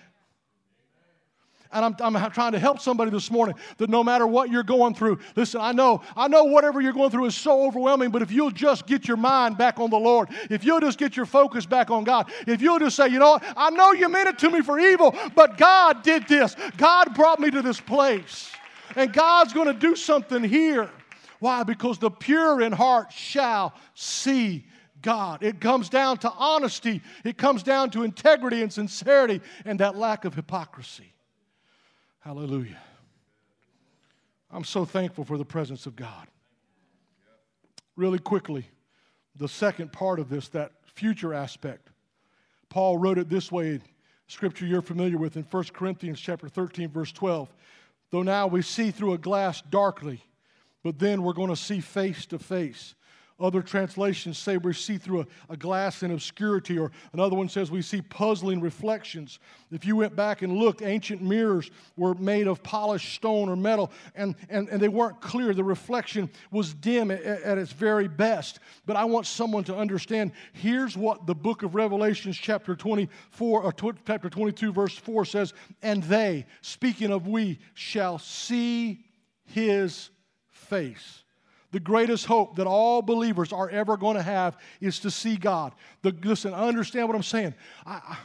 and 1.72 1.84
I'm, 2.00 2.16
I'm 2.16 2.30
trying 2.30 2.52
to 2.52 2.58
help 2.58 2.80
somebody 2.80 3.10
this 3.10 3.30
morning 3.30 3.56
that 3.78 3.90
no 3.90 4.02
matter 4.04 4.26
what 4.26 4.50
you're 4.50 4.62
going 4.62 4.94
through, 4.94 5.18
listen, 5.34 5.60
I 5.60 5.72
know, 5.72 6.02
I 6.16 6.28
know 6.28 6.44
whatever 6.44 6.80
you're 6.80 6.92
going 6.92 7.10
through 7.10 7.26
is 7.26 7.34
so 7.34 7.66
overwhelming, 7.66 8.10
but 8.10 8.22
if 8.22 8.30
you'll 8.30 8.50
just 8.50 8.86
get 8.86 9.08
your 9.08 9.16
mind 9.16 9.58
back 9.58 9.78
on 9.78 9.90
the 9.90 9.98
Lord, 9.98 10.28
if 10.50 10.64
you'll 10.64 10.80
just 10.80 10.98
get 10.98 11.16
your 11.16 11.26
focus 11.26 11.66
back 11.66 11.90
on 11.90 12.04
God, 12.04 12.30
if 12.46 12.62
you'll 12.62 12.78
just 12.78 12.96
say, 12.96 13.08
you 13.08 13.18
know 13.18 13.32
what, 13.32 13.44
I 13.56 13.70
know 13.70 13.92
you 13.92 14.08
meant 14.08 14.28
it 14.28 14.38
to 14.40 14.50
me 14.50 14.62
for 14.62 14.78
evil, 14.78 15.14
but 15.34 15.58
God 15.58 16.02
did 16.02 16.28
this. 16.28 16.56
God 16.76 17.14
brought 17.14 17.40
me 17.40 17.50
to 17.50 17.62
this 17.62 17.80
place. 17.80 18.50
And 18.94 19.12
God's 19.12 19.52
going 19.52 19.66
to 19.66 19.74
do 19.74 19.96
something 19.96 20.42
here. 20.42 20.90
Why? 21.38 21.62
Because 21.64 21.98
the 21.98 22.10
pure 22.10 22.62
in 22.62 22.72
heart 22.72 23.12
shall 23.12 23.74
see 23.94 24.66
God. 25.02 25.42
It 25.42 25.60
comes 25.60 25.88
down 25.88 26.18
to 26.18 26.30
honesty, 26.30 27.02
it 27.24 27.36
comes 27.36 27.62
down 27.62 27.90
to 27.90 28.02
integrity 28.02 28.62
and 28.62 28.72
sincerity 28.72 29.40
and 29.64 29.80
that 29.80 29.96
lack 29.96 30.24
of 30.24 30.34
hypocrisy. 30.34 31.12
Hallelujah. 32.26 32.82
I'm 34.50 34.64
so 34.64 34.84
thankful 34.84 35.22
for 35.22 35.38
the 35.38 35.44
presence 35.44 35.86
of 35.86 35.94
God. 35.94 36.26
Really 37.94 38.18
quickly, 38.18 38.66
the 39.36 39.46
second 39.46 39.92
part 39.92 40.18
of 40.18 40.28
this, 40.28 40.48
that 40.48 40.72
future 40.92 41.32
aspect. 41.32 41.86
Paul 42.68 42.98
wrote 42.98 43.18
it 43.18 43.28
this 43.28 43.52
way, 43.52 43.78
scripture 44.26 44.66
you're 44.66 44.82
familiar 44.82 45.18
with 45.18 45.36
in 45.36 45.44
1 45.44 45.64
Corinthians 45.72 46.18
chapter 46.18 46.48
13 46.48 46.88
verse 46.88 47.12
12. 47.12 47.48
Though 48.10 48.24
now 48.24 48.48
we 48.48 48.60
see 48.60 48.90
through 48.90 49.12
a 49.12 49.18
glass 49.18 49.62
darkly, 49.62 50.20
but 50.82 50.98
then 50.98 51.22
we're 51.22 51.32
going 51.32 51.50
to 51.50 51.54
see 51.54 51.78
face 51.78 52.26
to 52.26 52.40
face. 52.40 52.96
Other 53.38 53.60
translations 53.60 54.38
say 54.38 54.56
we 54.56 54.72
see 54.72 54.96
through 54.96 55.20
a, 55.20 55.26
a, 55.50 55.56
glass 55.58 56.02
in 56.02 56.10
obscurity, 56.10 56.78
or 56.78 56.90
another 57.12 57.36
one 57.36 57.50
says 57.50 57.70
we 57.70 57.82
see 57.82 58.00
puzzling 58.00 58.62
reflections. 58.62 59.40
If 59.70 59.84
you 59.84 59.94
went 59.94 60.16
back 60.16 60.40
and 60.40 60.56
looked, 60.56 60.80
ancient 60.80 61.20
mirrors 61.20 61.70
were 61.98 62.14
made 62.14 62.46
of 62.46 62.62
polished 62.62 63.14
stone 63.14 63.50
or 63.50 63.56
metal, 63.56 63.92
and, 64.14 64.36
and, 64.48 64.70
and 64.70 64.80
they 64.80 64.88
weren't 64.88 65.20
clear. 65.20 65.52
The 65.52 65.62
reflection 65.62 66.30
was 66.50 66.72
dim 66.72 67.10
at, 67.10 67.22
at 67.22 67.58
its 67.58 67.72
very 67.72 68.08
best. 68.08 68.58
But 68.86 68.96
I 68.96 69.04
want 69.04 69.26
someone 69.26 69.64
to 69.64 69.76
understand 69.76 70.32
here's 70.54 70.96
what 70.96 71.26
the 71.26 71.34
book 71.34 71.62
of 71.62 71.74
Revelations, 71.74 72.38
chapter 72.38 72.74
24, 72.74 73.62
or 73.62 73.72
tw- 73.72 73.98
chapter 74.06 74.30
22, 74.30 74.72
verse 74.72 74.96
4 74.96 75.26
says, 75.26 75.52
And 75.82 76.02
they, 76.04 76.46
speaking 76.62 77.12
of 77.12 77.26
we, 77.26 77.58
shall 77.74 78.18
see 78.18 79.04
his 79.44 80.08
face. 80.48 81.24
The 81.72 81.80
greatest 81.80 82.26
hope 82.26 82.56
that 82.56 82.66
all 82.66 83.02
believers 83.02 83.52
are 83.52 83.68
ever 83.68 83.96
going 83.96 84.16
to 84.16 84.22
have 84.22 84.56
is 84.80 85.00
to 85.00 85.10
see 85.10 85.36
God. 85.36 85.74
The, 86.02 86.14
listen, 86.22 86.54
understand 86.54 87.08
what 87.08 87.16
I'm 87.16 87.22
saying. 87.22 87.54
I, 87.84 88.16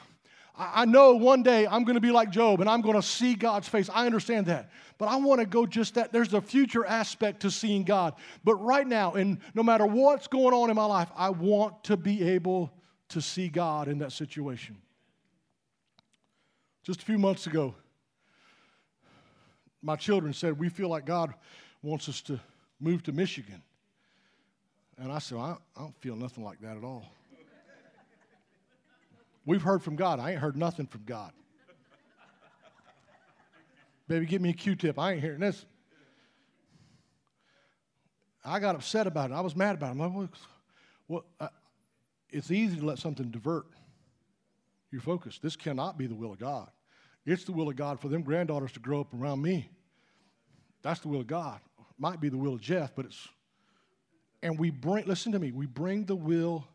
I, 0.56 0.82
I 0.82 0.86
know 0.86 1.16
one 1.16 1.44
day 1.44 1.66
I'm 1.66 1.84
going 1.84 1.96
to 1.96 2.02
be 2.02 2.12
like 2.12 2.30
Job 2.30 2.62
and 2.62 2.70
I'm 2.70 2.82
going 2.82 2.96
to 2.96 3.02
see 3.02 3.34
God's 3.34 3.68
face. 3.68 3.90
I 3.92 4.06
understand 4.06 4.46
that. 4.46 4.70
But 4.98 5.08
I 5.08 5.16
want 5.16 5.40
to 5.40 5.48
go 5.48 5.66
just 5.66 5.96
that. 5.96 6.12
There's 6.12 6.34
a 6.34 6.42
future 6.42 6.86
aspect 6.86 7.42
to 7.42 7.52
seeing 7.52 7.84
God. 7.84 8.14
But 8.44 8.56
right 8.56 8.86
now, 8.86 9.14
and 9.14 9.40
no 9.56 9.64
matter 9.64 9.86
what's 9.86 10.28
going 10.28 10.54
on 10.54 10.70
in 10.70 10.76
my 10.76 10.86
life, 10.86 11.10
I 11.16 11.32
want 11.32 11.84
to 11.86 11.98
be 11.98 12.24
able 12.30 12.72
to 13.10 13.22
see 13.22 13.50
God 13.50 13.88
in 13.88 13.98
that 14.00 14.12
situation. 14.12 14.78
Just 16.84 17.02
a 17.02 17.06
few 17.06 17.18
months 17.18 17.48
ago, 17.48 17.74
my 19.82 19.96
children 19.96 20.34
said, 20.34 20.60
We 20.60 20.70
feel 20.70 20.90
like 20.90 21.06
God 21.06 21.34
wants 21.82 22.08
us 22.08 22.22
to 22.22 22.40
moved 22.82 23.06
to 23.06 23.12
Michigan. 23.12 23.62
And 24.98 25.12
I 25.12 25.20
said, 25.20 25.38
I, 25.38 25.56
I 25.76 25.82
don't 25.82 25.96
feel 26.02 26.16
nothing 26.16 26.44
like 26.44 26.60
that 26.62 26.78
at 26.78 26.84
all. 26.84 27.06
We've 29.46 29.62
heard 29.62 29.82
from 29.82 29.96
God. 29.96 30.20
I 30.20 30.32
ain't 30.32 30.40
heard 30.40 30.56
nothing 30.56 30.86
from 30.86 31.04
God. 31.06 31.32
Baby, 34.08 34.26
give 34.26 34.42
me 34.42 34.50
a 34.50 34.54
Q 34.54 34.76
tip. 34.76 35.00
I 35.00 35.14
ain't 35.14 35.22
hearing 35.22 35.40
this. 35.40 35.66
I 38.44 38.60
got 38.60 38.76
upset 38.76 39.08
about 39.08 39.32
it. 39.32 39.34
I 39.34 39.42
was 39.42 39.56
mad 39.56 39.76
about 39.76 39.96
it. 39.96 40.02
I'm 40.02 40.16
like, 40.18 40.30
well, 41.08 41.26
uh, 41.40 41.48
it's 42.30 42.52
easy 42.52 42.78
to 42.78 42.86
let 42.86 43.00
something 43.00 43.30
divert 43.30 43.66
your 44.92 45.02
focus. 45.02 45.40
This 45.42 45.56
cannot 45.56 45.98
be 45.98 46.08
the 46.08 46.16
will 46.16 46.34
of 46.34 46.40
God. 46.40 46.70
It's 47.26 47.44
the 47.44 47.52
will 47.52 47.70
of 47.70 47.76
God 47.76 48.00
for 48.00 48.10
them 48.10 48.24
granddaughters 48.24 48.72
to 48.74 48.80
grow 48.80 49.02
up 49.02 49.14
around 49.14 49.42
me. 49.42 49.70
That's 50.82 51.00
the 51.00 51.08
will 51.08 51.22
of 51.22 51.28
God 51.28 51.60
might 52.02 52.20
be 52.20 52.30
the 52.30 52.38
will 52.38 52.56
of 52.56 52.62
Jeff, 52.62 52.96
but 52.96 53.06
it's, 53.06 53.28
and 54.42 54.58
we 54.58 54.72
bring, 54.72 55.06
listen 55.06 55.32
to 55.34 55.40
me, 55.40 55.52
we 55.52 55.68
bring 55.68 56.04
the 56.04 56.16
will, 56.16 56.68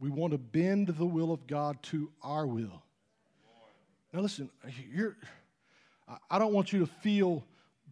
we 0.00 0.08
want 0.08 0.32
to 0.32 0.38
bend 0.38 0.88
the 0.88 1.04
will 1.04 1.30
of 1.30 1.46
God 1.46 1.80
to 1.84 2.10
our 2.22 2.46
will. 2.46 2.82
Now, 4.14 4.20
listen, 4.20 4.48
you're, 4.90 5.14
I 6.30 6.38
don't 6.38 6.54
want 6.54 6.72
you 6.72 6.78
to 6.80 6.86
feel 6.86 7.44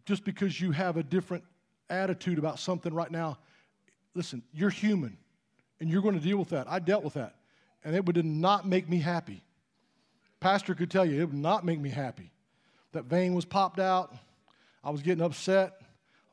just 0.07 0.25
because 0.25 0.59
you 0.59 0.71
have 0.71 0.97
a 0.97 1.03
different 1.03 1.45
attitude 1.91 2.39
about 2.39 2.59
something 2.59 2.95
right 2.95 3.11
now. 3.11 3.37
Listen, 4.15 4.43
you're 4.55 4.71
human 4.71 5.19
and 5.81 5.91
you're 5.91 6.01
going 6.01 6.15
to 6.15 6.21
deal 6.21 6.39
with 6.39 6.49
that. 6.49 6.67
I 6.67 6.79
dealt 6.79 7.05
with 7.05 7.15
that 7.15 7.35
and 7.85 7.95
it 7.95 8.07
would 8.07 8.25
not 8.25 8.67
make 8.67 8.89
me 8.89 9.01
happy. 9.01 9.45
Pastor 10.41 10.75
could 10.75 10.91
tell 10.91 11.05
you 11.05 11.21
it 11.21 11.27
would 11.27 11.35
not 11.35 11.63
make 11.63 11.79
me 11.79 11.91
happy. 11.91 12.31
That 12.93 13.05
vein 13.05 13.35
was 13.35 13.45
popped 13.45 13.81
out. 13.81 14.15
I 14.83 14.91
was 14.91 15.03
getting 15.03 15.23
upset 15.23 15.84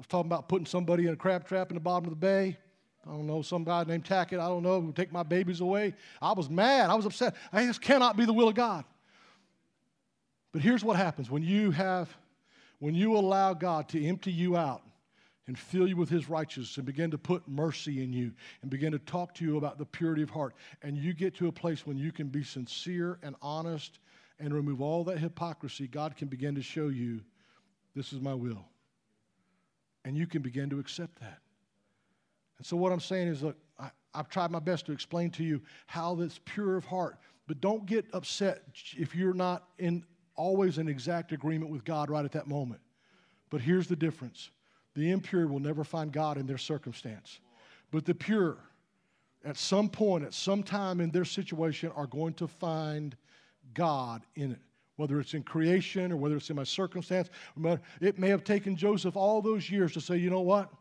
was 0.01 0.07
talking 0.07 0.31
about 0.31 0.49
putting 0.49 0.65
somebody 0.65 1.05
in 1.05 1.13
a 1.13 1.15
crab 1.15 1.47
trap 1.47 1.69
in 1.69 1.75
the 1.75 1.81
bottom 1.81 2.05
of 2.05 2.09
the 2.09 2.15
bay. 2.15 2.57
I 3.05 3.11
don't 3.11 3.27
know, 3.27 3.43
some 3.43 3.63
guy 3.63 3.83
named 3.83 4.03
Tackett, 4.03 4.39
I 4.39 4.47
don't 4.47 4.63
know, 4.63 4.81
who 4.81 4.91
take 4.91 5.11
my 5.11 5.21
babies 5.21 5.61
away. 5.61 5.93
I 6.21 6.33
was 6.33 6.49
mad. 6.49 6.89
I 6.89 6.95
was 6.95 7.05
upset. 7.05 7.35
I, 7.53 7.65
this 7.65 7.77
cannot 7.77 8.17
be 8.17 8.25
the 8.25 8.33
will 8.33 8.47
of 8.47 8.55
God. 8.55 8.83
But 10.51 10.63
here's 10.63 10.83
what 10.83 10.97
happens 10.97 11.29
when 11.29 11.43
you 11.43 11.69
have, 11.71 12.15
when 12.79 12.95
you 12.95 13.15
allow 13.15 13.53
God 13.53 13.89
to 13.89 14.03
empty 14.03 14.31
you 14.31 14.57
out 14.57 14.81
and 15.45 15.57
fill 15.57 15.87
you 15.87 15.95
with 15.95 16.09
his 16.09 16.29
righteousness 16.29 16.77
and 16.77 16.85
begin 16.85 17.11
to 17.11 17.17
put 17.19 17.47
mercy 17.47 18.03
in 18.03 18.11
you 18.11 18.31
and 18.63 18.71
begin 18.71 18.91
to 18.93 18.99
talk 18.99 19.35
to 19.35 19.45
you 19.45 19.57
about 19.57 19.77
the 19.77 19.85
purity 19.85 20.23
of 20.23 20.31
heart, 20.31 20.55
and 20.81 20.97
you 20.97 21.13
get 21.13 21.35
to 21.35 21.47
a 21.47 21.51
place 21.51 21.85
when 21.85 21.97
you 21.97 22.11
can 22.11 22.27
be 22.27 22.43
sincere 22.43 23.19
and 23.21 23.35
honest 23.41 23.99
and 24.39 24.51
remove 24.51 24.81
all 24.81 25.03
that 25.03 25.19
hypocrisy, 25.19 25.87
God 25.87 26.15
can 26.15 26.27
begin 26.27 26.55
to 26.55 26.63
show 26.63 26.87
you 26.87 27.21
this 27.95 28.13
is 28.13 28.19
my 28.19 28.33
will 28.33 28.65
and 30.05 30.17
you 30.17 30.27
can 30.27 30.41
begin 30.41 30.69
to 30.69 30.79
accept 30.79 31.19
that. 31.19 31.39
And 32.57 32.65
so, 32.65 32.77
what 32.77 32.91
I'm 32.91 32.99
saying 32.99 33.27
is, 33.27 33.43
look, 33.43 33.57
I, 33.79 33.89
I've 34.13 34.29
tried 34.29 34.51
my 34.51 34.59
best 34.59 34.85
to 34.87 34.91
explain 34.91 35.29
to 35.31 35.43
you 35.43 35.61
how 35.87 36.15
this 36.15 36.39
pure 36.45 36.77
of 36.77 36.85
heart, 36.85 37.17
but 37.47 37.61
don't 37.61 37.85
get 37.85 38.05
upset 38.13 38.63
if 38.97 39.15
you're 39.15 39.33
not 39.33 39.67
in 39.79 40.03
always 40.35 40.77
in 40.77 40.87
exact 40.87 41.31
agreement 41.31 41.71
with 41.71 41.83
God 41.83 42.09
right 42.09 42.25
at 42.25 42.31
that 42.31 42.47
moment. 42.47 42.81
But 43.49 43.61
here's 43.61 43.87
the 43.87 43.95
difference 43.95 44.49
the 44.93 45.11
impure 45.11 45.47
will 45.47 45.59
never 45.59 45.83
find 45.83 46.11
God 46.11 46.37
in 46.37 46.45
their 46.45 46.57
circumstance, 46.57 47.39
but 47.91 48.05
the 48.05 48.15
pure, 48.15 48.57
at 49.43 49.57
some 49.57 49.89
point, 49.89 50.23
at 50.23 50.33
some 50.33 50.63
time 50.63 50.99
in 50.99 51.11
their 51.11 51.25
situation, 51.25 51.91
are 51.95 52.07
going 52.07 52.33
to 52.35 52.47
find 52.47 53.15
God 53.73 54.23
in 54.35 54.51
it 54.51 54.59
whether 54.95 55.19
it's 55.19 55.33
in 55.33 55.43
creation 55.43 56.11
or 56.11 56.17
whether 56.17 56.35
it's 56.35 56.49
in 56.49 56.55
my 56.55 56.63
circumstance. 56.63 57.29
It 58.01 58.19
may 58.19 58.29
have 58.29 58.43
taken 58.43 58.75
Joseph 58.75 59.15
all 59.15 59.41
those 59.41 59.69
years 59.69 59.93
to 59.93 60.01
say, 60.01 60.17
you 60.17 60.29
know 60.29 60.41
what? 60.41 60.71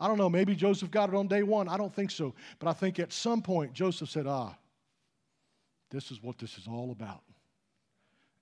I 0.00 0.06
don't 0.06 0.18
know, 0.18 0.30
maybe 0.30 0.54
Joseph 0.54 0.90
got 0.90 1.08
it 1.08 1.14
on 1.14 1.26
day 1.26 1.42
one. 1.42 1.68
I 1.68 1.76
don't 1.76 1.94
think 1.94 2.10
so. 2.10 2.34
But 2.58 2.68
I 2.68 2.72
think 2.72 2.98
at 2.98 3.12
some 3.12 3.42
point, 3.42 3.72
Joseph 3.72 4.08
said, 4.08 4.26
ah, 4.26 4.56
this 5.90 6.10
is 6.10 6.22
what 6.22 6.38
this 6.38 6.58
is 6.58 6.66
all 6.68 6.90
about. 6.92 7.22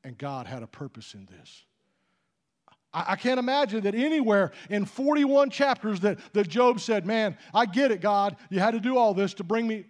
And 0.04 0.18
God 0.18 0.46
had 0.46 0.62
a 0.62 0.66
purpose 0.66 1.14
in 1.14 1.26
this. 1.26 1.64
I, 2.92 3.16
can't 3.16 3.38
imagine 3.38 3.82
that 3.82 3.94
anywhere 3.94 4.52
in 4.70 4.86
41 4.86 5.50
chapters 5.50 6.00
that, 6.00 6.18
that 6.32 6.48
Job 6.48 6.80
said, 6.80 7.04
Man, 7.04 7.36
I 7.52 7.66
get 7.66 7.90
it, 7.90 8.00
God. 8.00 8.36
You 8.48 8.60
had 8.60 8.70
to 8.70 8.80
do 8.80 8.96
all 8.96 9.12
this 9.12 9.34
to 9.34 9.44
bring 9.44 9.66
me. 9.66 9.84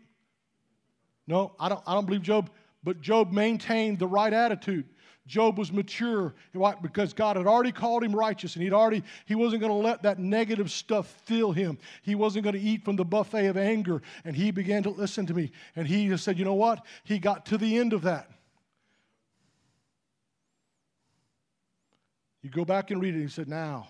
No, 1.28 1.52
I 1.60 1.68
don't, 1.68 1.82
I 1.86 1.94
don't 1.94 2.06
believe 2.06 2.22
Job, 2.22 2.50
but 2.82 3.00
Job 3.00 3.32
maintained 3.32 4.00
the 4.00 4.08
right 4.08 4.32
attitude. 4.32 4.86
Job 5.26 5.58
was 5.58 5.72
mature 5.72 6.34
because 6.82 7.12
God 7.12 7.36
had 7.36 7.46
already 7.46 7.72
called 7.72 8.04
him 8.04 8.14
righteous 8.14 8.54
and 8.54 8.62
he'd 8.62 8.72
already, 8.72 9.02
he 9.24 9.34
wasn't 9.34 9.60
going 9.60 9.72
to 9.72 9.86
let 9.86 10.02
that 10.04 10.18
negative 10.18 10.70
stuff 10.70 11.08
fill 11.24 11.50
him. 11.52 11.78
He 12.02 12.14
wasn't 12.14 12.44
going 12.44 12.54
to 12.54 12.60
eat 12.60 12.84
from 12.84 12.94
the 12.94 13.04
buffet 13.04 13.46
of 13.46 13.56
anger. 13.56 14.02
And 14.24 14.36
he 14.36 14.52
began 14.52 14.84
to 14.84 14.90
listen 14.90 15.26
to 15.26 15.34
me. 15.34 15.50
And 15.74 15.88
he 15.88 16.08
just 16.08 16.24
said, 16.24 16.38
you 16.38 16.44
know 16.44 16.54
what? 16.54 16.84
He 17.02 17.18
got 17.18 17.46
to 17.46 17.58
the 17.58 17.76
end 17.76 17.92
of 17.92 18.02
that. 18.02 18.30
You 22.42 22.50
go 22.50 22.64
back 22.64 22.92
and 22.92 23.02
read 23.02 23.16
it. 23.16 23.22
He 23.22 23.28
said, 23.28 23.48
now, 23.48 23.88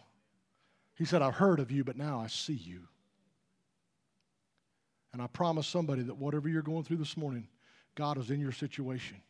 he 0.94 1.04
said, 1.04 1.20
I've 1.20 1.34
heard 1.34 1.60
of 1.60 1.70
you, 1.70 1.84
but 1.84 1.98
now 1.98 2.18
I 2.18 2.28
see 2.28 2.54
you. 2.54 2.80
And 5.12 5.20
I 5.20 5.26
promise 5.26 5.66
somebody 5.66 6.02
that 6.02 6.16
whatever 6.16 6.48
you're 6.48 6.62
going 6.62 6.84
through 6.84 6.96
this 6.96 7.18
morning, 7.18 7.48
God 7.94 8.16
is 8.16 8.30
in 8.30 8.40
your 8.40 8.52
situation. 8.52 9.20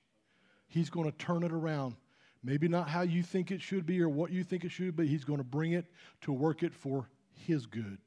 He's 0.69 0.91
going 0.91 1.11
to 1.11 1.17
turn 1.17 1.43
it 1.43 1.53
around. 1.53 1.97
Maybe 2.43 2.69
not 2.69 2.89
how 2.89 3.03
you 3.03 3.23
think 3.23 3.51
it 3.51 3.61
should 3.61 3.87
be 3.87 4.01
or 4.01 4.09
what 4.09 4.31
you 4.31 4.45
think 4.45 4.65
it 4.65 4.71
should 4.71 4.97
be. 4.97 5.07
He's 5.07 5.25
going 5.25 5.39
to 5.39 5.45
bring 5.45 5.73
it 5.73 5.87
to 6.23 6.33
work 6.33 6.63
it 6.63 6.75
for 6.75 7.09
His 7.33 7.67
good, 7.67 7.99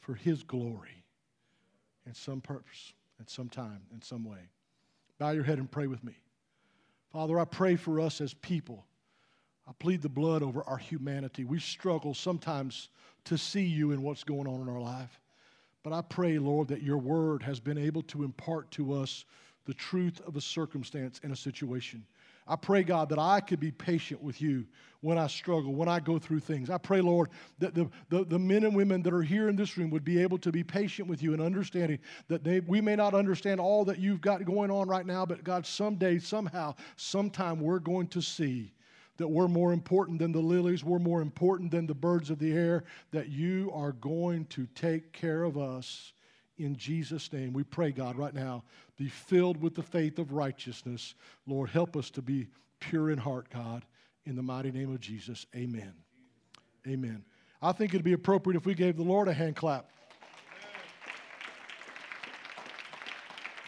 for 0.00 0.14
His 0.14 0.42
glory, 0.42 1.04
in 2.06 2.14
some 2.14 2.40
purpose, 2.40 2.92
at 3.20 3.28
some 3.28 3.48
time, 3.48 3.80
in 3.92 4.00
some 4.00 4.24
way. 4.24 4.48
Bow 5.18 5.30
your 5.30 5.44
head 5.44 5.58
and 5.58 5.70
pray 5.70 5.86
with 5.86 6.02
me. 6.02 6.14
Father, 7.12 7.38
I 7.38 7.44
pray 7.44 7.76
for 7.76 8.00
us 8.00 8.20
as 8.20 8.34
people. 8.34 8.84
I 9.68 9.72
plead 9.78 10.02
the 10.02 10.08
blood 10.08 10.42
over 10.42 10.62
our 10.64 10.76
humanity. 10.76 11.44
We 11.44 11.60
struggle 11.60 12.12
sometimes 12.12 12.88
to 13.24 13.38
see 13.38 13.64
you 13.64 13.92
in 13.92 14.02
what's 14.02 14.24
going 14.24 14.46
on 14.46 14.60
in 14.60 14.68
our 14.68 14.80
life. 14.80 15.20
But 15.82 15.92
I 15.92 16.02
pray, 16.02 16.38
Lord, 16.38 16.68
that 16.68 16.82
your 16.82 16.98
word 16.98 17.42
has 17.42 17.60
been 17.60 17.78
able 17.78 18.02
to 18.04 18.24
impart 18.24 18.70
to 18.72 18.94
us 18.94 19.24
the 19.66 19.74
truth 19.74 20.20
of 20.26 20.36
a 20.36 20.40
circumstance 20.40 21.20
and 21.22 21.32
a 21.32 21.36
situation. 21.36 22.04
I 22.46 22.56
pray, 22.56 22.82
God, 22.82 23.08
that 23.08 23.18
I 23.18 23.40
could 23.40 23.60
be 23.60 23.70
patient 23.70 24.22
with 24.22 24.42
you 24.42 24.66
when 25.00 25.16
I 25.16 25.26
struggle, 25.26 25.74
when 25.74 25.88
I 25.88 25.98
go 25.98 26.18
through 26.18 26.40
things. 26.40 26.68
I 26.68 26.76
pray, 26.76 27.00
Lord, 27.00 27.30
that 27.58 27.74
the, 27.74 27.88
the, 28.10 28.24
the, 28.24 28.38
men 28.38 28.64
and 28.64 28.76
women 28.76 29.02
that 29.02 29.14
are 29.14 29.22
here 29.22 29.48
in 29.48 29.56
this 29.56 29.78
room 29.78 29.90
would 29.90 30.04
be 30.04 30.20
able 30.20 30.38
to 30.38 30.52
be 30.52 30.62
patient 30.62 31.08
with 31.08 31.22
you 31.22 31.32
and 31.32 31.40
understanding 31.40 31.98
that 32.28 32.44
they, 32.44 32.60
we 32.60 32.82
may 32.82 32.96
not 32.96 33.14
understand 33.14 33.60
all 33.60 33.84
that 33.86 33.98
you've 33.98 34.20
got 34.20 34.44
going 34.44 34.70
on 34.70 34.88
right 34.88 35.06
now, 35.06 35.24
but 35.24 35.42
God, 35.42 35.64
someday, 35.66 36.18
somehow, 36.18 36.74
sometime 36.96 37.60
we're 37.60 37.78
going 37.78 38.08
to 38.08 38.20
see 38.20 38.72
that 39.16 39.28
we're 39.28 39.48
more 39.48 39.72
important 39.72 40.18
than 40.18 40.32
the 40.32 40.40
lilies, 40.40 40.84
we're 40.84 40.98
more 40.98 41.22
important 41.22 41.70
than 41.70 41.86
the 41.86 41.94
birds 41.94 42.30
of 42.30 42.38
the 42.38 42.52
air, 42.52 42.84
that 43.12 43.28
you 43.28 43.70
are 43.72 43.92
going 43.92 44.44
to 44.46 44.66
take 44.74 45.12
care 45.12 45.44
of 45.44 45.56
us 45.56 46.12
in 46.58 46.76
Jesus' 46.76 47.32
name. 47.32 47.52
We 47.52 47.64
pray, 47.64 47.90
God, 47.90 48.16
right 48.16 48.34
now, 48.34 48.62
be 48.96 49.08
filled 49.08 49.60
with 49.60 49.74
the 49.74 49.82
faith 49.82 50.18
of 50.18 50.32
righteousness. 50.32 51.14
Lord, 51.46 51.70
help 51.70 51.96
us 51.96 52.10
to 52.10 52.22
be 52.22 52.48
pure 52.80 53.10
in 53.10 53.18
heart, 53.18 53.48
God, 53.50 53.84
in 54.24 54.36
the 54.36 54.42
mighty 54.42 54.70
name 54.70 54.92
of 54.92 55.00
Jesus. 55.00 55.46
Amen. 55.54 55.92
Amen. 56.86 57.24
I 57.60 57.72
think 57.72 57.94
it'd 57.94 58.04
be 58.04 58.12
appropriate 58.12 58.56
if 58.56 58.66
we 58.66 58.74
gave 58.74 58.96
the 58.96 59.02
Lord 59.02 59.26
a 59.28 59.32
hand 59.32 59.56
clap. 59.56 59.90